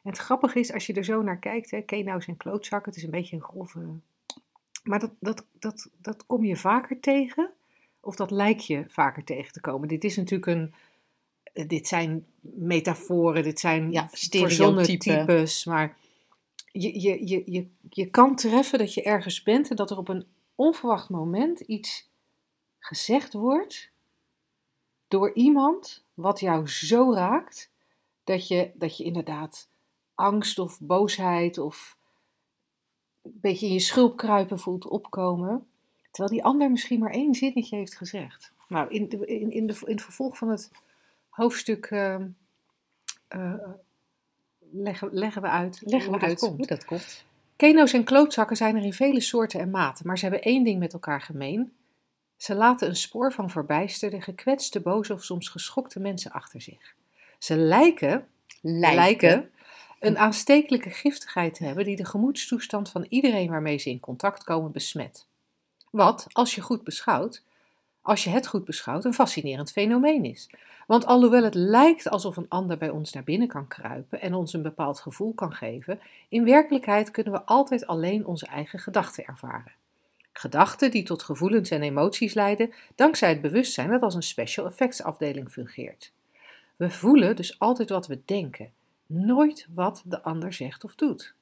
En 0.04 0.10
het 0.10 0.18
grappige 0.18 0.60
is, 0.60 0.74
als 0.74 0.86
je 0.86 0.94
er 0.94 1.04
zo 1.04 1.22
naar 1.22 1.38
kijkt, 1.38 1.72
hè, 1.72 1.82
kenau's 1.82 2.28
en 2.28 2.38
klootzakken, 2.38 2.90
het 2.90 3.00
is 3.00 3.06
een 3.06 3.12
beetje 3.12 3.36
een 3.36 3.42
grove... 3.44 3.80
Maar 4.84 5.00
dat, 5.00 5.12
dat, 5.20 5.46
dat, 5.60 5.90
dat 6.02 6.26
kom 6.26 6.44
je 6.44 6.56
vaker 6.58 7.00
tegen, 7.00 7.50
of 8.00 8.16
dat 8.16 8.32
lijkt 8.32 8.66
je 8.66 8.86
vaker 8.88 9.24
tegen 9.24 9.54
te 9.54 9.62
komen. 9.62 9.88
Dit 9.88 10.04
is 10.04 10.16
natuurlijk 10.16 10.46
een... 10.52 10.74
eh, 11.54 11.68
Dit 11.68 11.88
zijn 11.88 12.26
metaforen, 12.42 13.44
dit 13.44 13.60
zijn 13.60 13.92
Ja, 13.92 14.08
verzonnen 14.12 14.86
stereotypen. 14.86 15.26
types, 15.26 15.66
maar 15.66 15.98
je, 16.72 17.02
je, 17.02 17.28
je, 17.28 17.44
je, 17.46 17.68
je 17.90 18.06
kan 18.10 18.36
treffen 18.36 18.80
dat 18.80 18.94
je 18.94 19.04
ergens 19.04 19.44
bent 19.44 19.70
en 19.70 19.76
dat 19.76 19.92
er 19.92 19.98
op 19.98 20.08
een 20.08 20.26
onverwacht 20.62 21.10
moment 21.10 21.60
iets 21.60 22.10
gezegd 22.80 23.34
wordt 23.34 23.92
door 25.08 25.34
iemand 25.34 26.04
wat 26.14 26.40
jou 26.40 26.68
zo 26.68 27.14
raakt 27.14 27.72
dat 28.24 28.48
je, 28.48 28.72
dat 28.74 28.98
je 28.98 29.04
inderdaad 29.04 29.70
angst 30.16 30.60
of 30.60 30.80
boosheid 30.80 31.58
of 31.58 31.98
een 33.22 33.40
beetje 33.42 33.68
in 33.68 33.74
je 33.74 33.80
schulpkruipen 33.80 34.60
voelt 34.60 34.88
opkomen, 34.88 35.68
terwijl 36.12 36.36
die 36.36 36.44
ander 36.44 36.72
misschien 36.72 37.00
maar 37.00 37.12
één 37.12 37.34
zinnetje 37.34 37.76
heeft 37.76 37.98
gezegd. 37.98 38.54
Nou, 38.68 38.90
in, 38.90 39.10
de, 39.10 39.26
in, 39.26 39.52
in, 39.52 39.68
de, 39.68 39.80
in 39.86 39.94
het 39.94 40.02
vervolg 40.02 40.38
van 40.38 40.50
het 40.50 40.72
hoofdstuk 41.30 41.86
ehm, 41.86 42.28
eh, 43.28 43.70
leggen, 44.60 45.10
leggen 45.12 45.42
we 45.42 45.48
uit 45.48 45.82
Leggen 45.86 46.12
hoe 46.12 46.20
we 46.20 46.26
dat 46.26 46.30
uit 46.30 46.40
komt. 46.40 46.58
hoe 46.58 46.68
dat 46.68 46.86
komt. 46.86 47.26
Keno's 47.62 47.94
en 47.94 48.04
klootzakken 48.04 48.58
zijn 48.58 48.76
er 48.76 48.84
in 48.84 48.94
vele 48.94 49.22
soorten 49.22 49.60
en 49.60 49.70
maten, 49.70 50.08
maar 50.08 50.18
ze 50.18 50.26
hebben 50.26 50.44
één 50.44 50.64
ding 50.64 50.80
met 50.80 50.94
elkaar 50.94 51.22
gemeen. 51.22 51.74
Ze 52.38 52.56
laten 52.56 52.88
een 52.88 52.96
spoor 52.96 53.34
van 53.34 53.50
verbijsterde, 53.50 54.22
gekwetste, 54.22 54.80
boze 54.80 55.14
of 55.14 55.24
soms 55.24 55.50
geschokte 55.50 56.00
mensen 56.00 56.32
achter 56.32 56.62
zich. 56.62 56.96
Ze 57.40 57.58
lijken, 57.58 58.28
lijken 58.62 59.52
een 60.00 60.18
aanstekelijke 60.18 60.90
giftigheid 60.90 61.54
te 61.54 61.64
hebben 61.64 61.86
die 61.86 61.96
de 61.96 62.06
gemoedstoestand 62.06 62.90
van 62.90 63.06
iedereen 63.10 63.50
waarmee 63.50 63.78
ze 63.78 63.90
in 63.90 64.00
contact 64.00 64.44
komen 64.44 64.72
besmet. 64.72 65.28
Wat, 65.92 66.28
als 66.32 66.56
je, 66.56 66.62
goed 66.62 66.84
beschouwt, 66.84 67.44
als 68.02 68.24
je 68.24 68.30
het 68.30 68.48
goed 68.48 68.66
beschouwt, 68.66 69.06
een 69.06 69.14
fascinerend 69.14 69.72
fenomeen 69.72 70.26
is. 70.26 70.50
Want 70.88 71.06
alhoewel 71.06 71.44
het 71.44 71.54
lijkt 71.54 72.10
alsof 72.10 72.38
een 72.38 72.50
ander 72.50 72.78
bij 72.78 72.90
ons 72.90 73.14
naar 73.14 73.24
binnen 73.24 73.48
kan 73.48 73.68
kruipen 73.68 74.22
en 74.22 74.34
ons 74.34 74.54
een 74.54 74.62
bepaald 74.62 75.00
gevoel 75.00 75.34
kan 75.34 75.54
geven, 75.54 76.00
in 76.30 76.46
werkelijkheid 76.46 77.12
kunnen 77.12 77.34
we 77.34 77.44
altijd 77.44 77.88
alleen 77.88 78.26
onze 78.26 78.46
eigen 78.46 78.80
gedachten 78.80 79.26
ervaren. 79.26 79.72
Gedachten 80.34 80.92
die 80.92 81.04
tot 81.04 81.24
gevoelens 81.24 81.70
en 81.70 81.82
emoties 81.82 82.34
leiden 82.34 82.74
dankzij 82.96 83.30
het 83.30 83.42
bewustzijn 83.42 83.90
dat 83.90 84.02
als 84.02 84.16
een 84.16 84.24
special 84.24 84.66
effects 84.66 85.04
afdeling 85.04 85.52
fungeert. 85.52 86.12
We 86.76 86.90
voelen 86.90 87.36
dus 87.36 87.60
altijd 87.60 87.90
wat 87.90 88.08
we 88.08 88.22
denken, 88.26 88.72
nooit 89.06 89.68
wat 89.74 90.04
de 90.06 90.22
ander 90.22 90.54
zegt 90.54 90.84
of 90.84 90.96
doet. 90.96 91.34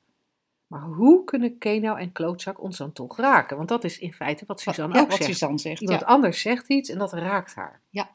Maar 0.70 0.82
hoe 0.82 1.24
kunnen 1.24 1.58
Kenau 1.58 2.00
en 2.00 2.12
Klootzak 2.12 2.62
ons 2.62 2.78
dan 2.78 2.92
toch 2.92 3.18
raken? 3.18 3.58
Want 3.58 3.70
dat 3.70 3.84
is 3.84 4.00
in 4.00 4.14
feite 4.14 4.44
wat 4.48 4.60
Suzanne 4.60 4.94
ja, 4.96 5.02
ook 5.02 5.10
wat 5.10 5.18
zegt. 5.18 5.30
Suzanne 5.30 5.58
zegt. 5.58 5.82
Iemand 5.82 6.00
Ja. 6.00 6.06
anders 6.06 6.42
zegt 6.42 6.70
iets 6.70 6.90
en 6.90 6.98
dat 6.98 7.14
raakt 7.14 7.56
haar. 7.56 7.82
Ja. 7.90 8.10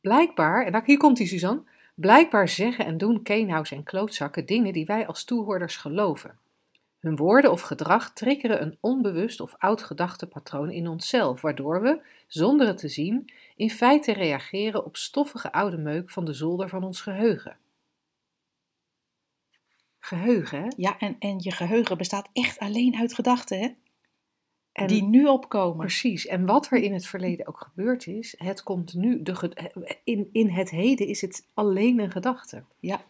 Blijkbaar, 0.00 0.66
en 0.66 0.82
hier 0.84 0.96
komt 0.96 1.16
die 1.16 1.26
Suzanne, 1.26 1.62
blijkbaar 1.94 2.48
zeggen 2.48 2.84
en 2.84 2.98
doen 2.98 3.22
Kenau's 3.22 3.70
en 3.70 3.82
klootzakken 3.82 4.46
dingen 4.46 4.72
die 4.72 4.86
wij 4.86 5.06
als 5.06 5.24
toehoorders 5.24 5.76
geloven. 5.76 6.38
Hun 7.00 7.16
woorden 7.16 7.50
of 7.50 7.60
gedrag 7.60 8.12
triggeren 8.12 8.62
een 8.62 8.76
onbewust 8.80 9.40
of 9.40 9.54
oud 9.58 9.82
gedachtepatroon 9.82 10.70
in 10.70 10.88
onszelf, 10.88 11.40
waardoor 11.40 11.82
we, 11.82 12.00
zonder 12.26 12.66
het 12.66 12.78
te 12.78 12.88
zien, 12.88 13.32
in 13.56 13.70
feite 13.70 14.12
reageren 14.12 14.84
op 14.84 14.96
stoffige 14.96 15.52
oude 15.52 15.76
meuk 15.78 16.10
van 16.10 16.24
de 16.24 16.32
zolder 16.32 16.68
van 16.68 16.84
ons 16.84 17.00
geheugen. 17.00 17.56
Geheugen, 20.04 20.62
hè? 20.62 20.68
Ja, 20.76 20.98
en, 20.98 21.16
en 21.18 21.36
je 21.38 21.50
geheugen 21.50 21.98
bestaat 21.98 22.28
echt 22.32 22.58
alleen 22.58 22.96
uit 22.96 23.14
gedachten, 23.14 23.58
hè? 23.58 23.68
En 24.72 24.86
die 24.86 25.02
nu 25.02 25.26
opkomen. 25.26 25.78
Precies. 25.78 26.26
En 26.26 26.46
wat 26.46 26.70
er 26.70 26.78
in 26.78 26.92
het 26.92 27.06
verleden 27.06 27.46
ook 27.46 27.58
gebeurd 27.58 28.06
is, 28.06 28.34
het 28.38 28.62
komt 28.62 28.94
nu, 28.94 29.22
de, 29.22 30.00
in, 30.04 30.28
in 30.32 30.48
het 30.48 30.70
heden 30.70 31.06
is 31.06 31.20
het 31.20 31.46
alleen 31.54 31.98
een 32.00 32.10
gedachte. 32.10 32.64
Ja. 32.80 33.00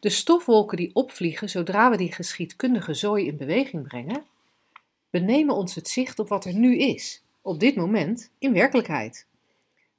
De 0.00 0.08
stofwolken 0.08 0.76
die 0.76 0.94
opvliegen 0.94 1.48
zodra 1.50 1.90
we 1.90 1.96
die 1.96 2.12
geschiedkundige 2.12 2.94
zooi 2.94 3.26
in 3.26 3.36
beweging 3.36 3.88
brengen, 3.88 4.24
benemen 5.10 5.54
ons 5.54 5.74
het 5.74 5.88
zicht 5.88 6.18
op 6.18 6.28
wat 6.28 6.44
er 6.44 6.54
nu 6.54 6.78
is, 6.78 7.24
op 7.42 7.60
dit 7.60 7.76
moment, 7.76 8.30
in 8.38 8.52
werkelijkheid. 8.52 9.26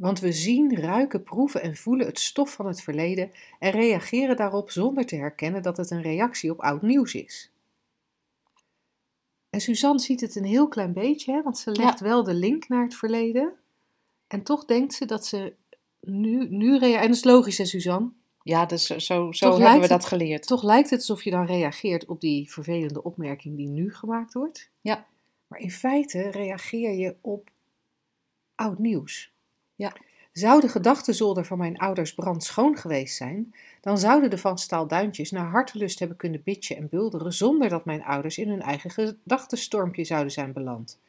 Want 0.01 0.19
we 0.19 0.31
zien, 0.31 0.75
ruiken, 0.79 1.23
proeven 1.23 1.61
en 1.61 1.75
voelen 1.75 2.05
het 2.05 2.19
stof 2.19 2.53
van 2.53 2.65
het 2.67 2.81
verleden 2.81 3.31
en 3.59 3.71
reageren 3.71 4.35
daarop 4.35 4.71
zonder 4.71 5.05
te 5.05 5.15
herkennen 5.15 5.61
dat 5.61 5.77
het 5.77 5.91
een 5.91 6.01
reactie 6.01 6.51
op 6.51 6.59
oud 6.59 6.81
nieuws 6.81 7.13
is. 7.13 7.51
En 9.49 9.61
Suzanne 9.61 9.99
ziet 9.99 10.21
het 10.21 10.35
een 10.35 10.45
heel 10.45 10.67
klein 10.67 10.93
beetje, 10.93 11.31
hè, 11.33 11.41
want 11.41 11.57
ze 11.57 11.71
legt 11.71 11.99
wel 11.99 12.23
de 12.23 12.33
link 12.33 12.67
naar 12.67 12.83
het 12.83 12.95
verleden. 12.95 13.53
En 14.27 14.43
toch 14.43 14.65
denkt 14.65 14.93
ze 14.93 15.05
dat 15.05 15.25
ze 15.25 15.53
nu, 15.99 16.47
nu 16.49 16.77
rea- 16.77 16.99
En 17.01 17.07
dat 17.07 17.15
is 17.15 17.23
logisch, 17.23 17.57
hè, 17.57 17.65
Suzanne? 17.65 18.09
Ja, 18.43 18.65
dus 18.65 18.85
zo, 18.85 18.99
zo, 18.99 19.29
Toch 19.31 19.57
hebben 19.57 19.73
we 19.81 19.87
dat 19.87 19.89
het- 19.89 20.05
geleerd. 20.05 20.47
Toch 20.47 20.63
lijkt 20.63 20.89
het 20.89 20.99
alsof 20.99 21.23
je 21.23 21.31
dan 21.31 21.45
reageert 21.45 22.05
op 22.05 22.21
die 22.21 22.51
vervelende 22.51 23.03
opmerking 23.03 23.55
die 23.57 23.67
nu 23.69 23.93
gemaakt 23.93 24.33
wordt. 24.33 24.69
Ja. 24.81 25.05
Maar 25.47 25.59
in 25.59 25.71
feite 25.71 26.29
reageer 26.29 26.93
je 26.93 27.15
op 27.21 27.49
oud 28.55 28.79
nieuws. 28.79 29.31
Ja. 29.81 29.93
Zou 30.31 30.61
de 30.61 30.67
gedachtenzolder 30.67 31.45
van 31.45 31.57
mijn 31.57 31.77
ouders 31.77 32.13
brandschoon 32.13 32.77
geweest 32.77 33.15
zijn, 33.15 33.53
dan 33.81 33.97
zouden 33.97 34.29
de 34.29 34.37
Van 34.37 34.57
Staalduintjes 34.57 35.31
naar 35.31 35.45
hartelust 35.45 35.99
hebben 35.99 36.17
kunnen 36.17 36.41
bitchen 36.43 36.77
en 36.77 36.89
bulderen 36.89 37.33
zonder 37.33 37.69
dat 37.69 37.85
mijn 37.85 38.03
ouders 38.03 38.37
in 38.37 38.49
hun 38.49 38.61
eigen 38.61 38.91
gedachtenstormpje 38.91 40.03
zouden 40.03 40.31
zijn 40.31 40.53
beland. 40.53 40.99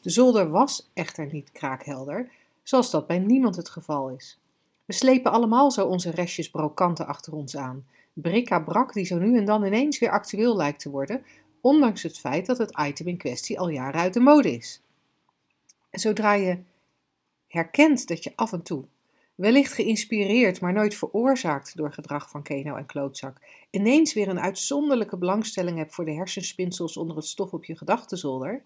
De 0.00 0.10
zolder 0.10 0.48
was 0.50 0.90
echter 0.94 1.28
niet 1.32 1.52
kraakhelder, 1.52 2.30
zoals 2.62 2.90
dat 2.90 3.06
bij 3.06 3.18
niemand 3.18 3.56
het 3.56 3.68
geval 3.68 4.08
is. 4.08 4.38
We 4.84 4.92
slepen 4.92 5.32
allemaal 5.32 5.70
zo 5.70 5.86
onze 5.86 6.10
restjes 6.10 6.50
brokanten 6.50 7.06
achter 7.06 7.32
ons 7.32 7.56
aan. 7.56 7.86
Bric-à-brac 8.12 8.92
die 8.92 9.04
zo 9.04 9.18
nu 9.18 9.36
en 9.36 9.44
dan 9.44 9.64
ineens 9.64 9.98
weer 9.98 10.10
actueel 10.10 10.56
lijkt 10.56 10.80
te 10.80 10.90
worden, 10.90 11.24
ondanks 11.60 12.02
het 12.02 12.18
feit 12.18 12.46
dat 12.46 12.58
het 12.58 12.78
item 12.78 13.06
in 13.06 13.16
kwestie 13.16 13.58
al 13.58 13.68
jaren 13.68 14.00
uit 14.00 14.14
de 14.14 14.20
mode 14.20 14.52
is. 14.52 14.82
Zodra 15.90 16.32
je 16.32 16.58
herkent 17.54 18.08
dat 18.08 18.24
je 18.24 18.32
af 18.34 18.52
en 18.52 18.62
toe 18.62 18.84
Wellicht 19.34 19.72
geïnspireerd, 19.72 20.60
maar 20.60 20.72
nooit 20.72 20.94
veroorzaakt 20.94 21.76
door 21.76 21.92
gedrag 21.92 22.30
van 22.30 22.42
Keno 22.42 22.76
en 22.76 22.86
klootzak. 22.86 23.40
Ineens 23.70 24.14
weer 24.14 24.28
een 24.28 24.40
uitzonderlijke 24.40 25.16
belangstelling 25.16 25.78
hebt 25.78 25.94
voor 25.94 26.04
de 26.04 26.12
hersenspinsels 26.12 26.96
onder 26.96 27.16
het 27.16 27.24
stof 27.24 27.52
op 27.52 27.64
je 27.64 27.76
gedachtenzolder. 27.76 28.62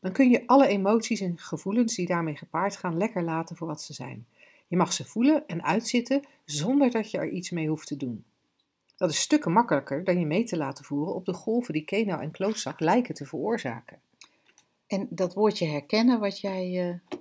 Dan 0.00 0.12
kun 0.12 0.30
je 0.30 0.46
alle 0.46 0.66
emoties 0.66 1.20
en 1.20 1.38
gevoelens 1.38 1.94
die 1.94 2.06
daarmee 2.06 2.36
gepaard 2.36 2.76
gaan 2.76 2.96
lekker 2.96 3.22
laten 3.22 3.56
voor 3.56 3.66
wat 3.66 3.82
ze 3.82 3.92
zijn. 3.92 4.26
Je 4.66 4.76
mag 4.76 4.92
ze 4.92 5.04
voelen 5.04 5.46
en 5.46 5.64
uitzitten 5.64 6.22
zonder 6.44 6.90
dat 6.90 7.10
je 7.10 7.18
er 7.18 7.28
iets 7.28 7.50
mee 7.50 7.68
hoeft 7.68 7.86
te 7.86 7.96
doen. 7.96 8.24
Dat 8.96 9.10
is 9.10 9.20
stukken 9.20 9.52
makkelijker 9.52 10.04
dan 10.04 10.18
je 10.18 10.26
mee 10.26 10.44
te 10.44 10.56
laten 10.56 10.84
voeren 10.84 11.14
op 11.14 11.24
de 11.24 11.32
golven 11.32 11.72
die 11.72 11.84
Keno 11.84 12.18
en 12.18 12.30
klootzak 12.30 12.80
lijken 12.80 13.14
te 13.14 13.26
veroorzaken. 13.26 13.98
En 14.86 15.06
dat 15.10 15.34
woordje 15.34 15.66
herkennen 15.66 16.20
wat 16.20 16.40
jij 16.40 16.88
eh, 16.88 17.18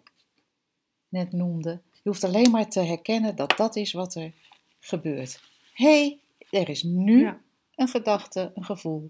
net 1.13 1.31
noemde, 1.31 1.79
je 1.93 2.09
hoeft 2.09 2.23
alleen 2.23 2.51
maar 2.51 2.69
te 2.69 2.79
herkennen 2.79 3.35
dat 3.35 3.53
dat 3.57 3.75
is 3.75 3.91
wat 3.91 4.15
er 4.15 4.31
gebeurt. 4.79 5.41
Hé, 5.73 5.85
hey, 5.85 6.17
er 6.61 6.69
is 6.69 6.83
nu 6.83 7.19
Ja. 7.19 7.39
een 7.75 7.87
gedachte, 7.87 8.51
een 8.55 8.65
gevoel, 8.65 9.09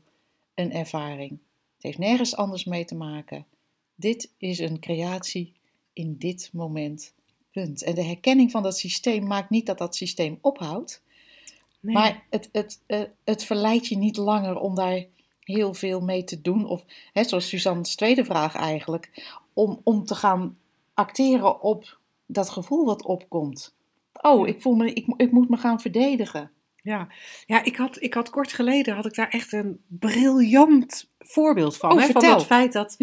een 0.55 0.71
ervaring. 0.73 1.29
Het 1.73 1.83
heeft 1.83 1.97
nergens 1.97 2.35
anders 2.35 2.63
mee 2.65 2.85
te 2.85 2.95
maken. 2.95 3.45
Dit 3.95 4.29
is 4.37 4.59
een 4.59 4.79
creatie 4.79 5.53
in 5.93 6.15
dit 6.17 6.49
moment. 6.53 7.13
Punt. 7.51 7.83
En 7.83 7.95
de 7.95 8.03
herkenning 8.03 8.51
van 8.51 8.63
dat 8.63 8.77
systeem 8.77 9.27
maakt 9.27 9.49
niet 9.49 9.65
dat 9.65 9.77
dat 9.77 9.95
systeem 9.95 10.37
ophoudt, 10.41 11.01
Nee. 11.79 11.93
maar 11.93 12.23
het, 12.29 12.49
het, 12.51 12.79
eh, 12.85 13.01
het 13.23 13.43
verleidt 13.43 13.87
je 13.87 13.97
niet 13.97 14.17
langer 14.17 14.59
om 14.59 14.75
daar 14.75 15.05
heel 15.39 15.73
veel 15.73 16.01
mee 16.01 16.23
te 16.23 16.41
doen. 16.41 16.65
Of, 16.65 16.83
hè, 17.13 17.23
zoals 17.23 17.47
Suzanne's 17.47 17.95
tweede 17.95 18.25
vraag 18.25 18.55
eigenlijk, 18.55 19.33
om, 19.53 19.81
om 19.83 20.05
te 20.05 20.15
gaan 20.15 20.57
acteren 20.93 21.61
op 21.61 21.97
dat 22.25 22.49
gevoel 22.49 22.85
wat 22.85 23.03
opkomt. 23.03 23.75
Oh, 24.21 24.47
ik, 24.47 24.61
voel 24.61 24.75
me, 24.75 24.93
ik, 24.93 25.07
ik 25.17 25.31
moet 25.31 25.49
me 25.49 25.57
gaan 25.57 25.79
verdedigen. 25.79 26.51
Ja, 26.75 27.07
ja 27.45 27.63
ik, 27.63 27.75
had, 27.75 28.01
ik 28.01 28.13
had 28.13 28.29
kort 28.29 28.53
geleden 28.53 28.95
had 28.95 29.05
ik 29.05 29.15
daar 29.15 29.29
echt 29.29 29.53
een 29.53 29.81
briljant 29.87 31.09
voorbeeld 31.19 31.77
van. 31.77 31.91
Oh, 31.91 31.99
hè, 31.99 32.07
van 32.07 32.25
het 32.25 32.43
feit 32.43 32.73
dat, 32.73 32.97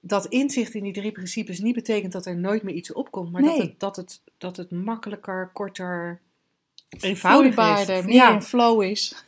dat 0.00 0.26
inzicht 0.26 0.74
in 0.74 0.82
die 0.82 0.92
drie 0.92 1.12
principes 1.12 1.60
niet 1.60 1.74
betekent 1.74 2.12
dat 2.12 2.26
er 2.26 2.36
nooit 2.36 2.62
meer 2.62 2.74
iets 2.74 2.92
opkomt, 2.92 3.32
maar 3.32 3.42
dat, 3.42 3.56
het, 3.56 3.80
dat, 3.80 3.96
het, 3.96 4.20
dat 4.38 4.56
het 4.56 4.70
makkelijker, 4.70 5.50
korter, 5.52 6.20
eenvoudiger 7.00 7.96
is. 7.96 8.04
meer 8.04 8.14
Ja, 8.14 8.32
in 8.32 8.42
flow 8.42 8.82
is. 8.82 9.24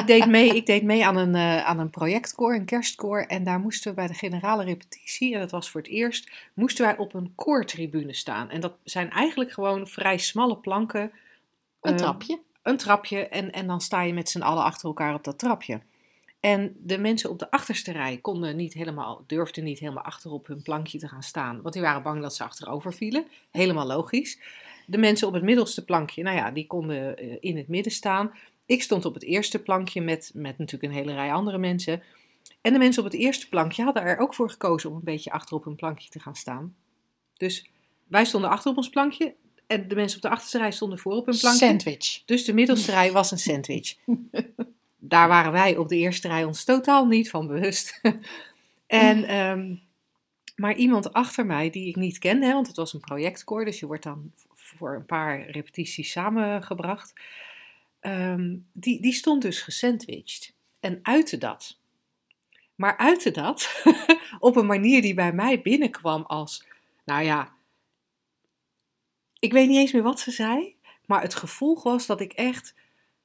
Ik 0.00 0.06
deed 0.06 0.26
mee, 0.26 0.56
ik 0.56 0.66
deed 0.66 0.82
mee 0.82 1.06
aan, 1.06 1.16
een, 1.16 1.34
eh, 1.34 1.64
aan 1.64 1.78
een 1.78 1.90
projectkoor, 1.90 2.54
een 2.54 2.64
kerstkoor. 2.64 3.20
En 3.20 3.44
daar 3.44 3.60
moesten 3.60 3.90
we 3.90 3.96
bij 3.96 4.06
de 4.06 4.14
generale 4.14 4.64
repetitie, 4.64 5.34
en 5.34 5.40
dat 5.40 5.50
was 5.50 5.70
voor 5.70 5.80
het 5.80 5.90
eerst, 5.90 6.30
moesten 6.54 6.84
wij 6.84 6.96
op 6.96 7.14
een 7.14 7.32
koortribune 7.34 8.14
staan. 8.14 8.50
En 8.50 8.60
dat 8.60 8.74
zijn 8.84 9.10
eigenlijk 9.10 9.52
gewoon 9.52 9.86
vrij 9.86 10.18
smalle 10.18 10.56
planken. 10.56 11.12
Een 11.80 11.92
eh, 11.92 11.98
trapje. 11.98 12.40
een 12.62 12.76
trapje 12.76 13.28
en, 13.28 13.52
en 13.52 13.66
dan 13.66 13.80
sta 13.80 14.02
je 14.02 14.12
met 14.12 14.28
z'n 14.28 14.40
allen 14.40 14.64
achter 14.64 14.86
elkaar 14.86 15.14
op 15.14 15.24
dat 15.24 15.38
trapje. 15.38 15.80
En 16.40 16.76
de 16.78 16.98
mensen 16.98 17.30
op 17.30 17.38
de 17.38 17.50
achterste 17.50 17.92
rij 17.92 18.18
konden 18.22 18.56
niet 18.56 18.72
helemaal, 18.72 19.24
durfden 19.26 19.64
niet 19.64 19.78
helemaal 19.78 20.04
achter 20.04 20.30
op 20.30 20.46
hun 20.46 20.62
plankje 20.62 20.98
te 20.98 21.08
gaan 21.08 21.22
staan, 21.22 21.62
want 21.62 21.74
die 21.74 21.82
waren 21.82 22.02
bang 22.02 22.22
dat 22.22 22.34
ze 22.34 22.44
achterover 22.44 22.94
vielen. 22.94 23.26
Helemaal 23.50 23.86
logisch. 23.86 24.38
De 24.86 24.98
mensen 24.98 25.26
op 25.26 25.34
het 25.34 25.42
middelste 25.42 25.84
plankje, 25.84 26.22
nou 26.22 26.36
ja, 26.36 26.50
die 26.50 26.66
konden 26.66 27.16
eh, 27.16 27.36
in 27.40 27.56
het 27.56 27.68
midden 27.68 27.92
staan. 27.92 28.32
Ik 28.66 28.82
stond 28.82 29.04
op 29.04 29.14
het 29.14 29.22
eerste 29.22 29.58
plankje 29.58 30.00
met, 30.00 30.30
met 30.34 30.58
natuurlijk 30.58 30.92
een 30.92 30.98
hele 30.98 31.14
rij 31.14 31.32
andere 31.32 31.58
mensen. 31.58 32.02
En 32.60 32.72
de 32.72 32.78
mensen 32.78 33.04
op 33.04 33.10
het 33.10 33.20
eerste 33.20 33.48
plankje 33.48 33.82
hadden 33.82 34.02
er 34.02 34.18
ook 34.18 34.34
voor 34.34 34.50
gekozen 34.50 34.90
om 34.90 34.96
een 34.96 35.04
beetje 35.04 35.30
achter 35.30 35.56
op 35.56 35.64
hun 35.64 35.76
plankje 35.76 36.08
te 36.08 36.20
gaan 36.20 36.36
staan. 36.36 36.74
Dus 37.36 37.70
wij 38.08 38.24
stonden 38.24 38.50
achter 38.50 38.70
op 38.70 38.76
ons 38.76 38.88
plankje 38.88 39.34
en 39.66 39.88
de 39.88 39.94
mensen 39.94 40.16
op 40.16 40.22
de 40.22 40.28
achterste 40.28 40.58
rij 40.58 40.72
stonden 40.72 40.98
voor 40.98 41.12
op 41.12 41.26
hun 41.26 41.38
plankje. 41.38 41.66
Sandwich. 41.66 42.22
Dus 42.24 42.44
de 42.44 42.54
middelste 42.54 42.90
rij 42.90 43.12
was 43.12 43.30
een 43.30 43.38
sandwich. 43.38 43.94
Daar 44.98 45.28
waren 45.28 45.52
wij 45.52 45.76
op 45.76 45.88
de 45.88 45.96
eerste 45.96 46.28
rij 46.28 46.44
ons 46.44 46.64
totaal 46.64 47.06
niet 47.06 47.30
van 47.30 47.46
bewust. 47.46 48.00
en, 48.86 49.24
ehm, 49.24 49.74
maar 50.56 50.74
iemand 50.74 51.12
achter 51.12 51.46
mij 51.46 51.70
die 51.70 51.88
ik 51.88 51.96
niet 51.96 52.18
kende, 52.18 52.52
want 52.52 52.66
het 52.66 52.76
was 52.76 52.92
een 52.92 53.00
projectkoor, 53.00 53.64
dus 53.64 53.80
je 53.80 53.86
wordt 53.86 54.02
dan 54.02 54.32
voor 54.54 54.94
een 54.94 55.06
paar 55.06 55.50
repetities 55.50 56.10
samengebracht. 56.10 57.12
Ehm, 58.02 58.56
die, 58.72 59.00
die 59.02 59.12
stond 59.12 59.42
dus 59.42 59.60
gesandwiched 59.60 60.54
en 60.80 60.98
uitte 61.02 61.38
dat. 61.38 61.78
Maar 62.74 62.96
uitte 62.96 63.30
dat 63.30 63.82
op 64.38 64.56
een 64.56 64.66
manier 64.66 65.02
die 65.02 65.14
bij 65.14 65.32
mij 65.32 65.62
binnenkwam 65.62 66.22
als, 66.22 66.66
nou 67.04 67.24
ja, 67.24 67.52
ik 69.38 69.52
weet 69.52 69.68
niet 69.68 69.78
eens 69.78 69.92
meer 69.92 70.02
wat 70.02 70.20
ze 70.20 70.30
zei, 70.30 70.76
maar 71.06 71.22
het 71.22 71.34
gevolg 71.34 71.82
was 71.82 72.06
dat 72.06 72.20
ik 72.20 72.32
echt 72.32 72.74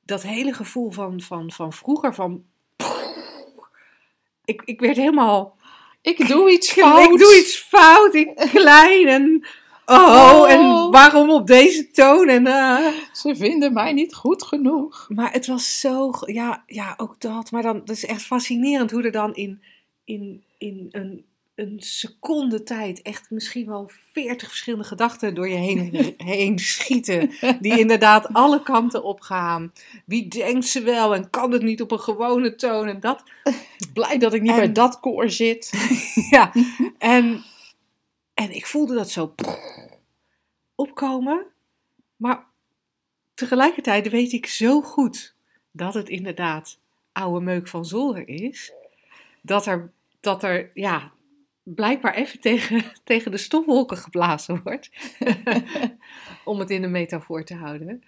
dat 0.02 0.24
hele 0.24 0.54
gevoel 0.54 0.92
van, 0.92 1.22
van, 1.22 1.52
van 1.52 1.74
vroeger, 1.74 2.14
van. 2.14 2.46
Ik, 4.46 4.62
ik 4.66 4.80
werd 4.80 4.98
helemaal. 4.98 5.58
Ik 6.02 6.28
doe 6.28 6.52
iets 6.52 6.70
Ik 6.78 6.84
fout. 6.84 7.20
doe 7.20 7.38
iets 7.38 7.58
fout, 7.58 8.14
ik 8.14 8.36
klein 8.36 9.08
en. 9.08 9.48
Oh, 9.90 10.32
Oh. 10.42 10.52
en 10.52 10.92
waarom 10.92 11.30
op 11.30 11.48
deze 11.48 11.92
toon? 11.92 12.28
En, 12.30 12.48
eh, 12.48 12.88
Ze 13.14 13.36
vinden 13.36 13.74
mij 13.74 13.94
niet 13.94 14.14
goed 14.16 14.44
genoeg. 14.44 15.06
maar 15.10 15.32
het 15.32 15.48
was 15.48 15.80
zo. 15.80 16.12
Ja, 16.26 16.64
ja, 16.66 16.94
ook 16.98 17.16
dat. 17.22 17.52
Maar 17.52 17.62
dan, 17.62 17.78
dat 17.86 17.96
is 17.96 18.06
echt 18.06 18.22
fascinerend 18.22 18.92
hoe 18.92 19.04
er 19.04 19.12
dan 19.12 19.36
in, 19.36 19.62
in, 20.06 20.44
in 20.58 20.88
een, 20.92 21.26
een 21.56 21.76
seconde 21.80 22.64
tijd. 22.64 23.02
echt 23.02 23.30
misschien 23.30 23.66
wel 23.68 23.92
veertig 24.14 24.48
verschillende 24.48 24.86
gedachten 24.86 25.36
door 25.36 25.50
je 25.50 25.56
heen, 25.56 26.14
heen 26.18 26.60
schieten. 26.60 27.32
Die 27.60 27.80
inderdaad 27.80 28.34
alle 28.34 28.62
kanten 28.64 29.04
opgaan. 29.04 29.72
Wie 30.06 30.28
denkt 30.28 30.66
ze 30.68 30.82
wel 30.82 31.16
en 31.16 31.30
kan 31.30 31.52
het 31.52 31.62
niet 31.62 31.82
op 31.82 31.92
een 31.92 32.00
gewone 32.00 32.56
toon? 32.56 32.88
En 32.88 33.00
dat. 33.00 33.24
Blij 33.94 34.18
dat 34.18 34.34
ik 34.34 34.42
niet 34.42 34.52
En- 34.52 34.58
bij 34.58 34.72
dat 34.72 35.00
koor 35.00 35.30
zit. 35.30 35.72
Ja, 36.30 36.52
en, 36.98 37.44
en 38.38 38.52
ik 38.52 38.66
voelde 38.66 38.96
dat 38.96 39.10
zo 39.10 39.36
opkomen. 40.76 41.46
Maar 42.16 42.46
tegelijkertijd 43.34 44.10
weet 44.10 44.32
ik 44.32 44.46
zo 44.46 44.82
goed 44.82 45.36
dat 45.72 45.94
het 45.94 46.10
inderdaad 46.10 46.80
oude 47.12 47.46
meuk 47.46 47.68
van 47.68 47.86
zolder 47.86 48.28
is. 48.28 48.74
Dat 49.42 49.66
er, 49.66 49.92
dat 50.20 50.44
er 50.44 50.72
ja, 50.74 51.12
blijkbaar 51.64 52.14
even 52.14 52.40
tegen, 52.40 52.84
tegen 53.04 53.32
de 53.32 53.38
stofwolken 53.38 53.98
geblazen 53.98 54.62
wordt. 54.64 54.90
Om 56.46 56.60
het 56.60 56.70
in 56.70 56.84
een 56.84 56.92
metafoor 56.92 57.44
te 57.44 57.56
houden. 57.56 58.04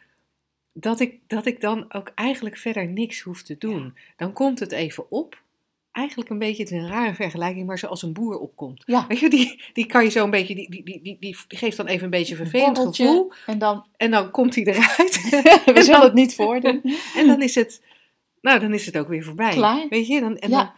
Dat 0.73 0.99
ik, 0.99 1.19
dat 1.27 1.45
ik 1.45 1.61
dan 1.61 1.93
ook 1.93 2.11
eigenlijk 2.15 2.57
verder 2.57 2.87
niks 2.87 3.21
hoef 3.21 3.43
te 3.43 3.57
doen. 3.57 3.97
Dan 4.17 4.33
komt 4.33 4.59
het 4.59 4.71
even 4.71 5.11
op. 5.11 5.41
Eigenlijk 5.99 6.29
een 6.29 6.37
beetje, 6.37 6.63
het 6.63 6.71
is 6.71 6.77
een 6.81 6.87
rare 6.87 7.13
vergelijking, 7.13 7.67
maar 7.67 7.77
zoals 7.77 8.01
een 8.01 8.13
boer 8.13 8.39
opkomt. 8.39 8.83
Ja. 8.85 9.05
Weet 9.07 9.19
je, 9.19 9.29
die, 9.29 9.63
die 9.73 9.85
kan 9.85 10.03
je 10.03 10.09
zo 10.09 10.23
een 10.23 10.29
beetje, 10.29 10.55
die, 10.55 10.69
die, 10.71 10.83
die, 10.83 11.01
die, 11.01 11.17
die 11.19 11.35
geeft 11.47 11.77
dan 11.77 11.85
even 11.87 12.03
een 12.03 12.09
beetje 12.09 12.31
een 12.35 12.41
vervelend 12.49 12.73
Borreltje. 12.73 13.05
gevoel. 13.05 13.31
En 13.45 13.57
dan, 13.59 13.85
En 13.97 14.11
dan 14.11 14.31
komt 14.31 14.55
hij 14.55 14.63
eruit. 14.63 15.29
we 15.75 15.83
zullen 15.83 16.01
het 16.01 16.13
niet 16.13 16.35
voordoen. 16.35 16.81
En 17.17 17.27
dan 17.27 17.41
is 17.41 17.55
het, 17.55 17.81
nou, 18.41 18.59
dan 18.59 18.73
is 18.73 18.85
het 18.85 18.97
ook 18.97 19.07
weer 19.07 19.23
voorbij. 19.23 19.51
Klaar. 19.53 19.85
Weet 19.89 20.07
je? 20.07 20.19
Dan, 20.19 20.37
en 20.37 20.49
Ja. 20.49 20.57
dan, 20.63 20.71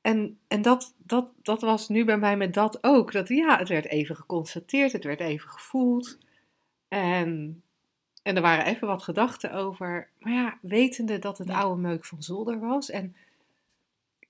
en, 0.00 0.38
en 0.48 0.62
dat, 0.62 0.94
dat, 0.98 1.28
dat 1.42 1.60
was 1.60 1.88
nu 1.88 2.04
bij 2.04 2.18
mij 2.18 2.36
met 2.36 2.54
dat 2.54 2.78
ook. 2.80 3.12
Dat 3.12 3.28
ja, 3.28 3.58
het 3.58 3.68
werd 3.68 3.86
even 3.86 4.16
geconstateerd, 4.16 4.92
het 4.92 5.04
werd 5.04 5.20
even 5.20 5.48
gevoeld. 5.48 6.18
En, 6.88 7.62
en 8.22 8.36
er 8.36 8.42
waren 8.42 8.64
even 8.66 8.86
wat 8.86 9.02
gedachten 9.02 9.52
over. 9.52 10.08
Maar 10.18 10.32
ja, 10.32 10.58
wetende 10.62 11.18
dat 11.18 11.38
het 11.38 11.50
oude 11.50 11.80
meuk 11.80 12.04
van 12.04 12.22
zolder 12.22 12.58
was. 12.60 12.90
En 12.90 13.16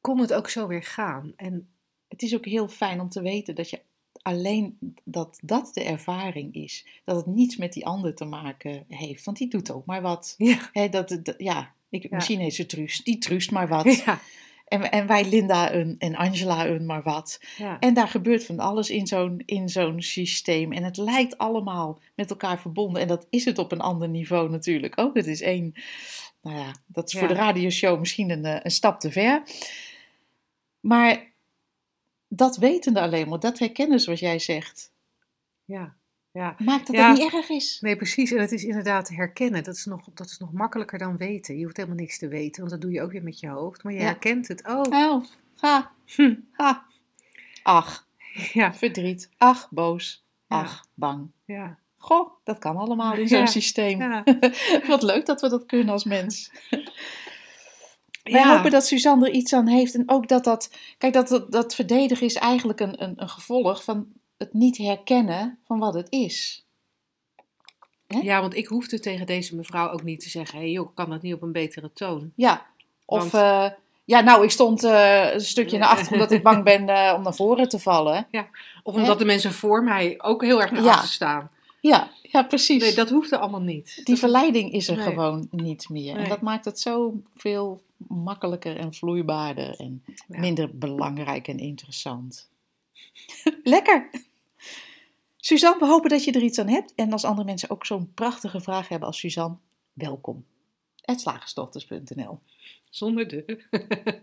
kon 0.00 0.18
het 0.20 0.32
ook 0.32 0.48
zo 0.48 0.66
weer 0.66 0.82
gaan. 0.82 1.32
En 1.36 1.68
Het 2.08 2.22
is 2.22 2.34
ook 2.34 2.44
heel 2.44 2.68
fijn 2.68 3.00
om 3.00 3.08
te 3.08 3.22
weten 3.22 3.54
dat 3.54 3.70
je 3.70 3.80
alleen 4.22 4.78
dat 5.04 5.38
dat 5.42 5.70
de 5.74 5.82
ervaring 5.84 6.54
is. 6.54 6.86
Dat 7.04 7.16
het 7.16 7.26
niets 7.26 7.56
met 7.56 7.72
die 7.72 7.86
ander 7.86 8.14
te 8.14 8.24
maken 8.24 8.84
heeft. 8.88 9.24
Want 9.24 9.36
die 9.36 9.48
doet 9.48 9.70
ook 9.70 9.86
maar 9.86 10.02
wat. 10.02 10.34
ja, 10.72 10.88
dat, 10.88 11.08
dat- 11.22 11.34
ja, 11.38 11.72
ik, 11.90 12.02
Ja. 12.02 12.08
misschien 12.10 12.40
heet 12.40 12.54
ze 12.54 12.66
Truus. 12.66 13.02
Die 13.04 13.18
truust 13.18 13.50
maar 13.50 13.68
wat. 13.68 14.02
ja, 14.04 14.20
En, 14.68 14.90
en 14.90 15.06
wij 15.06 15.24
Linda 15.28 15.72
een 15.74 15.94
en 15.98 16.14
Angela 16.16 16.66
een 16.66 16.86
maar 16.86 17.02
wat. 17.02 17.40
ja. 17.56 17.78
En 17.78 17.94
daar 17.94 18.08
gebeurt 18.08 18.44
van 18.44 18.58
alles 18.58 18.90
in 18.90 19.06
zo'n, 19.06 19.42
in 19.46 19.68
zo'n 19.68 20.02
systeem. 20.02 20.72
En 20.72 20.84
het 20.84 20.96
lijkt 20.96 21.38
allemaal 21.38 22.00
met 22.14 22.30
elkaar 22.30 22.60
verbonden. 22.60 23.02
En 23.02 23.08
dat 23.08 23.26
is 23.30 23.44
het 23.44 23.58
op 23.58 23.72
een 23.72 23.80
ander 23.80 24.08
niveau 24.08 24.50
natuurlijk 24.50 24.98
ook. 25.00 25.16
Het 25.16 25.26
is 25.26 25.40
één, 25.40 25.72
nou 26.42 26.56
ja, 26.58 26.74
dat 26.86 27.08
is 27.12 27.18
voor 27.18 27.28
de 27.28 27.34
radioshow 27.34 27.98
misschien 27.98 28.30
een, 28.30 28.44
eh, 28.44 28.60
een 28.62 28.70
stap 28.70 29.00
te 29.00 29.10
ver. 29.12 29.42
Maar 30.80 31.26
dat 32.28 32.56
wetende 32.56 33.00
alleen 33.00 33.28
maar, 33.28 33.38
dat 33.40 33.58
herkennen 33.58 34.00
zoals 34.00 34.20
jij 34.20 34.38
zegt, 34.38 34.92
ja, 35.64 35.94
ja. 36.32 36.54
maakt 36.58 36.86
dat 36.86 36.96
Ja. 36.96 37.08
het 37.10 37.18
niet 37.18 37.32
erg 37.32 37.48
is. 37.48 37.78
Nee, 37.80 37.96
precies. 37.96 38.32
En 38.32 38.40
het 38.40 38.52
is 38.52 38.64
inderdaad 38.64 39.08
herkennen. 39.08 39.64
Dat 39.64 39.74
is, 39.74 39.84
nog, 39.84 40.08
dat 40.14 40.26
is 40.30 40.38
nog 40.38 40.52
makkelijker 40.52 40.98
dan 40.98 41.16
weten. 41.16 41.56
Je 41.58 41.64
hoeft 41.64 41.76
helemaal 41.76 41.98
niks 41.98 42.18
te 42.18 42.28
weten, 42.28 42.58
want 42.60 42.70
dat 42.72 42.80
doe 42.80 42.90
je 42.92 43.02
ook 43.02 43.12
weer 43.12 43.22
met 43.22 43.40
je 43.40 43.48
hoofd. 43.48 43.82
Maar 43.82 43.92
je 43.92 43.98
Ja. 43.98 44.04
herkent 44.04 44.48
het. 44.48 44.66
Oh, 44.68 44.82
Oh, 44.90 45.24
ha, 45.56 45.90
hm, 46.06 46.34
ha. 46.52 46.86
Ach, 47.62 48.06
ja, 48.52 48.74
verdriet. 48.74 49.30
Ach, 49.36 49.68
boos. 49.70 50.24
Ach, 50.48 50.86
bang. 50.94 51.30
ja. 51.44 51.78
Goh, 52.00 52.30
dat 52.44 52.58
kan 52.58 52.76
allemaal 52.76 53.14
in 53.14 53.28
zo'n 53.28 53.46
systeem. 53.46 53.98
Ja. 54.00 54.24
Wat 54.86 55.02
leuk 55.02 55.26
dat 55.26 55.40
we 55.40 55.48
dat 55.48 55.66
kunnen 55.66 55.88
als 55.88 56.04
mens. 56.04 56.50
Wij 58.32 58.40
Ja. 58.40 58.56
hopen 58.56 58.70
dat 58.70 58.86
Suzanne 58.86 59.26
er 59.28 59.32
iets 59.34 59.52
aan 59.52 59.66
heeft. 59.66 59.94
En 59.94 60.02
ook 60.06 60.28
dat 60.28 60.44
dat. 60.44 60.70
Kijk, 60.98 61.12
dat, 61.12 61.28
dat, 61.28 61.52
dat 61.52 61.74
verdedigen 61.74 62.26
is 62.26 62.34
eigenlijk 62.34 62.80
een, 62.80 63.02
een, 63.02 63.12
een 63.16 63.28
gevolg 63.28 63.84
van 63.84 64.06
het 64.36 64.52
niet 64.52 64.76
herkennen 64.78 65.58
van 65.66 65.78
wat 65.78 65.94
het 65.94 66.06
is. 66.10 66.66
Ja, 68.22 68.40
want 68.40 68.56
ik 68.56 68.66
hoefde 68.66 69.00
tegen 69.00 69.26
deze 69.26 69.56
mevrouw 69.56 69.90
ook 69.90 70.02
niet 70.02 70.20
te 70.20 70.28
zeggen: 70.28 70.58
hé 70.58 70.64
hey 70.64 70.72
joh, 70.72 70.88
kan 70.94 71.10
dat 71.10 71.22
niet 71.22 71.34
op 71.34 71.42
een 71.42 71.52
betere 71.52 71.92
toon? 71.92 72.32
Ja, 72.36 72.66
of. 73.04 73.30
Want- 73.30 73.34
eh, 73.34 73.78
ja, 74.04 74.20
nou, 74.20 74.44
ik 74.44 74.50
stond 74.50 74.84
eh, 74.84 75.32
een 75.32 75.40
stukje 75.40 75.78
naar 75.78 75.88
achter 75.88 76.12
omdat 76.12 76.30
ik 76.30 76.42
bang 76.42 76.64
ben 76.64 76.88
eh, 76.88 77.14
om 77.16 77.22
naar 77.22 77.34
voren 77.34 77.68
te 77.68 77.78
vallen. 77.78 78.26
Of 78.82 78.94
Hè? 78.94 79.00
omdat 79.00 79.18
de 79.18 79.24
mensen 79.24 79.52
voor 79.52 79.82
mij 79.84 80.14
ook 80.18 80.42
heel 80.42 80.60
erg 80.62 80.70
naar 80.70 80.82
Ja. 80.82 80.90
achter 80.92 81.08
staan. 81.08 81.50
Ja, 81.80 82.10
ja 82.22 82.42
precies. 82.42 82.82
Nee, 82.82 82.94
dat 82.94 83.10
hoefde 83.10 83.38
allemaal 83.38 83.60
niet. 83.60 84.00
Die 84.04 84.16
verleiding 84.16 84.72
is 84.72 84.88
er 84.88 84.96
Nee. 84.96 85.04
gewoon 85.06 85.48
niet 85.50 85.88
meer. 85.88 86.16
En 86.16 86.28
dat 86.28 86.40
maakt 86.40 86.64
het 86.64 86.80
zo 86.80 87.14
veel 87.36 87.82
makkelijker 88.08 88.76
en 88.76 88.94
vloeibaarder 88.94 89.76
en 89.76 90.02
Ja. 90.06 90.38
minder 90.38 90.78
belangrijk 90.78 91.48
en 91.48 91.58
interessant. 91.58 92.48
Lekker! 93.62 94.10
Suzanne, 95.36 95.78
we 95.78 95.86
hopen 95.86 96.10
dat 96.10 96.24
je 96.24 96.32
er 96.32 96.42
iets 96.42 96.58
aan 96.58 96.68
hebt. 96.68 96.94
En 96.94 97.12
als 97.12 97.24
andere 97.24 97.46
mensen 97.46 97.70
ook 97.70 97.86
zo'n 97.86 98.12
prachtige 98.14 98.60
vraag 98.60 98.88
hebben 98.88 99.08
als 99.08 99.18
Suzanne, 99.18 99.56
welkom. 99.92 100.44
slagersdochters.nl 101.04 102.40
Zonder 102.90 103.28
de. 103.28 103.64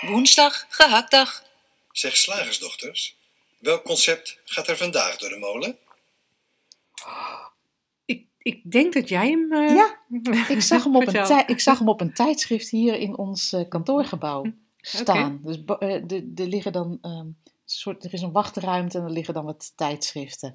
Woensdag, 0.00 0.66
gehaktdag. 0.68 1.42
Zeg 1.92 2.16
slagersdochters, 2.16 3.16
welk 3.58 3.84
concept 3.84 4.38
gaat 4.44 4.68
er 4.68 4.76
vandaag 4.76 5.16
door 5.16 5.28
de 5.28 5.36
molen? 5.38 5.78
Ik, 8.38 8.70
denk 8.70 8.92
dat 8.92 9.08
jij 9.08 9.30
hem. 9.30 9.52
eh, 9.52 9.74
Ja, 9.74 9.96
Ik 10.48 10.60
zag, 10.60 10.84
hem 10.84 10.96
op 10.96 11.06
een 11.06 11.12
ik 11.46 11.60
zag 11.60 11.78
hem 11.78 11.88
op 11.88 12.00
een 12.00 12.12
tijdschrift 12.14 12.70
hier 12.70 12.94
in 12.98 13.18
ons 13.18 13.52
eh, 13.52 13.68
kantoorgebouw 13.68 14.44
staan. 14.80 15.40
Dus 15.44 15.64
bo- 15.64 15.74
eh, 15.74 16.02
de- 16.06 16.32
er 16.34 16.46
liggen 16.46 16.72
dan 16.72 16.98
ehm, 17.02 17.26
soort, 17.64 18.04
er 18.04 18.12
is 18.12 18.22
een 18.22 18.32
wachtruimte 18.32 18.98
en 18.98 19.04
er 19.04 19.10
liggen 19.10 19.34
dan 19.34 19.44
wat 19.44 19.72
tijdschriften. 19.76 20.52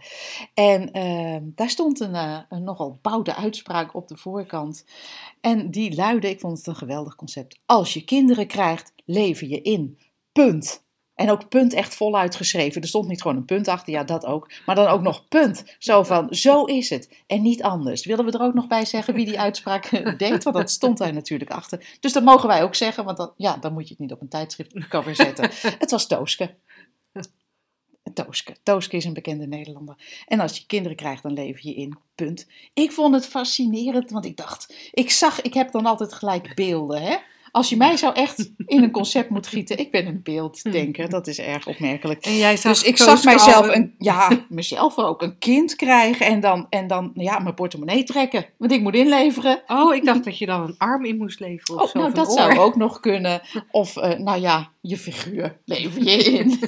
En 0.54 0.92
ehm, 0.92 1.44
daar 1.56 1.70
stond 1.70 2.00
een, 2.00 2.16
een 2.50 2.64
nogal 2.64 3.00
bouwde 3.02 3.36
uitspraak 3.36 3.96
op 3.96 4.08
de 4.08 4.18
voorkant. 4.18 4.86
En 5.42 5.72
die 5.72 5.96
luidde, 5.96 6.30
ik 6.30 6.40
vond 6.40 6.58
het 6.58 6.68
een 6.68 6.76
geweldig 6.76 7.16
concept. 7.16 7.60
Als 7.66 7.94
je 7.94 8.04
kinderen 8.04 8.48
krijgt, 8.48 8.94
lever 9.06 9.48
je 9.48 9.62
in. 9.62 9.98
Punt. 10.32 10.83
En 11.16 11.30
ook 11.30 11.50
punt 11.50 11.74
echt 11.74 11.96
voluit 11.96 12.36
geschreven. 12.36 12.82
Er 12.82 12.88
stond 12.88 13.08
niet 13.08 13.22
gewoon 13.22 13.38
een 13.38 13.46
punt 13.46 13.68
achter, 13.68 13.94
ja 13.94 14.04
dat 14.04 14.26
ook. 14.26 14.52
Maar 14.66 14.76
dan 14.76 14.88
ook 14.88 15.02
nog 15.02 15.28
punt. 15.28 15.76
Zo 15.80 16.04
van, 16.04 16.34
zo 16.34 16.64
is 16.64 16.90
het. 16.90 17.10
En 17.28 17.42
niet 17.42 17.64
anders. 17.64 18.06
Willen 18.06 18.26
we 18.26 18.32
er 18.32 18.46
ook 18.46 18.54
nog 18.54 18.68
bij 18.68 18.86
zeggen 18.86 19.14
wie 19.14 19.26
die 19.26 19.40
uitspraak 19.40 19.90
deed? 20.18 20.44
Want 20.44 20.56
dat 20.56 20.72
stond 20.72 20.98
daar 20.98 21.14
natuurlijk 21.14 21.52
achter. 21.52 21.98
Dus 22.00 22.14
dat 22.14 22.24
mogen 22.24 22.48
wij 22.48 22.64
ook 22.64 22.76
zeggen. 22.76 23.06
Want 23.06 23.18
dan, 23.18 23.34
ja, 23.38 23.58
dan 23.58 23.74
moet 23.74 23.84
je 23.84 23.90
het 23.90 24.00
niet 24.00 24.12
op 24.12 24.22
een 24.22 24.30
tijdschriftcover 24.30 25.16
zetten. 25.16 25.50
Het 25.80 25.92
was 25.92 26.08
Tooske. 26.08 26.56
Tooske. 28.14 28.56
Tooske 28.64 28.98
is 28.98 29.06
een 29.06 29.14
bekende 29.14 29.48
Nederlander. 29.48 30.24
En 30.28 30.40
als 30.40 30.58
je 30.58 30.66
kinderen 30.66 30.98
krijgt, 30.98 31.24
dan 31.24 31.34
lever 31.34 31.68
je 31.68 31.74
in. 31.74 31.98
Punt. 32.16 32.48
Ik 32.74 32.92
vond 32.92 33.16
het 33.16 33.26
fascinerend, 33.26 34.12
want 34.12 34.26
ik 34.26 34.38
dacht, 34.38 34.76
ik 34.92 35.12
zag, 35.12 35.42
ik 35.42 35.54
heb 35.54 35.72
dan 35.72 35.86
altijd 35.86 36.14
gelijk 36.14 36.56
beelden, 36.56 37.02
hè? 37.02 37.18
Als 37.54 37.70
je 37.70 37.78
mij 37.78 37.98
zou 37.98 38.16
echt 38.16 38.40
in 38.66 38.84
een 38.84 38.92
concept 38.92 39.30
moet 39.30 39.48
gieten, 39.48 39.78
ik 39.78 39.92
ben 39.92 40.08
een 40.08 40.20
beelddenker, 40.24 41.10
dat 41.10 41.28
is 41.28 41.40
erg 41.40 41.68
opmerkelijk. 41.68 42.26
En 42.26 42.38
jij 42.38 42.58
zag 42.58 42.74
Dus 42.74 42.84
ik 42.84 42.98
zag 42.98 43.24
mijzelf, 43.24 43.68
een, 43.68 43.96
ja, 43.98 44.30
mezelf 44.50 44.98
ook 44.98 45.22
een 45.22 45.38
kind 45.38 45.76
krijgen 45.76 46.26
en 46.26 46.40
dan, 46.40 46.68
en 46.70 46.88
dan 46.88 47.12
ja, 47.14 47.40
mijn 47.40 47.56
portemonnee 47.56 48.04
trekken. 48.04 48.46
Want 48.58 48.72
ik 48.72 48.82
moet 48.82 48.96
inleveren. 48.96 49.64
Oh, 49.68 49.96
ik 49.96 50.06
dacht 50.06 50.24
dat 50.24 50.38
je 50.38 50.46
dan 50.46 50.62
een 50.62 50.78
arm 50.78 51.06
in 51.06 51.18
moest 51.18 51.40
leveren. 51.40 51.76
Of 51.76 51.82
Oh, 51.82 51.90
zo, 51.90 52.00
nou, 52.00 52.14
dat 52.14 52.34
zou 52.34 52.56
oor. 52.56 52.64
ook 52.64 52.76
nog 52.76 53.00
kunnen. 53.00 53.42
Of, 53.72 53.98
eh, 53.98 54.20
nou 54.20 54.42
ja, 54.42 54.72
je 54.82 54.98
figuur 54.98 55.58
lever 55.66 56.04
je 56.04 56.24
in. 56.24 56.60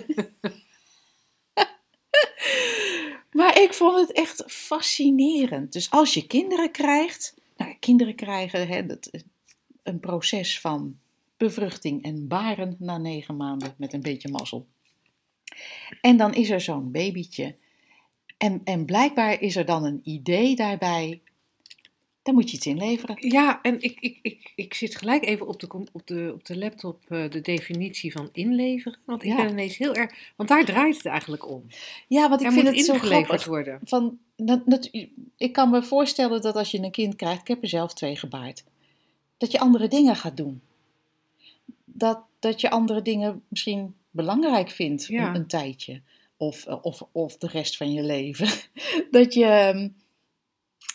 maar 3.39 3.61
ik 3.61 3.73
vond 3.73 3.99
het 3.99 4.11
echt 4.11 4.43
fascinerend. 4.47 5.73
Dus 5.73 5.91
als 5.91 6.13
je 6.13 6.27
kinderen 6.27 6.71
krijgt, 6.71 7.33
nou, 7.57 7.75
kinderen 7.79 8.15
krijgen 8.15 8.67
hè, 8.67 8.86
dat, 8.86 9.09
een 9.86 9.99
proces 9.99 10.59
van 10.59 10.97
bevruchting 11.38 12.03
en 12.03 12.27
baren 12.27 12.75
na 12.79 12.97
negen 12.97 13.38
maanden 13.38 13.73
met 13.77 13.93
een 13.93 14.01
beetje 14.01 14.29
mazzel. 14.29 14.67
En 16.01 16.17
dan 16.17 16.33
is 16.33 16.49
er 16.49 16.61
zo'n 16.61 16.91
babytje. 16.91 17.55
En, 18.38 18.61
en 18.63 18.86
blijkbaar 18.86 19.41
is 19.41 19.55
er 19.55 19.65
dan 19.65 19.83
een 19.83 19.99
idee 20.03 20.55
daarbij. 20.55 21.21
Daar 22.21 22.33
moet 22.33 22.49
je 22.49 22.55
iets 22.57 22.65
inleveren. 22.65 23.15
Ja, 23.29 23.59
en 23.61 23.81
ik, 23.81 23.99
ik, 23.99 24.19
ik, 24.21 24.51
ik 24.55 24.73
zit 24.73 24.95
gelijk 24.95 25.25
even 25.25 25.47
op 25.47 25.59
de, 25.59 25.67
op 25.91 26.07
de, 26.07 26.31
op 26.33 26.45
de 26.45 26.57
laptop 26.57 27.03
eh, 27.07 27.29
de 27.29 27.41
definitie 27.41 28.11
van 28.11 28.29
inleveren. 28.31 28.99
Want 29.05 29.23
ik 29.23 29.29
Ja. 29.29 29.36
ben 29.36 29.49
ineens 29.49 29.77
heel 29.77 29.95
erg... 29.95 30.13
Want 30.36 30.49
daar 30.49 30.65
draait 30.65 30.95
het 30.97 31.05
eigenlijk 31.05 31.49
om. 31.49 31.65
Ja, 32.07 32.29
want 32.29 32.41
ik 32.41 32.47
er 32.47 32.53
vind 32.53 32.67
het 32.67 32.86
zo 32.86 32.93
grappig. 32.93 33.45
worden. 33.45 33.79
Van, 33.83 34.17
dat, 34.36 34.61
dat, 34.65 34.89
ik 35.38 35.53
kan 35.53 35.69
me 35.69 35.83
voorstellen 35.83 36.41
dat 36.41 36.55
als 36.55 36.71
je 36.71 36.79
een 36.79 36.91
kind 36.91 37.15
krijgt, 37.15 37.41
ik 37.41 37.47
heb 37.47 37.61
er 37.61 37.69
zelf 37.69 37.93
twee 37.93 38.15
gebaard, 38.15 38.63
dat 39.38 39.51
je 39.51 39.59
andere 39.59 39.88
dingen 39.88 40.15
gaat 40.15 40.38
doen. 40.38 40.61
Dat, 41.86 42.19
dat 42.39 42.61
je 42.61 42.69
andere 42.69 43.01
dingen 43.01 43.43
misschien 43.47 43.95
belangrijk 44.09 44.69
vindt 44.69 45.05
Ja. 45.05 45.27
een, 45.27 45.36
een 45.36 45.47
tijdje. 45.47 46.01
Of, 46.38 46.65
eh, 46.65 46.77
of, 46.81 47.03
of 47.11 47.38
de 47.38 47.47
rest 47.47 47.77
van 47.77 47.91
je 47.93 48.03
leven. 48.03 48.47
Dat 49.11 49.33
je 49.33 49.45
ehm, 49.45 49.89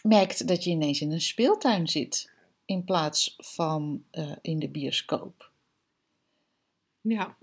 merkt 0.03 0.49
dat 0.49 0.64
je 0.64 0.70
ineens 0.70 1.01
in 1.01 1.12
een 1.12 1.20
speeltuin 1.20 1.88
zit. 1.88 2.30
In 2.64 2.84
plaats 2.84 3.34
van 3.38 4.05
eh, 4.11 4.32
in 4.43 4.59
de 4.59 4.68
bioscoop. 4.68 5.51
Ja. 7.01 7.36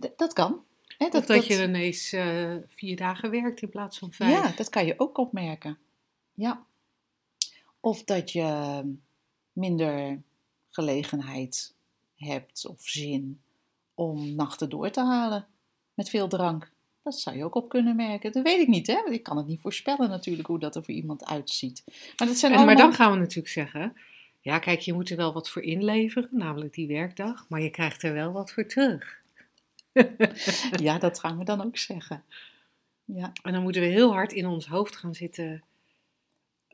D- 0.00 0.12
dat 0.16 0.32
kan. 0.32 0.64
Hè, 0.98 1.08
Dat, 1.08 1.26
dat, 1.26 1.46
je 1.46 1.62
ineens 1.62 2.12
eh, 2.12 2.54
vier 2.68 2.96
dagen 2.96 3.30
werkt 3.30 3.62
in 3.62 3.68
plaats 3.68 3.98
van 3.98 4.12
vijf. 4.12 4.30
Ja, 4.30 4.52
dat 4.56 4.68
kan 4.68 4.86
je 4.86 4.94
ook 4.96 5.18
opmerken. 5.18 5.78
Ja. 6.34 6.64
Of 7.80 8.04
dat 8.04 8.32
je 8.32 8.80
minder 9.56 10.22
gelegenheid 10.70 11.74
hebt 12.16 12.66
of 12.66 12.82
zin 12.82 13.40
om 13.94 14.34
nachten 14.34 14.68
door 14.68 14.90
te 14.90 15.00
halen 15.00 15.46
met 15.94 16.08
veel 16.08 16.28
drank. 16.28 16.70
Dat 17.02 17.18
zou 17.20 17.36
je 17.36 17.44
ook 17.44 17.54
op 17.54 17.68
kunnen 17.68 17.96
merken. 17.96 18.32
Dat 18.32 18.42
weet 18.42 18.60
ik 18.60 18.68
niet, 18.68 18.86
hè? 18.86 18.94
Want 18.94 19.14
ik 19.14 19.22
kan 19.22 19.36
het 19.36 19.46
niet 19.46 19.60
voorspellen 19.60 20.08
natuurlijk 20.08 20.48
hoe 20.48 20.58
dat 20.58 20.76
er 20.76 20.84
voor 20.84 20.94
iemand 20.94 21.24
uitziet. 21.24 21.82
Maar 22.16 22.28
dat 22.28 22.36
zijn 22.36 22.52
En, 22.52 22.58
allemaal... 22.58 22.74
Maar 22.74 22.84
dan 22.84 22.94
gaan 22.94 23.12
we 23.12 23.18
natuurlijk 23.18 23.48
zeggen... 23.48 23.96
Ja, 24.40 24.58
kijk, 24.58 24.80
je 24.80 24.92
moet 24.92 25.10
er 25.10 25.16
wel 25.16 25.32
wat 25.32 25.50
voor 25.50 25.62
inleveren, 25.62 26.28
namelijk 26.30 26.74
die 26.74 26.86
werkdag. 26.86 27.48
Maar 27.48 27.60
je 27.60 27.70
krijgt 27.70 28.02
er 28.02 28.12
wel 28.12 28.32
wat 28.32 28.52
voor 28.52 28.66
terug. 28.66 29.24
Ja, 30.82 30.98
dat 30.98 31.18
gaan 31.18 31.38
we 31.38 31.44
dan 31.44 31.64
ook 31.64 31.76
zeggen. 31.76 32.24
Ja. 33.04 33.32
En 33.42 33.52
dan 33.52 33.62
moeten 33.62 33.82
we 33.82 33.88
heel 33.88 34.12
hard 34.12 34.32
in 34.32 34.46
ons 34.46 34.66
hoofd 34.66 34.96
gaan 34.96 35.14
zitten. 35.14 35.62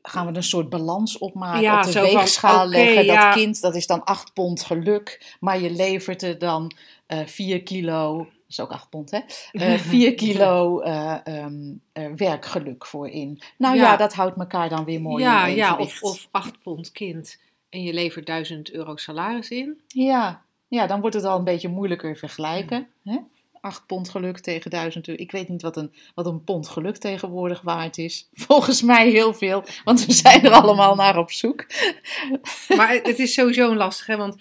Gaan 0.05 0.27
we 0.27 0.35
een 0.35 0.43
soort 0.43 0.69
balans 0.69 1.17
opmaken, 1.17 1.61
Ja, 1.61 1.77
op 1.77 1.83
de 1.83 1.91
van, 1.91 2.01
weegschaal 2.01 2.67
leggen. 2.67 3.05
ja. 3.05 3.25
Dat 3.25 3.35
kind, 3.35 3.61
dat 3.61 3.75
is 3.75 3.87
dan 3.87 4.03
8 4.03 4.33
pond 4.33 4.63
geluk, 4.63 5.35
maar 5.39 5.59
je 5.59 5.71
levert 5.71 6.21
er 6.21 6.39
dan 6.39 6.71
eh 7.05 7.25
4 7.25 7.63
kilo, 7.63 8.17
dat 8.17 8.27
is 8.47 8.59
ook 8.59 8.71
8 8.71 8.89
pond 8.89 9.11
hè, 9.11 9.19
Eh 9.51 9.79
4 9.93 10.13
kilo 10.15 10.79
eh, 10.79 11.15
ehm, 11.23 11.73
eh, 11.93 12.05
werkgeluk 12.15 12.85
voor 12.85 13.09
in. 13.09 13.41
Nou 13.57 13.75
ja. 13.75 13.81
Ja. 13.81 13.97
dat 13.97 14.13
houdt 14.13 14.39
elkaar 14.39 14.69
dan 14.69 14.85
weer 14.85 15.01
mooi 15.01 15.23
ja, 15.23 15.45
in 15.45 15.55
ja 15.55 15.77
of, 15.77 16.01
of 16.01 16.27
8 16.31 16.61
pond 16.63 16.91
kind 16.91 17.39
en 17.69 17.83
je 17.83 17.93
levert 17.93 18.25
1000 18.25 18.71
euro 18.71 18.95
salaris 18.95 19.49
in. 19.49 19.81
Ja. 19.87 20.41
ja, 20.67 20.87
dan 20.87 20.99
wordt 21.01 21.15
het 21.15 21.25
al 21.25 21.37
een 21.37 21.43
beetje 21.43 21.69
moeilijker 21.69 22.17
vergelijken. 22.17 22.87
Hè? 23.03 23.17
8 23.63 23.85
pond 23.85 24.09
geluk 24.09 24.39
tegen 24.39 24.71
1000 24.71 25.07
euro. 25.07 25.21
Ik 25.21 25.31
weet 25.31 25.47
niet 25.47 25.61
wat 25.61 25.77
een, 25.77 25.93
wat 26.15 26.25
een 26.25 26.43
pond 26.43 26.67
geluk 26.67 26.97
tegenwoordig 26.97 27.61
waard 27.61 27.97
is. 27.97 28.29
Volgens 28.47 28.81
mij 28.81 29.09
heel 29.09 29.33
veel, 29.33 29.63
want 29.83 30.05
we 30.05 30.11
zijn 30.11 30.45
er 30.45 30.51
allemaal 30.51 30.95
naar 30.95 31.17
op 31.17 31.31
zoek. 31.31 31.65
Maar 32.77 32.93
het 32.93 33.19
is 33.19 33.33
sowieso 33.33 33.71
een 33.71 33.77
lastig, 33.77 34.05
hè? 34.05 34.17
Want 34.17 34.35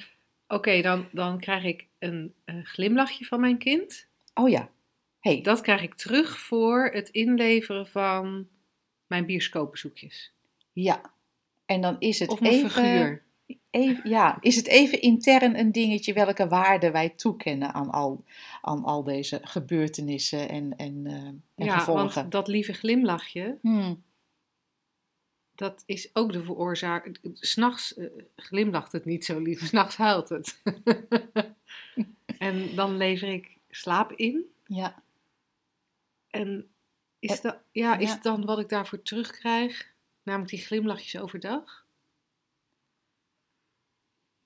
oké, 0.49 0.81
dan, 0.81 1.09
dan 1.13 1.39
krijg 1.39 1.65
ik 1.65 1.87
een, 1.99 2.35
een 2.45 2.67
glimlachje 2.67 3.25
van 3.25 3.41
mijn 3.41 3.59
kind. 3.59 4.07
Oh 4.35 4.49
ja. 4.49 4.71
Hey, 5.21 5.41
Dat 5.41 5.61
krijg 5.61 5.83
ik 5.83 5.95
terug 5.95 6.39
voor 6.39 6.91
het 6.93 7.09
inleveren 7.09 7.87
van 7.87 8.49
mijn 9.07 9.27
bioscoopbezoekjes. 9.27 10.33
Ja, 10.73 11.13
en 11.67 11.81
dan 11.81 11.97
is 11.99 12.19
het 12.19 12.31
Of 12.31 12.41
mijn 12.41 12.53
even, 12.53 12.71
figuur. 12.71 13.25
Even- 13.73 14.11
ja, 14.11 14.39
is 14.41 14.57
het 14.57 14.67
even 14.67 15.01
intern 15.01 15.59
een 15.59 15.73
dingetje 15.73 16.13
welke 16.13 16.49
waarde 16.49 16.91
wij 16.91 17.09
toekennen 17.09 17.73
aan 17.73 17.91
al, 17.91 18.25
aan 18.61 18.85
al 18.85 19.05
deze 19.05 19.41
gebeurtenissen 19.43 20.49
en, 20.49 20.77
en, 20.77 21.07
eh, 21.07 21.13
en 21.15 21.43
Ja, 21.55 21.79
gevolgen. 21.79 22.15
want 22.15 22.31
dat 22.33 22.49
lieve 22.49 22.73
glimlachje, 22.73 23.59
Hmm, 23.63 24.03
dat 25.55 25.83
is 25.87 26.15
ook 26.15 26.33
de 26.33 26.43
veroorzaak. 26.43 27.19
S'nachts 27.35 27.97
uh, 27.97 28.11
glimlacht 28.37 28.93
het 28.93 29.05
niet 29.05 29.25
zo 29.25 29.39
lief, 29.39 29.61
s'nachts 29.67 29.97
huilt 29.97 30.29
het. 30.29 30.63
en 32.39 32.75
dan 32.75 32.97
lever 32.97 33.29
ik 33.29 33.57
slaap 33.71 34.13
in. 34.13 34.45
Ja. 34.65 35.03
En 36.31 36.71
is, 37.19 37.41
dat, 37.41 37.59
ja, 37.73 37.97
is 37.97 38.21
dan 38.21 38.45
wat 38.45 38.59
ik 38.59 38.69
daarvoor 38.69 39.03
terugkrijg, 39.03 39.93
namelijk 40.23 40.51
die 40.51 40.61
glimlachjes 40.61 41.21
overdag? 41.21 41.82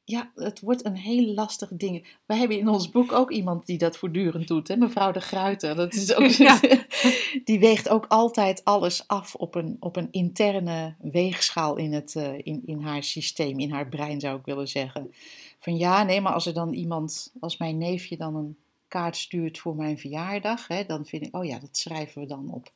Ja, 0.08 0.30
het 0.34 0.60
wordt 0.60 0.84
een 0.84 0.96
heel 0.96 1.34
lastig 1.34 1.70
ding. 1.72 2.06
Wij 2.26 2.36
hebben 2.36 2.58
in 2.58 2.68
ons 2.68 2.90
boek 2.90 3.12
ook 3.12 3.30
iemand 3.30 3.66
die 3.66 3.78
dat 3.78 3.96
voortdurend 3.96 4.48
doet, 4.48 4.68
hè? 4.68 4.76
mevrouw 4.76 5.12
de 5.12 5.20
Gruiter. 5.20 5.74
Dat 5.74 5.94
is 5.94 6.14
ook, 6.14 6.28
Die 7.44 7.58
weegt 7.58 7.88
ook 7.88 8.06
altijd 8.08 8.64
alles 8.64 9.08
af 9.08 9.34
op 9.34 9.54
een, 9.54 9.76
op 9.80 9.96
een 9.96 10.08
interne 10.10 10.94
weegschaal 10.98 11.76
in, 11.76 11.92
het, 11.92 12.14
uh, 12.14 12.38
in, 12.38 12.62
in 12.66 12.80
haar 12.80 13.02
systeem, 13.02 13.58
in 13.58 13.70
haar 13.70 13.88
brein 13.88 14.20
zou 14.20 14.38
ik 14.38 14.44
willen 14.44 14.68
zeggen. 14.68 15.12
Van 15.58 15.76
ja, 15.76 16.02
nee, 16.02 16.20
maar 16.20 16.32
als 16.32 16.46
er 16.46 16.54
dan 16.54 16.72
iemand, 16.72 17.32
als 17.40 17.56
mijn 17.56 17.78
neefje 17.78 18.16
dan 18.16 18.36
een 18.36 18.56
kaart 18.88 19.16
stuurt 19.16 19.58
voor 19.58 19.76
mijn 19.76 19.98
verjaardag, 19.98 20.68
hè, 20.68 20.84
dan 20.84 21.06
vind 21.06 21.26
ik, 21.26 21.36
oh 21.36 21.44
ja, 21.44 21.58
dat 21.58 21.76
schrijven 21.76 22.20
we 22.20 22.28
dan 22.28 22.50
op 22.50 22.72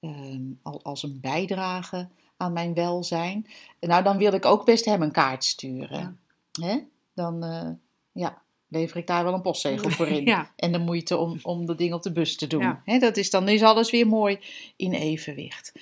uh, 0.00 0.36
als 0.82 1.02
een 1.02 1.18
bijdrage 1.20 2.08
aan 2.36 2.52
mijn 2.52 2.74
welzijn. 2.74 3.46
Nou, 3.80 4.02
dan 4.02 4.16
wil 4.16 4.32
ik 4.32 4.44
ook 4.44 4.64
best 4.64 4.84
hem 4.84 5.02
een 5.02 5.12
kaart 5.12 5.44
sturen. 5.44 5.98
Ja 5.98 6.22
hè, 6.60 6.78
dan 7.14 7.44
uh, 7.44 7.70
ja, 8.12 8.42
lever 8.68 8.96
ik 8.96 9.06
daar 9.06 9.24
wel 9.24 9.34
een 9.34 9.42
postzegel 9.42 9.90
voor 9.90 10.06
in. 10.08 10.46
En 10.56 10.72
de 10.72 10.78
moeite 10.78 11.16
om, 11.16 11.38
om 11.42 11.66
dat 11.66 11.78
ding 11.78 11.92
op 11.92 12.02
de 12.02 12.12
bus 12.12 12.36
te 12.36 12.46
doen. 12.46 12.62
Ja. 12.62 12.82
Hè, 12.84 12.98
dat 12.98 13.16
is, 13.16 13.30
dan 13.30 13.48
is 13.48 13.62
alles 13.62 13.90
weer 13.90 14.06
mooi 14.06 14.38
in 14.76 14.92
evenwicht. 14.92 15.72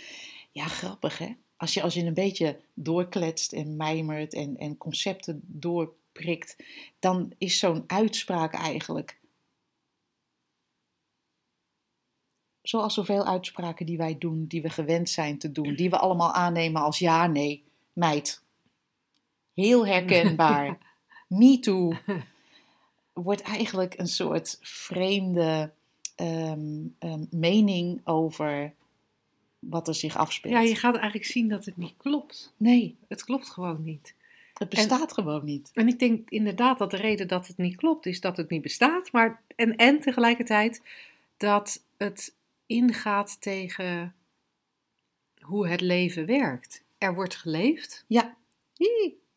Ja, 0.50 0.64
grappig 0.64 1.18
hè. 1.18 1.34
Als 1.56 1.74
je, 1.74 1.82
als 1.82 1.94
je 1.94 2.04
een 2.04 2.14
beetje 2.14 2.60
doorkletst 2.74 3.52
en 3.52 3.76
mijmert 3.76 4.34
en, 4.34 4.56
en 4.56 4.76
concepten 4.76 5.40
doorprikt, 5.46 6.56
dan 6.98 7.32
is 7.38 7.58
zo'n 7.58 7.84
uitspraak 7.86 8.54
eigenlijk. 8.54 9.20
Zoals 12.62 12.94
zoveel 12.94 13.26
uitspraken 13.26 13.86
die 13.86 13.96
wij 13.96 14.18
doen, 14.18 14.46
die 14.46 14.62
we 14.62 14.70
gewend 14.70 15.10
zijn 15.10 15.38
te 15.38 15.52
doen, 15.52 15.74
die 15.74 15.90
we 15.90 15.98
allemaal 15.98 16.32
aannemen 16.32 16.82
als 16.82 16.98
ja, 16.98 17.26
nee, 17.26 17.64
meid, 17.92 18.42
heel 19.54 19.86
herkenbaar. 19.86 20.78
Me 21.28 21.58
too. 21.58 21.94
Wordt 23.12 23.42
eigenlijk 23.42 23.98
een 23.98 24.08
soort 24.08 24.58
vreemde 24.60 25.72
ehm, 26.14 26.86
ehm, 26.98 27.24
mening 27.30 28.00
over 28.04 28.72
wat 29.58 29.88
er 29.88 29.94
zich 29.94 30.16
afspeelt. 30.16 30.54
Ja, 30.54 30.60
je 30.60 30.76
gaat 30.76 30.94
eigenlijk 30.94 31.24
zien 31.24 31.48
dat 31.48 31.64
het 31.64 31.76
niet 31.76 31.94
klopt. 31.96 32.54
Nee. 32.56 32.96
Het 33.08 33.24
klopt 33.24 33.50
gewoon 33.50 33.82
niet. 33.82 34.14
Het 34.54 34.68
bestaat 34.68 35.12
gewoon 35.12 35.44
niet. 35.44 35.70
En 35.74 35.88
ik 35.88 35.98
denk 35.98 36.30
inderdaad 36.30 36.78
dat 36.78 36.90
de 36.90 36.96
reden 36.96 37.28
dat 37.28 37.46
het 37.46 37.56
niet 37.56 37.76
klopt 37.76 38.06
is 38.06 38.20
dat 38.20 38.36
het 38.36 38.50
niet 38.50 38.62
bestaat. 38.62 39.12
Maar, 39.12 39.42
en, 39.56 39.76
en 39.76 40.00
tegelijkertijd 40.00 40.82
dat 41.36 41.84
het 41.96 42.34
ingaat 42.66 43.40
tegen 43.40 44.14
hoe 45.40 45.68
het 45.68 45.80
leven 45.80 46.26
werkt. 46.26 46.82
Er 46.98 47.14
wordt 47.14 47.36
geleefd. 47.36 48.04
Ja. 48.06 48.36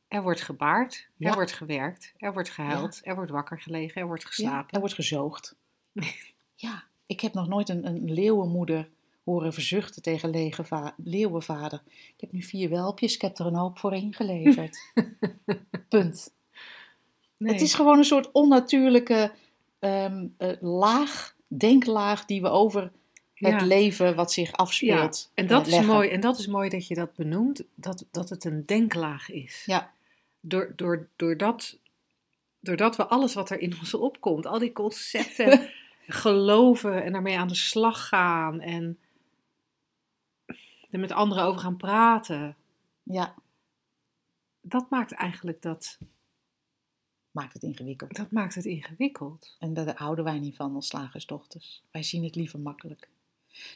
Er 0.07 0.21
wordt 0.21 0.41
gebaard, 0.41 1.07
er 1.19 1.33
wordt 1.33 1.51
gewerkt, 1.51 2.13
er 2.17 2.33
wordt 2.33 2.49
gehuild, 2.49 2.99
er 3.03 3.15
wordt 3.15 3.31
wakker 3.31 3.61
gelegen, 3.61 4.01
er 4.01 4.07
wordt 4.07 4.25
geslapen. 4.25 4.73
er 4.73 4.79
wordt 4.79 4.95
gezoogd. 4.95 5.55
ja, 6.55 6.83
ik 7.05 7.21
heb 7.21 7.33
nog 7.33 7.47
nooit 7.47 7.69
een, 7.69 7.87
een 7.87 8.11
leeuwenmoeder 8.11 8.89
horen 9.23 9.53
verzuchten 9.53 10.01
tegen 10.01 10.53
leeuwenvader. 10.97 11.81
Ik 11.87 12.15
heb 12.17 12.31
nu 12.31 12.41
vier 12.41 12.69
welpjes, 12.69 13.15
ik 13.15 13.21
heb 13.21 13.37
er 13.37 13.45
een 13.45 13.55
hoop 13.55 13.79
voor 13.79 13.93
ingeleverd. 13.93 14.77
Punt. 15.89 16.33
Nee. 17.37 17.53
Het 17.53 17.61
is 17.61 17.73
gewoon 17.73 17.97
een 17.97 18.03
soort 18.03 18.31
onnatuurlijke 18.31 19.31
um, 19.79 20.35
laag, 20.59 21.35
denklaag 21.47 22.25
die 22.25 22.41
we 22.41 22.49
over 22.49 22.91
het 23.33 23.61
leven 23.61 24.15
wat 24.15 24.31
zich 24.31 24.51
afspeelt. 24.51 25.31
Ja, 25.35 25.41
en 25.41 25.47
dat, 25.47 25.67
is 25.67 25.81
mooi, 25.81 26.09
en 26.09 26.19
dat 26.19 26.39
is 26.39 26.47
mooi 26.47 26.69
dat 26.69 26.87
je 26.87 26.95
dat 26.95 27.15
benoemt, 27.15 27.63
dat, 27.75 28.05
dat 28.11 28.29
het 28.29 28.43
een 28.45 28.65
denklaag 28.65 29.29
is. 29.29 29.63
Ja 29.65 29.93
door, 30.47 30.73
door, 30.75 31.09
doordat, 31.15 31.79
doordat 32.59 32.95
we 32.95 33.05
alles 33.05 33.33
wat 33.33 33.49
er 33.49 33.59
in 33.59 33.77
ons 33.79 33.93
opkomt, 33.93 34.45
al 34.45 34.59
die 34.59 34.71
concepten 34.71 35.69
geloven 36.07 37.03
en 37.03 37.11
daarmee 37.11 37.37
aan 37.37 37.47
de 37.47 37.55
slag 37.55 38.07
gaan 38.07 38.61
en 38.61 38.99
er 40.89 40.99
met 40.99 41.11
anderen 41.11 41.43
over 41.43 41.61
gaan 41.61 41.77
praten. 41.77 42.55
Ja. 43.03 43.35
Dat 44.61 44.89
maakt 44.89 45.11
eigenlijk 45.11 45.61
dat. 45.61 45.97
Maakt 47.31 47.53
het 47.53 47.63
ingewikkeld. 47.63 48.15
Dat 48.15 48.31
maakt 48.31 48.55
het 48.55 48.65
ingewikkeld. 48.65 49.55
En 49.59 49.73
daar 49.73 49.93
houden 49.95 50.23
wij 50.23 50.39
niet 50.39 50.55
van 50.55 50.75
als 50.75 50.87
slagersdochters. 50.87 51.83
Wij 51.91 52.03
zien 52.03 52.23
het 52.23 52.35
liever 52.35 52.59
makkelijk. 52.59 53.09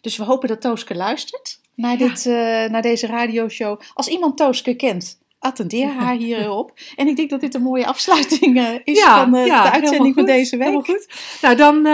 Dus 0.02 0.18
we 0.18 0.24
hopen 0.24 0.48
dat 0.48 0.62
Tooske 0.62 0.96
luistert 0.96 1.62
naar, 1.74 1.98
dit, 1.98 2.26
uh, 2.26 2.34
naar 2.70 2.82
deze 2.82 3.08
radioshow. 3.08 3.82
Als 3.94 4.08
iemand 4.08 4.38
Tooske 4.38 4.76
kent, 4.76 5.20
attendeer 5.40 5.88
haar 5.88 6.16
hierop. 6.16 6.80
En 6.96 7.08
ik 7.08 7.16
denk 7.16 7.30
dat 7.30 7.40
dit 7.40 7.54
een 7.54 7.62
mooie 7.62 7.86
afsluiting 7.86 8.58
uh, 8.58 8.74
is 8.84 9.04
van 9.04 9.36
uh, 9.36 9.46
ja, 9.46 9.64
de 9.64 9.72
uitzending 9.72 10.14
van 10.14 10.26
deze 10.26 10.58
week. 10.58 10.68
Helemaal 10.68 10.96
goed. 10.96 11.08
Nou, 11.42 11.56
dan 11.56 11.86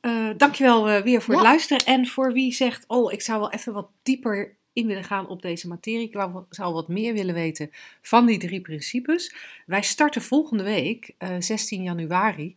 uh, 0.00 0.30
dankjewel 0.36 1.02
weer 1.02 1.22
voor 1.22 1.34
het 1.34 1.42
luisteren. 1.42 1.86
En 1.86 2.06
voor 2.06 2.32
wie 2.32 2.52
zegt, 2.52 2.84
oh, 2.86 3.12
ik 3.12 3.22
zou 3.22 3.40
wel 3.40 3.52
even 3.52 3.72
wat 3.72 3.88
dieper 4.02 4.56
in 4.72 4.86
willen 4.86 5.04
gaan 5.04 5.28
op 5.28 5.42
deze 5.42 5.68
materie. 5.68 6.08
Ik 6.08 6.28
zou 6.50 6.72
wat 6.72 6.88
meer 6.88 7.12
willen 7.12 7.34
weten 7.34 7.70
van 8.02 8.26
die 8.26 8.38
drie 8.38 8.60
principes. 8.60 9.34
Wij 9.66 9.82
starten 9.82 10.22
volgende 10.22 10.62
week, 10.62 11.14
16 11.38 11.82
januari, 11.82 12.54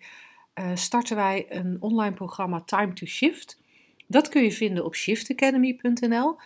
starten 0.73 1.15
wij 1.15 1.45
een 1.49 1.77
online 1.79 2.15
programma 2.15 2.61
Time 2.65 2.93
to 2.93 3.05
Shift. 3.05 3.59
Dat 4.07 4.29
kun 4.29 4.43
je 4.43 4.51
vinden 4.51 4.85
op 4.85 4.95
shiftacademy.nl. 4.95 6.37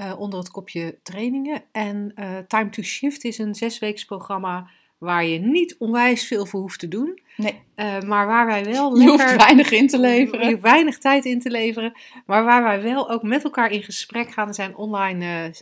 Uh, 0.00 0.20
onder 0.20 0.38
het 0.38 0.50
kopje 0.50 0.98
trainingen. 1.02 1.62
En 1.72 2.12
uh, 2.16 2.38
Time 2.38 2.70
to 2.70 2.82
Shift 2.82 3.24
is 3.24 3.38
een 3.38 3.54
zesweeks 3.54 4.04
programma 4.04 4.70
waar 4.98 5.24
je 5.24 5.38
niet 5.38 5.76
onwijs 5.78 6.26
veel 6.26 6.46
voor 6.46 6.60
hoeft 6.60 6.78
te 6.78 6.88
doen. 6.88 7.20
Nee. 7.36 7.62
Uh, 7.76 8.00
maar 8.00 8.26
waar 8.26 8.46
wij 8.46 8.64
wel 8.64 8.96
lekker... 8.96 9.16
Je 9.16 9.22
hoeft 9.22 9.44
weinig 9.44 9.70
in 9.70 9.86
te 9.86 9.98
leveren. 9.98 10.44
Je 10.44 10.50
hoeft 10.50 10.62
weinig 10.62 10.98
tijd 10.98 11.24
in 11.24 11.40
te 11.40 11.50
leveren. 11.50 11.92
Maar 12.26 12.44
waar 12.44 12.62
wij 12.62 12.82
wel 12.82 13.10
ook 13.10 13.22
met 13.22 13.44
elkaar 13.44 13.70
in 13.70 13.82
gesprek 13.82 14.32
gaan. 14.32 14.48
Er 14.48 14.54
zijn 14.54 14.76
online 14.76 15.54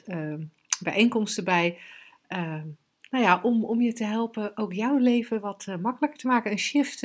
bijeenkomsten 0.80 1.44
bij. 1.44 1.78
nou 3.10 3.24
ja, 3.24 3.40
om, 3.42 3.64
om 3.64 3.80
je 3.80 3.92
te 3.92 4.04
helpen 4.04 4.56
ook 4.56 4.72
jouw 4.72 4.96
leven 4.96 5.40
wat 5.40 5.66
makkelijker 5.80 6.18
te 6.18 6.26
maken. 6.26 6.50
Een 6.50 6.58
shift, 6.58 7.02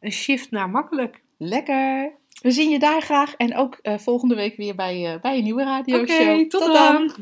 een 0.00 0.12
shift 0.12 0.50
naar 0.50 0.70
makkelijk. 0.70 1.22
Lekker! 1.36 2.18
We 2.40 2.50
zien 2.50 2.70
je 2.70 2.78
daar 2.78 3.02
graag 3.02 3.34
en 3.34 3.56
ook 3.56 3.78
uh, 3.82 3.98
volgende 3.98 4.34
week 4.34 4.56
weer 4.56 4.74
bij, 4.74 5.14
uh, 5.14 5.20
bij 5.20 5.36
een 5.36 5.44
nieuwe 5.44 5.62
radioshow. 5.62 6.30
Oké, 6.30 6.46
tot, 6.48 6.60
tot, 6.60 6.72
dan. 6.72 7.06
dan. 7.06 7.14